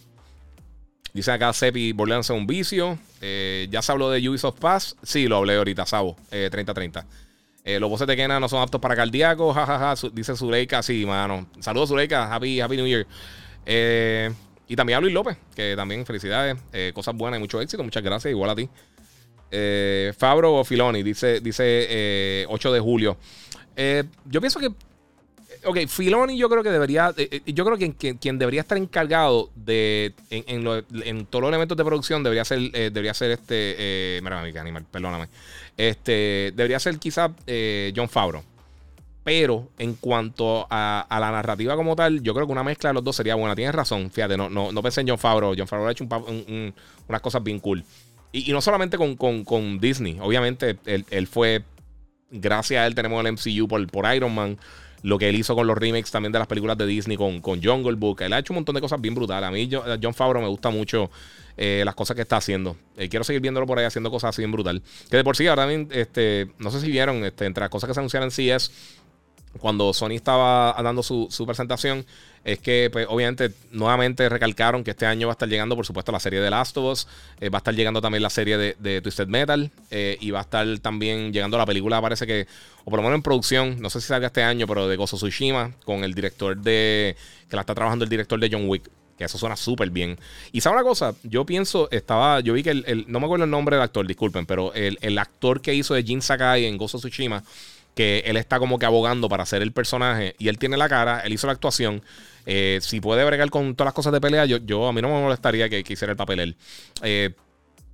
[1.12, 2.98] Dice acá Sepi Borderlands es un vicio.
[3.20, 4.96] Eh, ya se habló de Ubisoft Pass.
[5.02, 6.16] Sí, lo hablé ahorita, Sabo.
[6.30, 7.04] Eh, 30-30.
[7.64, 9.54] Eh, los voces de Kena no son aptos para cardíacos.
[9.54, 9.94] Jajaja.
[10.12, 10.82] dice Zuleika.
[10.82, 11.46] Sí, mano.
[11.60, 12.32] Saludos, Zuleika.
[12.32, 13.06] Happy, happy New Year.
[13.66, 14.30] Eh,
[14.68, 16.56] y también a Luis López, que también felicidades.
[16.94, 17.82] cosas buenas y mucho éxito.
[17.82, 18.30] Muchas gracias.
[18.30, 18.68] Igual a ti.
[19.50, 23.16] Eh, Fabro o Filoni, dice, dice 8 eh, de julio.
[23.76, 24.68] Eh, yo pienso que
[25.64, 30.14] ok, Filoni yo creo que debería, eh, yo creo que quien, debería estar encargado de,
[30.30, 30.66] en,
[31.04, 35.28] en, todos los elementos de producción debería ser, debería ser este, mira, animal, perdóname,
[35.76, 37.30] este, debería ser quizá
[37.94, 38.44] John Favreau.
[39.22, 43.04] Pero en cuanto a, la narrativa como tal, yo creo que una mezcla de los
[43.04, 43.54] dos sería buena.
[43.54, 45.54] Tienes razón, fíjate, no, no, no pensé en John Favreau.
[45.56, 47.84] John Favreau ha hecho unas cosas bien cool.
[48.32, 51.62] Y, no solamente con, Disney, obviamente él, fue,
[52.30, 54.58] gracias a él tenemos el MCU por, por Iron Man.
[55.02, 57.62] Lo que él hizo con los remakes también de las películas de Disney con, con
[57.62, 58.20] Jungle Book.
[58.20, 59.48] Él ha hecho un montón de cosas bien brutales.
[59.48, 59.68] A mí,
[60.02, 61.10] John Favreau me gusta mucho
[61.56, 62.76] eh, las cosas que está haciendo.
[62.98, 64.82] Eh, quiero seguir viéndolo por ahí haciendo cosas así bien brutal.
[65.10, 67.94] Que de por sí, ahora este, no sé si vieron, este, entre las cosas que
[67.94, 68.70] se anunciaron en CS
[69.58, 72.06] cuando Sony estaba dando su, presentación,
[72.44, 76.10] es que pues, obviamente nuevamente recalcaron que este año va a estar llegando, por supuesto,
[76.10, 77.08] la serie de Last of Us,
[77.40, 80.42] eh, va a estar llegando también la serie de, Twisted Metal eh, y va a
[80.42, 82.46] estar también llegando la película, parece que,
[82.84, 85.16] o por lo menos en producción, no sé si salga este año, pero de Gozo
[85.16, 87.16] Tsushima, con el director de,
[87.48, 88.90] que la está trabajando el director de John Wick.
[89.18, 90.18] Que eso suena súper bien.
[90.50, 93.50] Y sabe una cosa, yo pienso, estaba, yo vi que el, no me acuerdo el
[93.50, 96.96] nombre del actor, disculpen, pero el, el actor que hizo de Jin Sakai en Gozo
[96.96, 97.44] Tsushima,
[98.00, 101.20] que él está como que abogando para ser el personaje y él tiene la cara,
[101.20, 102.00] él hizo la actuación.
[102.46, 105.08] Eh, si puede bregar con todas las cosas de pelea, yo, yo a mí no
[105.08, 106.56] me molestaría que, hiciera el papel él.
[107.02, 107.34] Eh,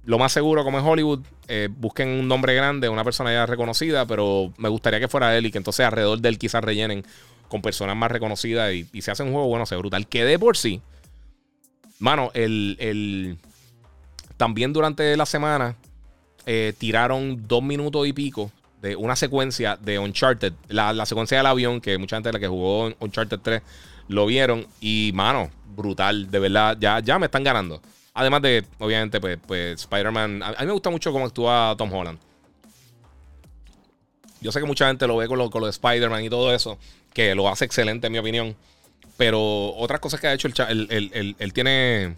[0.05, 4.07] lo más seguro, como en Hollywood, eh, busquen un nombre grande, una persona ya reconocida,
[4.07, 7.05] pero me gustaría que fuera él y que entonces alrededor de él quizás rellenen
[7.49, 10.07] con personas más reconocidas y, se hace un juego bueno, sea brutal.
[10.07, 10.83] Que de por sí,
[11.99, 13.39] mano, el, el
[14.37, 15.75] también durante la semana
[16.79, 18.53] tiraron dos minutos y pico
[18.87, 22.93] de una secuencia de Uncharted, la, secuencia del avión, que mucha gente la que jugó
[23.01, 23.63] Uncharted 3
[24.09, 24.67] lo vieron.
[24.81, 27.81] Y, mano, brutal, de verdad, ya, ya me están ganando.
[28.15, 30.43] Además de, obviamente, pues, pues Spider-Man.
[30.43, 32.19] A, mí me gusta mucho cómo actúa Tom Holland.
[34.41, 36.79] Yo sé que mucha gente lo ve con lo, con de Spider-Man y todo eso,
[37.13, 38.57] que lo hace excelente, en mi opinión.
[39.17, 42.17] Pero otras cosas que ha hecho, el, él tiene.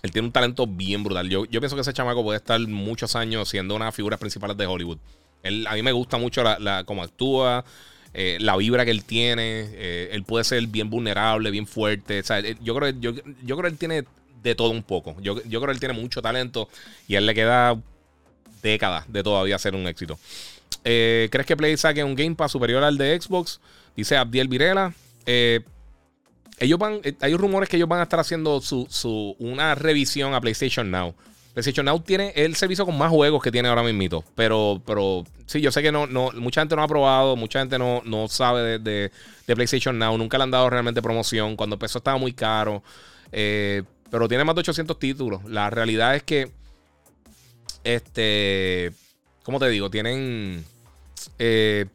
[0.00, 1.28] Él tiene un talento bien brutal.
[1.28, 4.20] Yo, yo pienso que ese chamaco puede estar muchos años siendo una de las figuras
[4.20, 4.98] principales de Hollywood
[5.42, 7.64] a mí me gusta mucho la, cómo actúa,
[8.14, 9.68] eh, la vibra que él tiene.
[9.72, 12.20] Eh, él puede ser bien vulnerable, bien fuerte.
[12.28, 13.12] Eh, yo, creo, yo,
[13.44, 14.04] yo creo que él tiene
[14.42, 15.16] de todo un poco.
[15.20, 16.68] Yo, creo que él tiene mucho talento
[17.06, 17.76] y a él le queda
[18.62, 20.18] décadas de todavía ser un éxito.
[20.82, 23.60] ¿Crees que Play saque un Game Pass superior al de Xbox?
[23.94, 24.94] Dice Abdiel Virela.
[25.26, 30.40] ellos van, hay rumores que ellos van a estar haciendo su, su, una revisión a
[30.40, 31.14] PlayStation Now.
[31.58, 34.22] PlayStation Now tiene el servicio con más juegos que tiene ahora mismo.
[34.36, 37.80] Pero, pero sí, yo sé que no, no, mucha gente no ha probado, mucha gente
[37.80, 39.10] no, no sabe de,
[39.44, 41.56] PlayStation Now, nunca le han dado realmente promoción.
[41.56, 42.84] Cuando empezó estaba muy caro.
[43.32, 45.44] Eh, pero tiene más de 800 títulos.
[45.46, 46.48] La realidad es que,
[47.82, 48.92] este,
[49.42, 49.90] ¿cómo te digo?
[49.90, 50.64] Tienen...
[51.40, 51.86] Eh,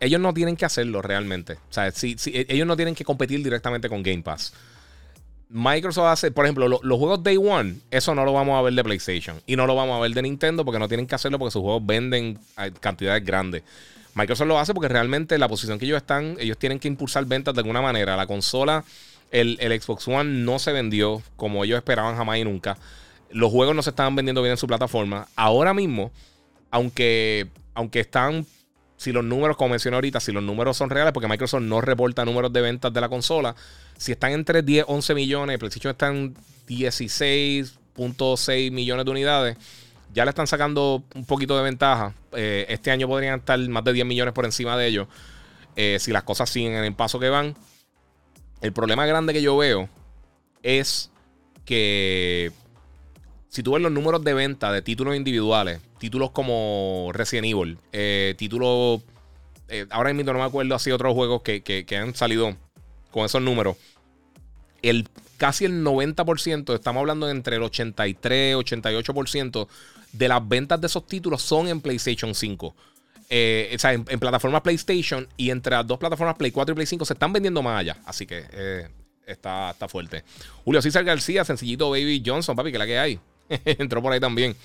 [0.00, 1.54] ellos no tienen que hacerlo realmente.
[1.54, 4.52] O sea, si, ellos no tienen que competir directamente con Game Pass.
[5.50, 8.84] Microsoft hace, por ejemplo, los juegos Day One, eso no lo vamos a ver de
[8.84, 9.40] PlayStation.
[9.46, 11.62] Y no lo vamos a ver de Nintendo porque no tienen que hacerlo porque sus
[11.62, 12.38] juegos venden
[12.80, 13.62] cantidades grandes.
[14.14, 17.54] Microsoft lo hace porque realmente la posición que ellos están, ellos tienen que impulsar ventas
[17.54, 18.16] de alguna manera.
[18.16, 18.84] La consola,
[19.30, 22.76] el, Xbox One no se vendió como ellos esperaban jamás y nunca.
[23.30, 25.28] Los juegos no se estaban vendiendo bien en su plataforma.
[25.34, 26.10] Ahora mismo,
[26.70, 28.44] aunque, aunque están
[28.98, 32.24] si los números, como mencioné ahorita, si los números son reales, porque Microsoft no reporta
[32.24, 33.54] números de ventas de la consola,
[33.96, 36.34] si están entre 10, 11 millones, PlayStation está en
[36.66, 39.56] 16.6 millones de unidades,
[40.12, 42.12] ya le están sacando un poquito de ventaja.
[42.32, 45.06] Eh, este año podrían estar más de 10 millones por encima de ellos,
[45.76, 47.54] eh, si las cosas siguen en el paso que van.
[48.60, 49.88] El problema grande que yo veo
[50.64, 51.12] es
[51.64, 52.50] que
[53.48, 58.34] si tú ves los números de venta de títulos individuales, títulos como Resident Evil, eh,
[58.36, 59.02] títulos.
[59.68, 62.56] Eh, ahora mismo no me acuerdo así otros juegos que, han salido
[63.10, 63.76] con esos números.
[64.82, 65.08] El,
[65.38, 69.66] casi el 90%, estamos hablando entre el 83 88%
[70.12, 72.74] de las ventas de esos títulos son en PlayStation 5.
[73.30, 76.86] Eh, o sea, en, plataformas PlayStation y entre las dos plataformas Play 4 y Play
[76.86, 77.96] 5 se están vendiendo más allá.
[78.06, 78.88] Así que
[79.26, 80.24] está, está fuerte.
[80.64, 83.20] Julio César García, sencillito Baby Johnson, papi, que la que hay.
[83.64, 84.56] Entró por ahí también.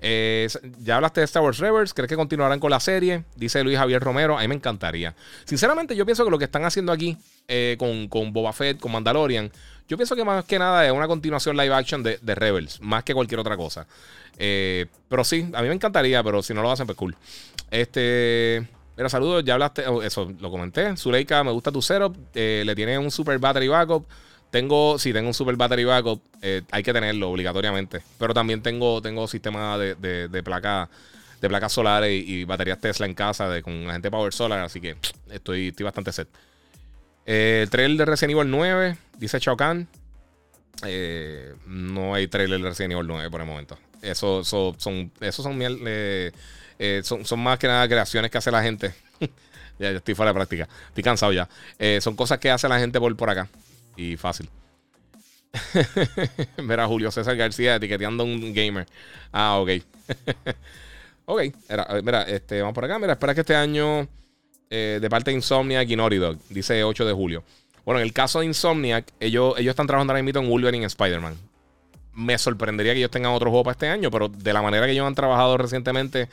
[0.00, 0.48] Eh,
[0.82, 3.24] ya hablaste de Star Wars Rebels, ¿crees que continuarán con la serie?
[3.34, 5.14] Dice Luis Javier Romero, a mí me encantaría.
[5.44, 7.16] Sinceramente, yo pienso que lo que están haciendo aquí
[7.48, 9.50] eh, con, con, Boba Fett, con Mandalorian,
[9.88, 13.14] yo pienso que más que nada es una continuación live action de, Rebels, más que
[13.14, 13.86] cualquier otra cosa.
[14.38, 17.16] Eh, pero sí, a mí me encantaría, pero si no lo hacen, pues cool.
[17.70, 18.66] Este.
[18.96, 20.96] Mira, saludos, ya hablaste, oh, eso lo comenté.
[20.96, 24.06] Zuleika, me gusta tu setup, le tiene un super battery backup.
[24.56, 28.00] Tengo, si tengo un super battery backup, eh, hay que tenerlo obligatoriamente.
[28.18, 30.88] Pero también tengo, tengo sistema de, de, placa,
[31.42, 34.80] de placas solares y, baterías Tesla en casa de, con la gente Power Solar, así
[34.80, 34.96] que
[35.28, 36.28] estoy, estoy bastante set.
[37.26, 39.86] Eh, trailer de Resident Evil 9, dice Shao Kahn.
[40.86, 43.78] Eh, no hay trailer de Resident Evil 9 por el momento.
[44.00, 46.32] Eso, son, son, eh,
[47.02, 48.94] son, más que nada creaciones que hace la gente.
[49.78, 50.66] ya, estoy fuera de práctica.
[50.88, 51.46] Estoy cansado ya.
[52.00, 53.50] son cosas que hace la gente por, por acá.
[53.96, 54.48] Y fácil.
[56.62, 58.86] Mira, Julio César García etiqueteando un gamer.
[59.32, 59.70] Ah, ok.
[61.26, 61.42] ok,
[62.02, 62.98] mira, este, vamos por acá.
[62.98, 64.06] Mira, espera que este año,
[64.70, 67.42] eh, de parte de Insomniac y Naughty Dog, dice 8 de julio.
[67.84, 70.86] Bueno, en el caso de Insomniac, ellos, ellos están trabajando ahora mismo en Wolverine y
[70.86, 71.36] Spider-Man.
[72.14, 74.92] Me sorprendería que ellos tengan otro juego para este año, pero de la manera que
[74.92, 76.28] ellos han trabajado recientemente,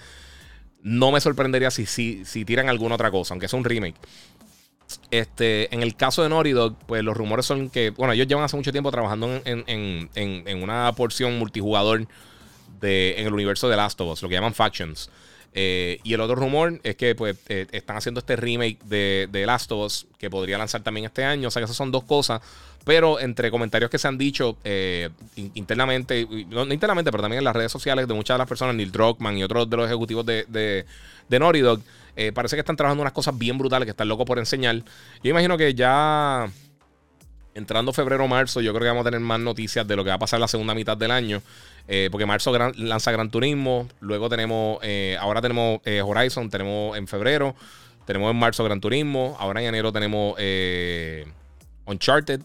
[0.81, 3.95] no me sorprendería si, si, si tiran alguna otra cosa, aunque sea un remake.
[5.11, 8.43] Este, en el caso de Naughty Dog, pues los rumores son que, bueno, ellos llevan
[8.43, 12.07] hace mucho tiempo trabajando en, una porción multijugador
[12.79, 15.09] de, en el universo de Last of Us, lo que llaman Factions.
[15.55, 19.71] Eh, y el otro rumor es que pues eh, están haciendo este remake de, Last
[19.71, 21.47] of Us que podría lanzar también este año.
[21.47, 22.41] O sea que esas son dos cosas.
[22.85, 27.55] Pero entre comentarios que se han dicho eh, internamente, no, internamente, pero también en las
[27.55, 30.45] redes sociales de muchas de las personas, Neil Druckmann y otros de los ejecutivos de,
[30.49, 30.85] de,
[31.29, 31.81] de Naughty Dog,
[32.15, 34.75] eh, parece que están trabajando unas cosas bien brutales que están locos por enseñar.
[35.23, 36.47] Yo imagino que ya
[37.55, 40.15] entrando febrero marzo, yo creo que vamos a tener más noticias de lo que va
[40.15, 41.41] a pasar la segunda mitad del año.
[41.87, 43.89] Eh, porque marzo lanza Gran Turismo.
[43.99, 47.55] Luego tenemos, eh, ahora tenemos Horizon, tenemos en febrero.
[48.05, 49.35] Tenemos en marzo Gran Turismo.
[49.39, 50.37] Ahora en enero tenemos
[51.85, 52.41] Uncharted.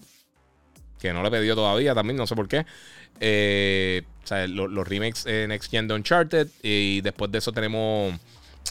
[0.98, 2.60] Que no le he pedido todavía también, no sé por qué.
[2.60, 6.48] o sea, los remakes Next Gen de Uncharted.
[6.62, 8.14] Y después de eso tenemos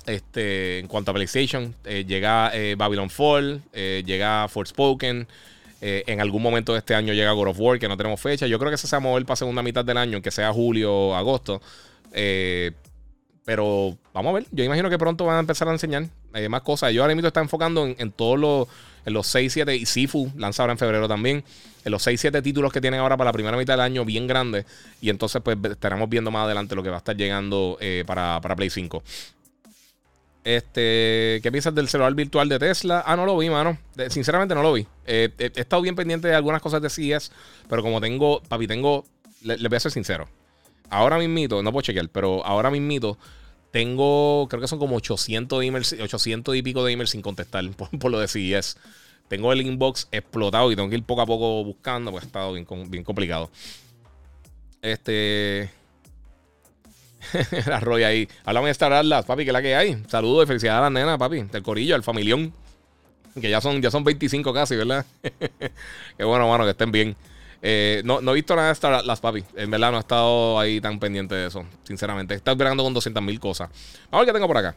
[0.05, 5.27] este, en cuanto a PlayStation, eh, llega eh, Babylon Fall, eh, llega Forspoken.
[5.79, 8.47] en algún momento de este año llega God of War, que no tenemos fecha.
[8.47, 10.91] Yo creo que se va a mover para segunda mitad del año, que sea julio
[10.91, 11.61] o agosto.
[13.45, 14.45] pero vamos a ver.
[14.51, 16.07] Yo imagino que pronto van a empezar a enseñar
[16.49, 16.93] más cosas.
[16.93, 18.67] Yo ahora mismo está enfocando en, todos los,
[19.05, 21.43] los 6, 7 y Sifu, lanzado ahora en febrero también.
[21.85, 24.25] En los 6, 7 títulos que tienen ahora para la primera mitad del año, bien
[24.25, 24.65] grandes.
[24.99, 28.55] Y entonces, pues estaremos viendo más adelante lo que va a estar llegando para, para
[28.55, 29.03] Play 5.
[30.47, 33.03] Este, ¿Qué piensas del celular virtual de Tesla?
[33.05, 33.77] Ah, no lo vi, mano.
[34.07, 34.87] Sinceramente no lo vi.
[35.05, 37.33] Eh, he, estado bien pendiente de algunas cosas de CES,
[37.67, 39.03] pero como tengo, papi, tengo,
[39.41, 40.29] le, voy a ser sincero.
[40.89, 43.17] Ahora mismito, no puedo chequear, pero ahora mismito
[43.71, 47.69] tengo, creo que son como 800, emails, 800 y pico de emails sin contestar
[47.99, 48.77] por, lo de CES.
[49.27, 52.53] Tengo el inbox explotado y tengo que ir poco a poco buscando, porque ha estado
[52.53, 53.51] bien, bien complicado.
[54.81, 55.69] Este.
[57.67, 58.27] la Roy ahí.
[58.45, 60.03] Háblame de Star Atlas, papi, que es la que hay.
[60.07, 62.53] Saludos y felicidades a la nena, papi, del corillo, al familión.
[63.39, 65.05] Que ya son, ya son 25 casi, ¿verdad?
[66.17, 67.15] Qué bueno, mano, que estén bien.
[67.61, 69.43] Eh, no, no, he visto nada de Star Atlas, papi.
[69.55, 72.33] En verdad no he estado ahí tan pendiente de eso, sinceramente.
[72.33, 73.69] He estado esperando con 200 mil cosas.
[74.11, 74.75] A ver qué tengo por acá.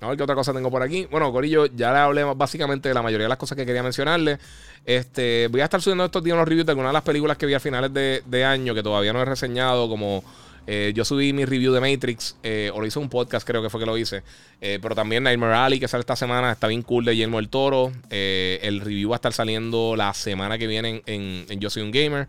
[0.00, 1.06] A ver qué otra cosa tengo por aquí.
[1.10, 4.38] Bueno, Corillo, ya le hablé básicamente de la mayoría de las cosas que quería mencionarle.
[4.84, 7.46] Este, voy a estar subiendo estos días unos reviews de algunas de las películas que
[7.46, 10.22] vi a finales de año que todavía no he reseñado, como
[10.66, 13.70] eh, yo subí mi review de Matrix, eh, o lo hice un podcast, creo que
[13.70, 14.22] fue que lo hice.
[14.60, 17.48] Eh, pero también Nightmare Alley, que sale esta semana, está bien cool de Guillermo el
[17.48, 17.92] Toro.
[18.10, 22.28] el review va a estar saliendo la semana que viene en, Yo Soy un Gamer.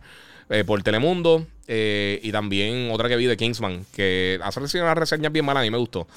[0.66, 1.48] por Telemundo.
[1.68, 3.86] y también otra que vi de Kingsman.
[3.94, 5.62] Que hace recibido una reseña bien mala.
[5.62, 6.08] A mí me gustó.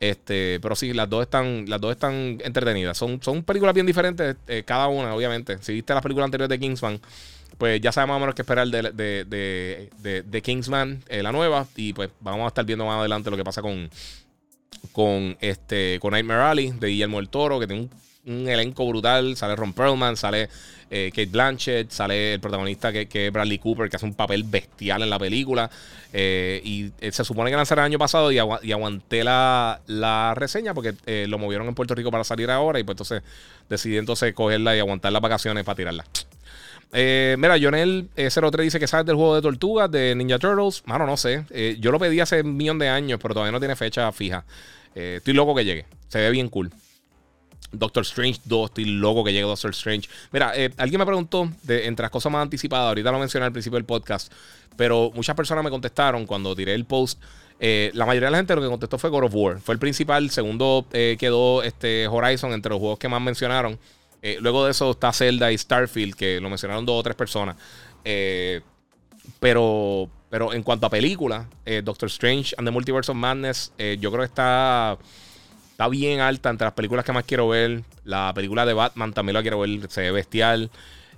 [0.00, 2.96] Este, pero sí, las dos están, las dos están entretenidas.
[2.96, 5.58] Son, son películas bien diferentes, cada una, obviamente.
[5.60, 7.00] Si viste las películas anteriores de Kingsman,
[7.64, 11.66] pues ya sabemos más o menos qué esperar de, Kingsman, eh, la nueva.
[11.76, 13.88] Y pues vamos a estar viendo más adelante lo que pasa con,
[14.92, 17.88] con, este, con Nightmare Alley de Guillermo del Toro, que tiene
[18.26, 19.34] un, elenco brutal.
[19.38, 20.50] Sale Ron Perlman, sale
[20.90, 25.00] eh, Kate Blanchett, sale el protagonista que, es Bradley Cooper, que hace un papel bestial
[25.00, 25.70] en la película.
[26.12, 30.92] Eh, y se supone que lanzará el año pasado y, aguanté la, la, reseña porque
[31.28, 32.78] lo movieron en Puerto Rico para salir ahora.
[32.78, 33.22] Y pues entonces
[33.70, 36.04] decidí entonces cogerla y aguantar las vacaciones para tirarla.
[36.96, 40.84] Eh, mira, Jonel03 eh, dice que sabes del juego de tortugas de Ninja Turtles.
[40.86, 41.44] Mano, no sé.
[41.50, 44.44] Eh, yo lo pedí hace un millón de años, pero todavía no tiene fecha fija.
[44.94, 45.86] estoy loco que llegue.
[46.06, 46.70] Se ve bien cool.
[47.72, 50.08] Doctor Strange 2, estoy loco que llegue Doctor Strange.
[50.30, 53.76] Mira, alguien me preguntó, de, entre las cosas más anticipadas, ahorita lo mencioné al principio
[53.76, 54.32] del podcast,
[54.76, 57.20] pero muchas personas me contestaron cuando tiré el post.
[57.58, 59.58] la mayoría de la gente lo que contestó fue God of War.
[59.58, 60.30] Fue el principal.
[60.30, 63.80] Segundo quedó este Horizon entre los juegos que más mencionaron.
[64.26, 67.56] Eh, luego de eso está Zelda y Starfield, que lo mencionaron dos o tres personas.
[68.06, 68.62] Eh,
[69.38, 74.10] pero, pero en cuanto a película, eh, Doctor Strange and the Multiverse of Madness, yo
[74.10, 74.96] creo que está,
[75.72, 77.82] está bien alta entre las películas que más quiero ver.
[78.04, 80.70] La película de Batman también la quiero ver, se ve bestial.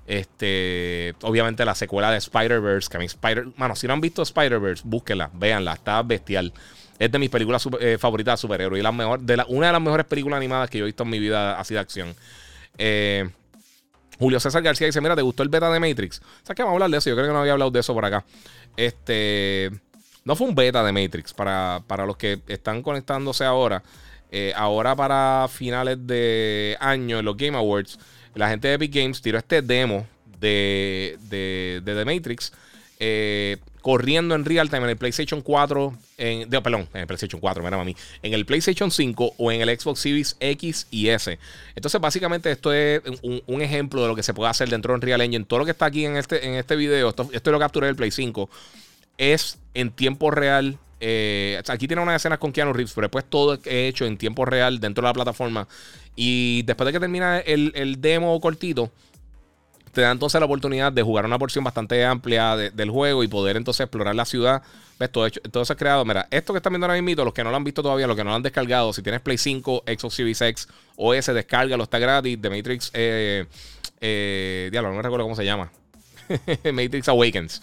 [0.09, 4.23] Este, obviamente la secuela de Spider-Verse, que a mí Spider, mano, si no han visto
[4.23, 6.53] Spider-Verse, búsquenla, véanla, está bestial.
[6.99, 7.69] Es de mis películas
[8.01, 10.79] favoritas de superhéroes y la mejor, de la, una de las mejores películas animadas que
[10.79, 12.17] yo he visto en mi vida así de acción.
[12.79, 13.29] Eh,
[14.19, 16.21] Julio César García dice: Mira, ¿te gustó el beta de Matrix?
[16.43, 16.63] ¿Sabes qué?
[16.63, 17.11] Vamos a hablar de eso.
[17.11, 18.25] Yo creo que no había hablado de eso por acá.
[18.77, 19.71] Este.
[20.25, 21.33] No fue un beta de Matrix.
[21.33, 23.83] Para, para los que están conectándose ahora.
[24.31, 27.99] Eh, ahora para finales de año en los Game Awards,
[28.35, 30.07] la gente de Epic Games tiró este demo
[30.41, 32.53] de, de, de The Matrix.
[32.99, 37.63] Eh, corriendo en real time en el PlayStation 4, en, perdón, en el PlayStation 4,
[37.63, 41.39] mira mí, en el PlayStation 5 o en el Xbox Series X y S.
[41.77, 45.21] Entonces, básicamente, esto es un, ejemplo de lo que se puede hacer dentro de Unreal
[45.21, 45.45] Engine.
[45.45, 47.95] Todo lo que está aquí en este, en este video, esto, esto lo capturé del
[47.95, 48.51] Play 5,
[49.19, 50.79] es en tiempo real.
[50.99, 54.45] Eh, aquí tiene unas escenas con Keanu Reeves, pero después todo es hecho en tiempo
[54.45, 55.69] real dentro de la plataforma.
[56.17, 58.91] Y después de que termina el, el demo cortito,
[59.97, 63.57] te da entonces la oportunidad de jugar una porción bastante amplia del juego y poder
[63.57, 64.63] entonces explorar la ciudad.
[64.99, 65.11] ¿Ves?
[65.11, 66.05] Todo, hecho, todo eso es creado.
[66.05, 68.15] Mira, esto que están viendo ahora mismo, los que no lo han visto todavía, los
[68.15, 71.83] que no lo han descargado, si tienes Play 5, Xbox Series X o S, descárgalo,
[71.83, 72.39] está gratis.
[72.39, 73.47] The Matrix, eh,
[74.03, 75.73] eh, diablo, no me recuerdo cómo se llama.
[76.75, 77.63] Matrix Awakens.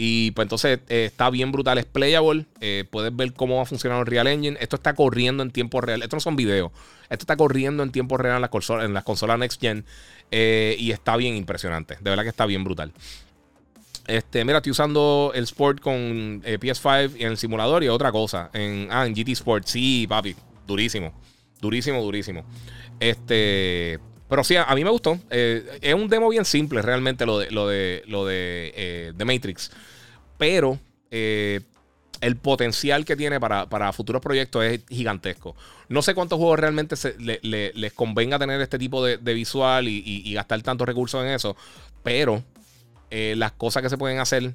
[0.00, 2.46] Y pues entonces eh, está bien brutal, es playable.
[2.60, 4.56] Eh, puedes ver cómo va a funcionar el Real Engine.
[4.60, 6.04] Esto está corriendo en tiempo real.
[6.04, 6.70] Esto no son videos.
[7.10, 9.84] Esto está corriendo en tiempo real en las consolas, en las consolas Next Gen.
[10.30, 11.96] Eh, y está bien impresionante.
[12.00, 12.92] De verdad que está bien brutal.
[14.06, 18.12] Este, mira, estoy usando el Sport con eh, PS5 y en el simulador y otra
[18.12, 18.50] cosa.
[18.52, 19.66] En, ah, en GT Sport.
[19.66, 20.36] Sí, papi.
[20.64, 21.12] Durísimo.
[21.60, 22.44] Durísimo, durísimo.
[23.00, 23.98] Este.
[24.28, 25.18] Pero sí, a, mí me gustó.
[25.30, 29.70] Eh, es un demo bien simple, realmente, lo de, lo de, lo de, de Matrix.
[30.36, 30.78] Pero
[32.20, 35.54] el potencial que tiene para, futuros proyectos es gigantesco.
[35.88, 40.86] No sé cuántos juegos realmente les convenga tener este tipo de, visual y, gastar tantos
[40.86, 41.56] recursos en eso,
[42.02, 42.42] pero
[43.10, 44.52] eh, las cosas que se pueden hacer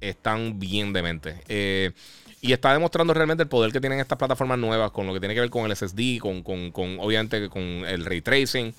[0.00, 1.40] están bien dementes.
[1.48, 1.92] Eh,
[2.40, 5.34] y está demostrando realmente el poder que tienen estas plataformas nuevas con lo que tiene
[5.34, 8.72] que ver con el SSD, con, con obviamente con el ray tracing.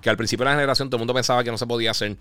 [0.00, 2.16] Que al principio de la generación todo el mundo pensaba que no se podía hacer.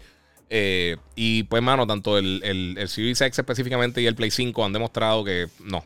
[0.49, 4.73] Eh, y pues, mano, tanto el, el, Series X específicamente y el Play 5 han
[4.73, 5.85] demostrado que no.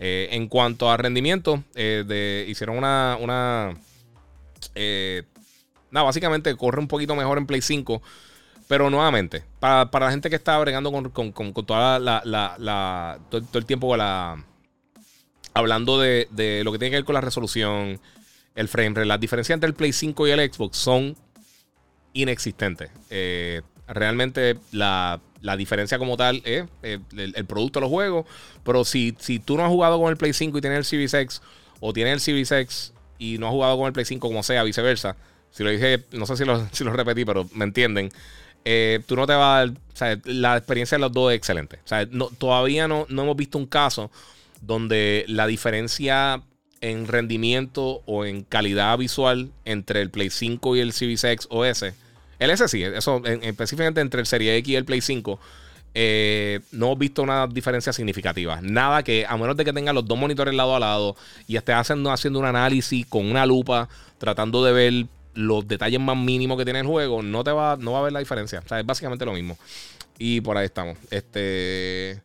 [0.00, 3.16] Eh, en cuanto a rendimiento, eh, hicieron una.
[3.20, 3.74] una
[5.90, 8.02] nada, básicamente corre un poquito mejor en Play 5.
[8.68, 13.96] Pero nuevamente, para, la gente que está bregando con, con, toda la, todo, el tiempo
[13.96, 14.44] la,
[15.54, 17.98] hablando de, de, lo que tiene que ver con la resolución,
[18.54, 21.16] el frame rate, las diferencias entre el Play 5 y el Xbox son
[22.22, 22.90] inexistentes.
[23.10, 25.20] Eh, realmente la,
[25.56, 28.26] diferencia como tal es eh, el, producto de los juegos.
[28.64, 31.14] Pero si, si tú no has jugado con el Play 5 y tienes el Series
[31.14, 31.42] X,
[31.80, 34.62] o tienes el Series X y no has jugado con el Play 5, como sea,
[34.64, 35.16] viceversa.
[35.50, 38.10] Si lo dije, no sé si lo, si lo repetí, pero me entienden.
[38.64, 40.12] Eh, tú no te vas a.
[40.12, 41.78] O la experiencia de los dos es excelente.
[41.84, 42.06] O sea,
[42.38, 44.10] todavía no, no hemos visto un caso
[44.60, 46.42] donde la diferencia
[46.80, 51.64] en rendimiento o en calidad visual entre el Play 5 y el Series X o
[51.64, 51.94] S
[52.38, 55.38] el S sí, eso específicamente entre el Serie X y el Play 5.
[55.94, 58.60] Eh, no he visto una diferencia significativa.
[58.62, 61.16] Nada que, a menos de que tenga los dos monitores lado a lado
[61.46, 63.88] y estés haciendo, haciendo un análisis con una lupa,
[64.18, 67.92] tratando de ver los detalles más mínimos que tiene el juego, no te va, no
[67.92, 68.60] va a ver la diferencia.
[68.64, 69.56] O sea, es básicamente lo mismo.
[70.18, 70.98] Y por ahí estamos.
[71.10, 72.22] Este.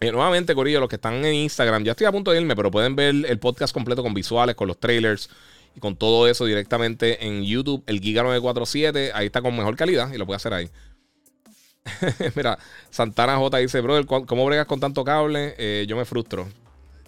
[0.00, 2.70] Eh, nuevamente, Corillo, los que están en Instagram, ya estoy a punto de irme, pero
[2.70, 5.28] pueden ver el podcast completo con visuales, con los trailers
[5.78, 9.12] y con todo eso directamente en YouTube, el Giga 947.
[9.14, 10.68] Ahí está con mejor calidad y lo puede hacer ahí.
[12.34, 12.58] Mira,
[12.90, 15.54] Santana J dice, brother, ¿cómo bregas con tanto cable?
[15.56, 16.48] Eh, yo me frustro.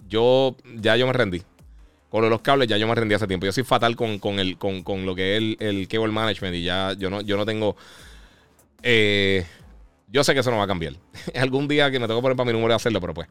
[0.07, 1.43] Yo, ya yo me rendí.
[2.09, 3.45] Con los cables ya yo me rendí hace tiempo.
[3.45, 6.93] Yo soy fatal con, el, con, lo que es el, el, cable management y ya
[6.93, 7.75] yo no, yo no tengo...
[8.83, 9.45] Eh,
[10.07, 10.93] yo sé que eso no va a cambiar.
[11.35, 13.27] Algún día que me tengo que poner para mi número de hacerlo, pero pues.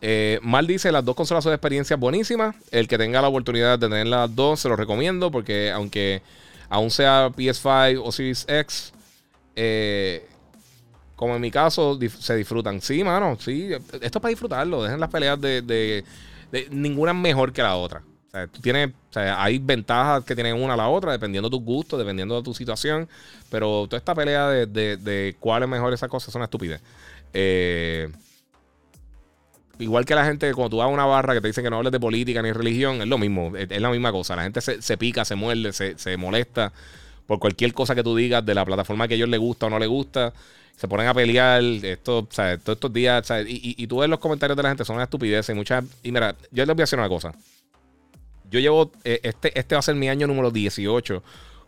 [0.00, 2.54] Eh, Mal dice, las dos consolas son experiencias buenísimas.
[2.70, 6.22] El que tenga la oportunidad de tener las dos, se lo recomiendo porque aunque
[6.68, 8.92] aún sea PS5 o Series X,
[9.54, 10.28] eh,
[11.14, 12.80] como en mi caso, se disfrutan.
[12.80, 13.72] Sí, mano, sí.
[13.72, 14.82] Esto es para disfrutarlo.
[14.82, 16.04] Dejen las peleas de,
[16.70, 18.02] ninguna mejor que la otra.
[18.60, 22.42] Tienes, hay ventajas que tienen una a la otra, dependiendo de tus gustos, dependiendo de
[22.42, 23.08] tu situación.
[23.50, 26.82] Pero toda esta pelea de, de cuál es mejor esa cosa son estúpidas.
[27.32, 28.10] Eh,
[29.78, 31.76] igual que la gente, cuando tú vas a una barra que te dicen que no
[31.76, 34.36] hables de política ni religión, es lo mismo, es, la misma cosa.
[34.36, 36.72] La gente se, pica, se muerde, se, molesta
[37.26, 39.70] por cualquier cosa que tú digas de la plataforma que a ellos les gusta o
[39.70, 40.32] no les gusta.
[40.76, 44.68] Se ponen a pelear, esto, todos estos días, Y, tú ves los comentarios de la
[44.68, 45.48] gente, son una estupidez.
[45.48, 47.32] Y, muchas, y mira, yo les voy a decir una cosa.
[48.50, 51.22] Yo llevo, eh, este, este va a ser mi año número 18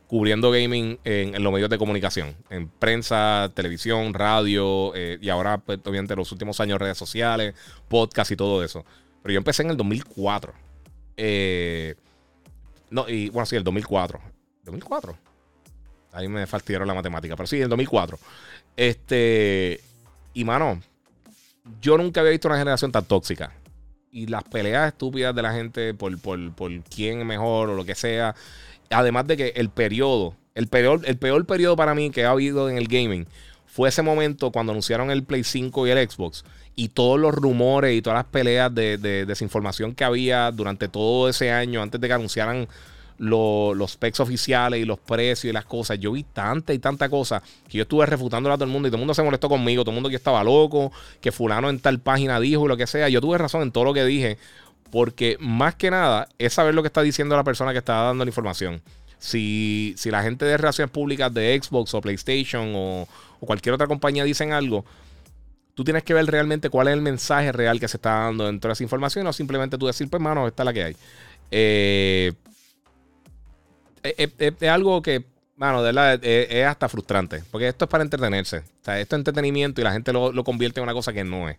[0.09, 5.79] cubriendo gaming en, los medios de comunicación, en prensa, televisión, radio eh, y ahora, pues,
[5.85, 7.55] obviamente, los últimos años redes sociales,
[7.89, 8.85] podcast y todo eso.
[9.23, 10.55] Pero yo empecé en el 2004.
[11.19, 11.95] Eh,
[12.91, 14.19] no, y bueno, sí, el 2004.
[14.65, 15.19] 2004.
[16.13, 18.19] Ahí me fastidiaron la matemática, pero sí, en 2004.
[18.79, 19.79] Este,
[20.33, 20.81] y mano,
[21.83, 23.53] yo nunca había visto una generación tan tóxica.
[24.11, 27.85] Y las peleas estúpidas de la gente por, por, por quién es mejor o lo
[27.85, 28.35] que sea.
[28.91, 32.71] Además de que el periodo, el peor, el peor periodo para mí que ha habido
[32.71, 33.27] en el gaming
[33.67, 36.45] fue ese momento cuando anunciaron el Play 5 y el Xbox
[36.75, 41.51] y todos los rumores y todas las peleas de, desinformación que había durante todo ese
[41.51, 42.69] año antes de que anunciaran
[43.19, 45.99] los specs oficiales y los precios y las cosas.
[45.99, 48.91] Yo vi tanta y tanta cosa que yo estuve refutando a todo el mundo y
[48.91, 49.83] todo el mundo se molestó conmigo.
[49.83, 52.87] Todo el mundo que estaba loco, que fulano en tal página dijo y lo que
[52.87, 53.09] sea.
[53.09, 54.39] Yo tuve razón en todo lo que dije
[54.91, 58.25] porque más que nada es saber lo que está diciendo la persona que está dando
[58.25, 58.81] la información.
[59.19, 63.09] Si, si la gente de relaciones públicas de Xbox o PlayStation o,
[63.41, 64.85] cualquier otra compañía dicen algo,
[65.75, 68.69] tú tienes que ver realmente cuál es el mensaje real que se está dando dentro
[68.69, 70.97] de esa información o simplemente tú decir, pues, mano, esta es la que hay.
[71.51, 72.33] Eh,
[74.03, 75.25] es, algo que,
[75.57, 77.43] mano, de verdad, es, hasta frustrante.
[77.51, 78.59] Porque esto es para entretenerse.
[78.59, 81.59] Esto es entretenimiento y la gente lo, lo convierte en una cosa que no es.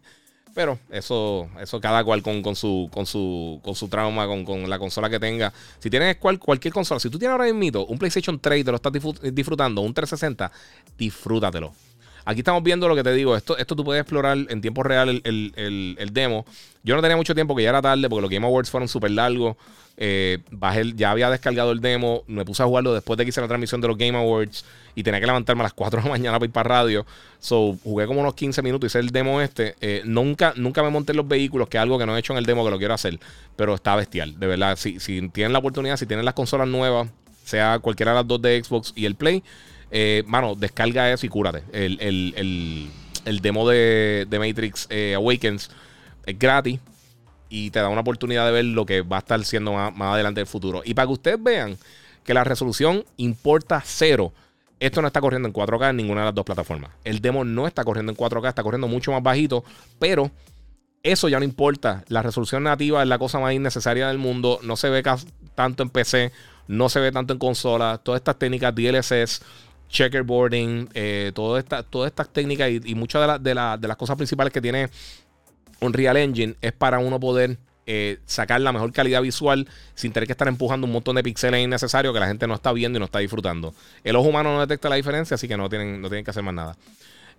[0.54, 4.80] Pero eso, eso cada cual con, con, su, con, su, con su trauma, con, la
[4.80, 5.54] consola que tenga.
[5.80, 8.76] Si tienes cualquier consola, si tú tienes ahora mismo un PlayStation 3 y te lo
[8.78, 8.94] estás
[9.34, 10.52] disfrutando, un 360,
[10.98, 11.74] disfrútatelo.
[12.30, 13.36] Aquí estamos viendo lo que te digo.
[13.36, 16.46] Esto, esto tú puedes explorar en tiempo real el, demo.
[16.84, 19.10] Yo no tenía mucho tiempo, que ya era tarde, porque los Game Awards fueron súper
[19.10, 19.58] largos.
[19.98, 22.22] Eh, bajé, ya había descargado el demo.
[22.28, 24.64] Me puse a jugarlo después de que hice la transmisión de los Game Awards.
[24.94, 27.04] Y tenía que levantarme a las 4 de la mañana para ir para radio.
[27.40, 29.74] So, jugué como unos 15 minutos, hice el demo este.
[29.82, 32.38] Eh, nunca, nunca me monté los vehículos, que es algo que no he hecho en
[32.38, 33.20] el demo, que lo quiero hacer.
[33.56, 34.76] Pero está bestial, de verdad.
[34.76, 37.10] Si, si tienen la oportunidad, si tienen las consolas nuevas,
[37.44, 39.44] sea cualquiera de las dos de Xbox y el Play
[39.92, 41.64] eh, mano, descarga eso y cúrate.
[41.72, 45.70] El, demo de, Matrix eh, Awakens
[46.26, 46.80] es gratis
[47.50, 50.42] y te da una oportunidad de ver lo que va a estar siendo más, adelante
[50.42, 50.82] en el futuro.
[50.86, 51.78] Y para que ustedes vean
[52.24, 54.32] que la resolución importa cero.
[54.80, 56.92] Esto no está corriendo en 4K en ninguna de las dos plataformas.
[57.04, 59.66] El demo no está corriendo en 4K, está corriendo mucho más bajito,
[59.98, 60.32] pero
[61.04, 62.06] eso ya no importa.
[62.08, 64.60] La resolución nativa es la cosa más innecesaria del mundo.
[64.64, 65.04] No se ve
[65.56, 66.32] tanto en PC,
[66.68, 68.00] no se ve tanto en consola.
[68.02, 69.42] Todas estas técnicas DLSS
[69.90, 71.66] checkerboarding, eh, todas
[72.06, 74.90] estas técnicas y, muchas de, las cosas principales que tiene
[75.82, 80.34] Unreal Engine es para uno poder eh, sacar la mejor calidad visual sin tener que
[80.34, 83.06] estar empujando un montón de píxeles innecesarios que la gente no está viendo y no
[83.06, 83.74] está disfrutando.
[84.04, 86.44] El ojo humano no detecta la diferencia, así que no tienen, no tienen que hacer
[86.44, 86.78] más nada.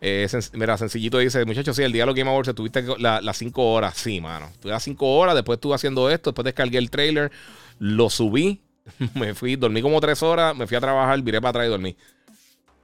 [0.01, 3.73] Eh, mira, sencillito dice, muchachos, sí, el día de los Game Awards tuviste las 5
[3.73, 3.95] horas.
[3.97, 4.51] Sí, mano.
[4.61, 7.31] Tuve las 5 horas, después estuve haciendo esto, después descargué el trailer,
[7.79, 8.61] lo subí,
[9.15, 11.97] me fui, dormí como 3 horas, me fui a trabajar, viré para atrás y dormí.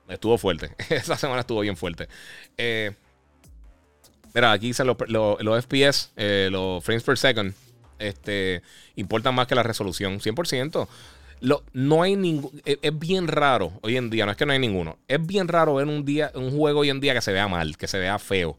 [0.09, 0.70] Estuvo fuerte.
[0.91, 2.09] Esa semana estuvo bien fuerte.
[2.57, 2.93] Eh,
[4.35, 7.55] mira, aquí dicen los, FPS, eh, los frames per second,
[7.99, 8.62] este,
[8.95, 10.20] importan más que la resolución.
[10.20, 10.89] 100%.
[11.41, 12.62] Lo, no hay ningún.
[12.65, 14.99] Es, bien raro hoy en día, no es que no hay ninguno.
[15.07, 17.77] Es bien raro ver un día, un juego hoy en día que se vea mal,
[17.77, 18.57] que se vea feo,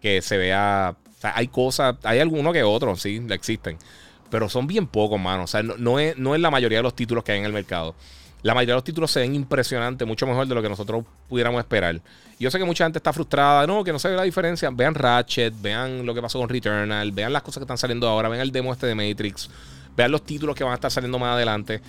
[0.00, 0.96] que se vea.
[1.16, 3.78] O sea, hay cosas, hay algunos que otros, sí, existen.
[4.30, 5.44] Pero son bien pocos, mano.
[5.44, 7.52] O sea, no, es, no es la mayoría de los títulos que hay en el
[7.52, 7.94] mercado.
[8.42, 11.58] La mayoría de los títulos se ven impresionantes, mucho mejor de lo que nosotros pudiéramos
[11.58, 12.00] esperar.
[12.38, 14.70] Yo sé que mucha gente está frustrada, no, que no se ve la diferencia.
[14.70, 18.28] Vean Ratchet, vean lo que pasó con Returnal, vean las cosas que están saliendo ahora,
[18.28, 19.50] vean el demo este de Matrix,
[19.96, 21.80] vean los títulos que van a estar saliendo más adelante.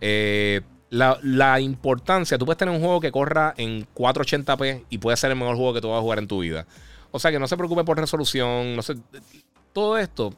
[0.00, 5.30] Eh, la, importancia, tú puedes tener un juego que corra en 480p y puede ser
[5.30, 6.66] el mejor juego que tú vas a jugar en tu vida.
[7.10, 8.96] O sea que no se preocupe por resolución, no sé.
[9.74, 10.34] Todo esto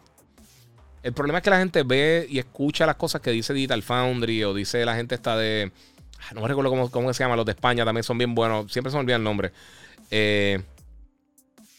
[1.02, 4.44] el problema es que la gente ve y escucha las cosas que dice Digital Foundry
[4.44, 5.72] o dice la gente está de.
[6.20, 8.70] Ah, no me recuerdo cómo, cómo, se llama, los de España también son bien buenos.
[8.70, 9.52] Siempre se me olvida el nombre.
[10.10, 10.60] Eh,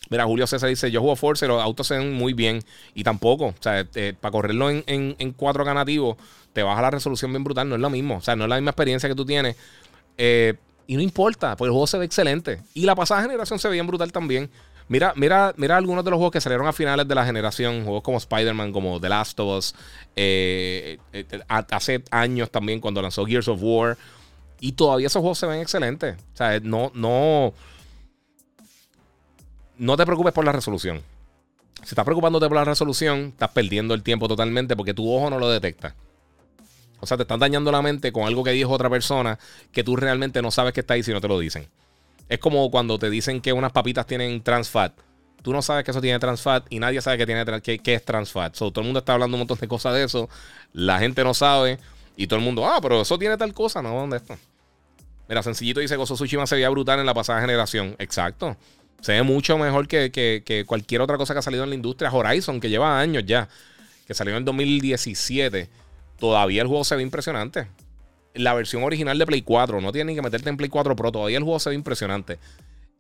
[0.10, 2.64] mira, Julio César dice: Yo juego Force, los autos se ven muy bien.
[2.96, 6.18] Y tampoco, o sea, eh, para correrlo en, en, en 4K nativo,
[6.54, 7.70] te baja la resolución bien brutal.
[7.70, 8.18] No es lo mismo.
[8.18, 9.56] O sea, no es la misma experiencia que tú tienes.
[10.18, 10.56] Eh,
[10.88, 12.62] y no importa, porque el juego se ve excelente.
[12.74, 14.50] Y la pasada generación se veía brutal también.
[14.92, 18.04] Mira, mira, mira algunos de los juegos que salieron a finales de la generación, juegos
[18.04, 19.76] como Spider-Man, como The Last of Us,
[20.18, 23.98] eh, eh, hace años también cuando lanzó Gears of War.
[24.60, 26.18] Y todavía esos juegos se ven excelentes.
[26.34, 27.54] O sea, no, no,
[29.78, 31.02] no te preocupes por la resolución.
[31.84, 35.40] Si estás preocupándote por la resolución, estás perdiendo el tiempo totalmente porque tu ojo no
[35.40, 35.96] lo detecta.
[37.00, 39.40] O sea, te están dañando la mente con algo que dijo otra persona
[39.72, 41.70] que tú realmente no sabes que está ahí si no te lo dicen.
[42.32, 44.94] Es como cuando te dicen que unas papitas tienen trans fat.
[45.42, 48.06] Tú no sabes que eso tiene trans fat y nadie sabe que, tiene, que, es
[48.06, 48.56] trans fat.
[48.56, 50.30] todo el mundo está hablando un montón de cosas de eso.
[50.72, 51.78] La gente no sabe.
[52.16, 53.82] Y todo el mundo, ah, pero eso tiene tal cosa.
[53.82, 54.38] No, ¿dónde está?
[55.28, 57.98] Mira, sencillito dice Gozo Tsushima se veía brutal en la pasada generación.
[58.00, 58.56] Exacto.
[59.02, 62.14] Se ve mucho mejor que, que, cualquier otra cosa que ha salido en la industria.
[62.14, 63.50] Horizon, que lleva años ya.
[64.08, 65.68] Que salió en 2017.
[66.18, 67.68] Todavía el juego se ve impresionante.
[68.34, 69.82] La versión original de Play 4.
[69.82, 71.12] No tienes ni que meterte en Play 4 Pro.
[71.12, 72.40] Todavía el juego se ve impresionante.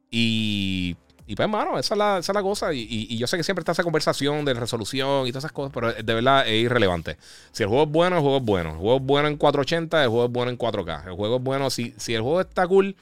[0.10, 0.96] Y,
[1.26, 2.74] y pues, hermano, esa es la, esa es la cosa.
[2.74, 5.72] Y, y, yo sé que siempre está esa conversación de resolución y todas esas cosas,
[5.74, 7.18] pero de verdad es irrelevante.
[7.52, 8.70] Si el juego es bueno, el juego es bueno.
[8.72, 11.08] El juego es bueno en 480, el juego es bueno en 4K.
[11.08, 11.70] El juego es bueno.
[11.70, 12.96] Si, si el juego está cool,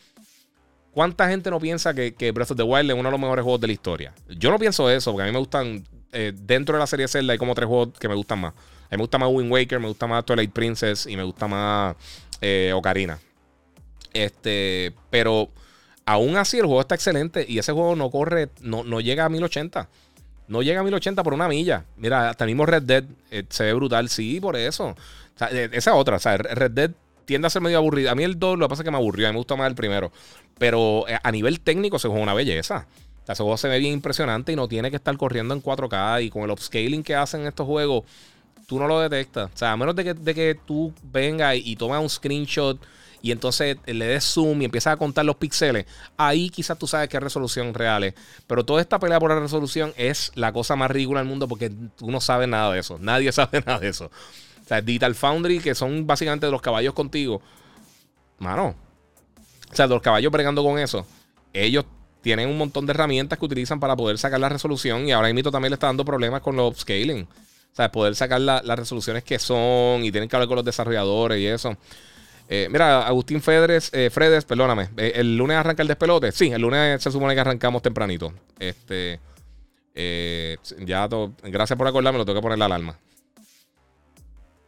[0.91, 3.43] ¿cuánta gente no piensa que, que Breath of the Wild es uno de los mejores
[3.43, 4.13] juegos de la historia?
[4.29, 5.83] Yo no pienso eso, porque a mí me gustan.
[6.11, 8.53] Eh, dentro de la serie Zelda hay como tres juegos que me gustan más.
[8.91, 11.95] A me gusta más Wind Waker, me gusta más Twilight Princess y me gusta más
[12.41, 13.19] eh, Ocarina.
[14.13, 15.49] Este, pero
[16.05, 19.29] aún así el juego está excelente y ese juego no corre, no, no llega a
[19.29, 19.87] 1080.
[20.47, 21.85] No llega a 1080 por una milla.
[21.97, 24.09] Mira, hasta mismo Red Dead eh, se ve brutal.
[24.09, 24.95] Sí, por eso.
[25.51, 26.15] Eh, esa otra.
[26.15, 26.91] O sea, Red Dead
[27.25, 28.09] tiende a ser medio aburrido.
[28.09, 29.27] A mí el 2 lo que pasa es que me aburrió.
[29.27, 30.11] A mí me gusta más el primero.
[30.57, 32.87] Pero a nivel técnico se juega una belleza.
[33.21, 35.61] O sea, ese juego se ve bien impresionante y no tiene que estar corriendo en
[35.61, 36.23] 4K.
[36.23, 38.05] Y con el upscaling que hacen estos juegos,
[38.69, 39.49] tú no lo detectas.
[39.51, 42.79] O sea, a menos de que, de que tú vengas y, tomes un screenshot
[43.19, 47.09] y entonces le des zoom y empiezas a contar los píxeles, ahí quizás tú sabes
[47.09, 48.13] qué resolución real es.
[48.45, 51.71] Pero toda esta pelea por la resolución es la cosa más ridícula del mundo porque
[51.97, 52.99] tú no sabes nada de eso.
[52.99, 54.05] Nadie sabe nada de eso.
[54.05, 57.41] O sea, Digital Foundry, que son básicamente los caballos contigo,
[58.37, 58.75] mano.
[59.71, 61.07] O sea, los caballos bregando con eso,
[61.53, 61.85] ellos
[62.21, 65.49] tienen un montón de herramientas que utilizan para poder sacar la resolución y ahora mismo
[65.49, 67.27] también le está dando problemas con los upscaling.
[67.71, 71.39] O sea, poder sacar las resoluciones que son y tienen que hablar con los desarrolladores
[71.39, 71.77] y eso.
[72.51, 74.89] Eh, mira, Agustín Fedres, eh, Fredes, perdóname.
[74.97, 76.31] Eh, ¿El lunes arranca el despelote?
[76.31, 78.33] Sí, el lunes se supone que arrancamos tempranito.
[78.57, 79.19] Este.
[80.79, 81.07] ya
[81.43, 82.97] gracias por acordarme, lo tengo que poner la alarma.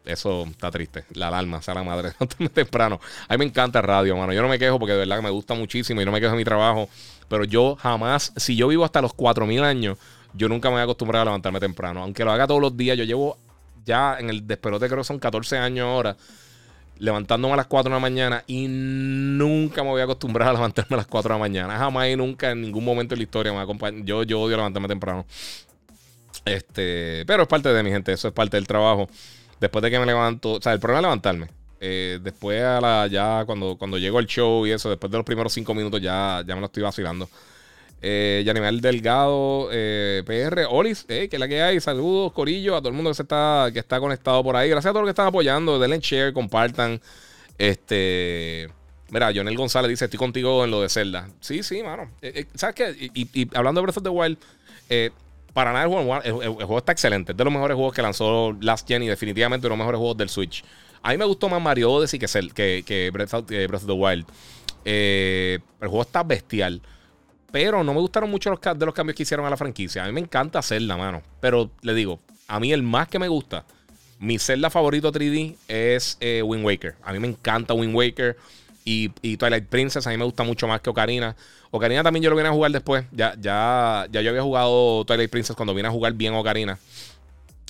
[0.05, 1.05] Eso está triste.
[1.13, 2.11] La alarma, sea la madre.
[2.53, 2.99] temprano.
[3.27, 4.31] A mí me encanta radio, mano.
[4.31, 6.37] Yo no me quejo porque de verdad me gusta muchísimo y no me quejo de
[6.37, 6.87] mi trabajo.
[7.27, 9.97] Pero yo jamás, si yo vivo hasta los 4000 años,
[10.33, 12.03] yo nunca me voy a acostumbrar a levantarme temprano.
[12.03, 13.37] Aunque lo haga todos los días, yo llevo
[13.85, 16.15] ya en el despelote, creo que son 14 años ahora,
[16.99, 20.95] levantándome a las 4 de la mañana y nunca me voy a acostumbrar a levantarme
[20.95, 21.77] a las 4 de la mañana.
[21.77, 24.03] Jamás y nunca, en ningún momento de la historia me acompaña.
[24.05, 25.25] Yo, yo odio levantarme temprano.
[26.45, 29.07] Este, pero es parte de mi gente, eso es parte del trabajo.
[29.59, 31.47] Después de que me levanto, o sea, el problema es levantarme.
[31.79, 35.25] Eh, después a la, ya cuando, cuando llego al show y eso, después de los
[35.25, 37.27] primeros 5 minutos ya, ya me lo estoy vacilando.
[38.03, 38.43] Eh,
[38.81, 41.79] Delgado, eh, PR, Olis, eh, que la que hay.
[41.79, 44.69] Saludos, Corillo, a todo el mundo que, se está, que está conectado por ahí.
[44.69, 45.77] Gracias a todos los que están apoyando.
[45.79, 46.99] Denle share, compartan.
[47.57, 48.69] Este.
[49.09, 51.29] Mira, Jonel González dice: Estoy contigo en lo de Zelda.
[51.41, 52.09] Sí, sí, mano.
[52.21, 53.11] Eh, eh, ¿Sabes qué?
[53.13, 54.37] Y, hablando de Breath of the Wild,
[55.53, 57.33] para nada el juego, el, juego está excelente.
[57.33, 60.17] Es de los mejores juegos que lanzó Last Gen y definitivamente de los mejores juegos
[60.17, 60.63] del Switch.
[61.03, 64.25] A mí me gustó más Mario Odyssey que, que Breath, of, Breath of the Wild.
[64.85, 66.81] el juego está bestial.
[67.51, 70.03] Pero no me gustaron mucho los, de los cambios que hicieron a la franquicia.
[70.03, 71.21] A mí me encanta hacerla, mano.
[71.39, 73.65] Pero le digo, a mí el más que me gusta,
[74.19, 76.95] mi Zelda favorito 3D es eh, Wind Waker.
[77.03, 78.37] A mí me encanta Wind Waker.
[78.83, 81.35] Y, Twilight Princess a mí me gusta mucho más que Ocarina.
[81.69, 83.05] Ocarina también yo lo vine a jugar después.
[83.11, 86.79] Ya, ya, ya yo había jugado Twilight Princess cuando vine a jugar bien Ocarina.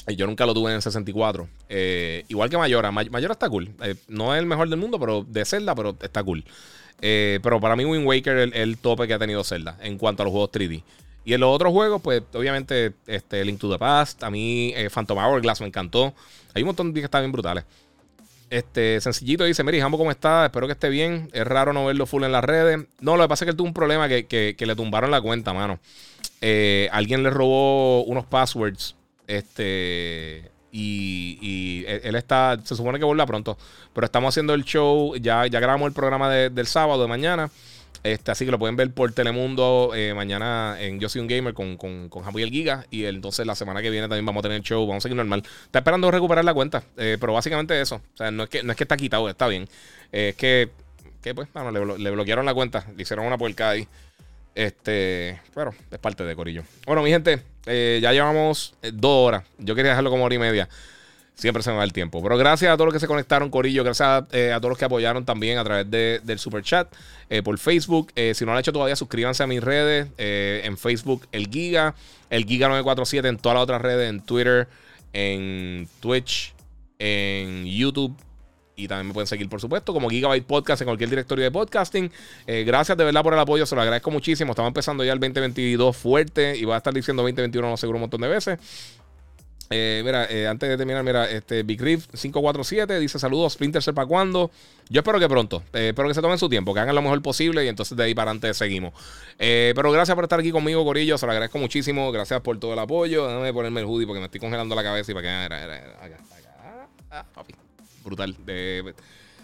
[0.07, 1.47] Y yo nunca lo tuve en el 64.
[1.69, 2.91] Eh, igual que Mayora.
[2.91, 3.69] Mayora está cool.
[3.83, 6.43] Eh, no es el mejor del mundo, pero de Zelda, pero está cool.
[7.01, 10.21] Eh, pero para mí Wind Waker es el, tope que ha tenido Zelda en cuanto
[10.21, 10.83] a los juegos 3D.
[11.25, 14.89] Y en los otros juegos, pues obviamente este, Link to the Past, a mí eh,
[14.89, 16.13] Phantom Hourglass me encantó.
[16.53, 17.63] Hay un montón de que están bien brutales.
[18.51, 20.45] Este, sencillito dice, Mary, Jambo, ¿cómo está?
[20.45, 21.29] Espero que esté bien.
[21.31, 22.85] Es raro no verlo full en las redes.
[22.99, 25.53] No, lo que pasa es que él tuvo un problema que, le tumbaron la cuenta,
[25.53, 25.79] mano.
[26.41, 28.95] Eh, alguien le robó unos passwords.
[29.25, 30.50] Este.
[30.71, 33.57] Y, él está, se supone que vuelva pronto.
[33.93, 37.49] Pero estamos haciendo el show, ya, ya grabamos el programa del sábado de mañana.
[38.03, 41.53] Este, así que lo pueden ver por Telemundo eh, mañana en Yo Soy un Gamer
[41.53, 42.85] con, con, con Javier Giga.
[42.89, 44.85] Y entonces la semana que viene también vamos a tener el show.
[44.87, 45.43] Vamos a seguir normal.
[45.65, 46.83] Está esperando recuperar la cuenta.
[46.97, 47.95] Eh, pero básicamente eso.
[47.95, 49.67] O sea, no es que, no es que está quitado, está bien.
[50.11, 50.69] Eh, es que,
[51.21, 52.87] que pues, bueno, le, le, bloquearon la cuenta.
[52.95, 53.87] Le hicieron una puerca ahí.
[54.55, 56.63] Este, pero es parte de Corillo.
[56.85, 59.43] Bueno, mi gente, eh, ya llevamos eh, dos horas.
[59.57, 60.69] Yo quería dejarlo como hora y media.
[61.33, 62.21] Siempre se me va el tiempo.
[62.21, 63.83] Pero gracias a todos los que se conectaron, Corillo.
[63.83, 66.93] Gracias eh, a, todos los que apoyaron también a través del super chat,
[67.43, 68.11] por Facebook.
[68.15, 70.07] si no lo han hecho todavía, suscríbanse a mis redes.
[70.17, 71.95] en Facebook, el Giga.
[72.29, 74.09] El Giga947 en todas las otras redes.
[74.09, 74.67] En Twitter,
[75.13, 76.53] en Twitch,
[76.99, 78.15] en YouTube.
[78.81, 82.11] Y también me pueden seguir, por supuesto, como Gigabyte Podcast en cualquier directorio de podcasting.
[82.47, 84.53] Eh, gracias de verdad por el apoyo, se lo agradezco muchísimo.
[84.53, 88.01] Estamos empezando ya el 2022 fuerte y va a estar diciendo 2021, no seguro, un
[88.01, 88.59] montón de veces.
[89.69, 94.07] Eh, mira, eh, antes de terminar, mira, este Big Riff 547 dice saludos, Splinter para
[94.07, 94.49] cuando.
[94.89, 97.63] Yo espero que pronto, espero que se tomen su tiempo, que hagan lo mejor posible
[97.63, 98.93] y entonces de ahí para adelante seguimos.
[99.37, 102.11] pero gracias por estar aquí conmigo, Corillo, se lo agradezco muchísimo.
[102.11, 103.27] Gracias por todo el apoyo.
[103.27, 105.55] Déjame ponerme el hoodie porque me estoy congelando la cabeza y para que.
[105.55, 106.17] Acá.
[107.11, 107.53] Ah, papi
[108.03, 108.35] brutal.
[108.45, 108.93] De,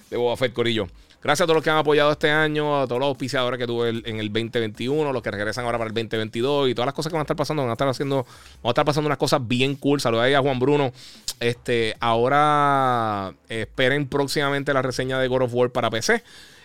[0.10, 0.88] de Boba Fett Corillo.
[1.22, 3.90] Gracias a todos los que han apoyado este año, a todos los auspiciadores que tuve
[3.90, 7.16] en el 2021, los que regresan ahora para el 2022 y todas las cosas que
[7.16, 7.64] van a estar pasando.
[7.64, 8.24] Van a estar haciendo,
[8.64, 10.00] van a estar pasando unas cosas bien cool.
[10.00, 10.92] Saludos ahí a Juan Bruno.
[11.40, 16.24] Este, ahora esperen próximamente la reseña de God of War para PC.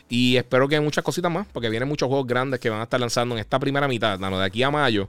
[0.09, 3.01] Y espero que muchas cositas más, porque vienen muchos juegos grandes que van a estar
[3.01, 4.19] lanzando en esta primera mitad.
[4.19, 5.09] de aquí a mayo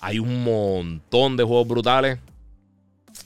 [0.00, 2.18] hay un montón de juegos brutales.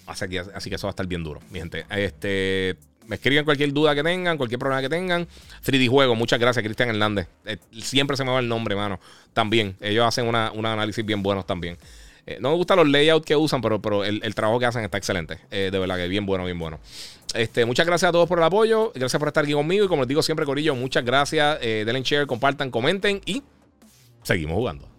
[0.07, 1.87] Así que, eso va a estar bien duro, mi gente.
[1.91, 2.77] Este,
[3.07, 5.27] me escriben cualquier duda que tengan, cualquier problema que tengan.
[5.65, 7.29] 3D Juego, muchas gracias, Cristian Hernández.
[7.45, 9.01] Eh, siempre se me va el nombre, mano.
[9.33, 11.77] También, ellos hacen un análisis bien buenos también.
[12.27, 14.97] Eh, no me gustan los layouts que usan, pero, pero el, trabajo que hacen está
[14.97, 15.39] excelente.
[15.51, 16.81] Eh, de verdad que bien bueno, bien bueno.
[17.35, 18.93] Este, muchas gracias a todos por el apoyo.
[18.95, 19.85] Gracias por estar aquí conmigo.
[19.85, 21.61] Y como les digo siempre, Corillo, muchas gracias.
[21.61, 23.43] denle share, compartan, comenten y
[24.23, 24.94] seguimos jugando.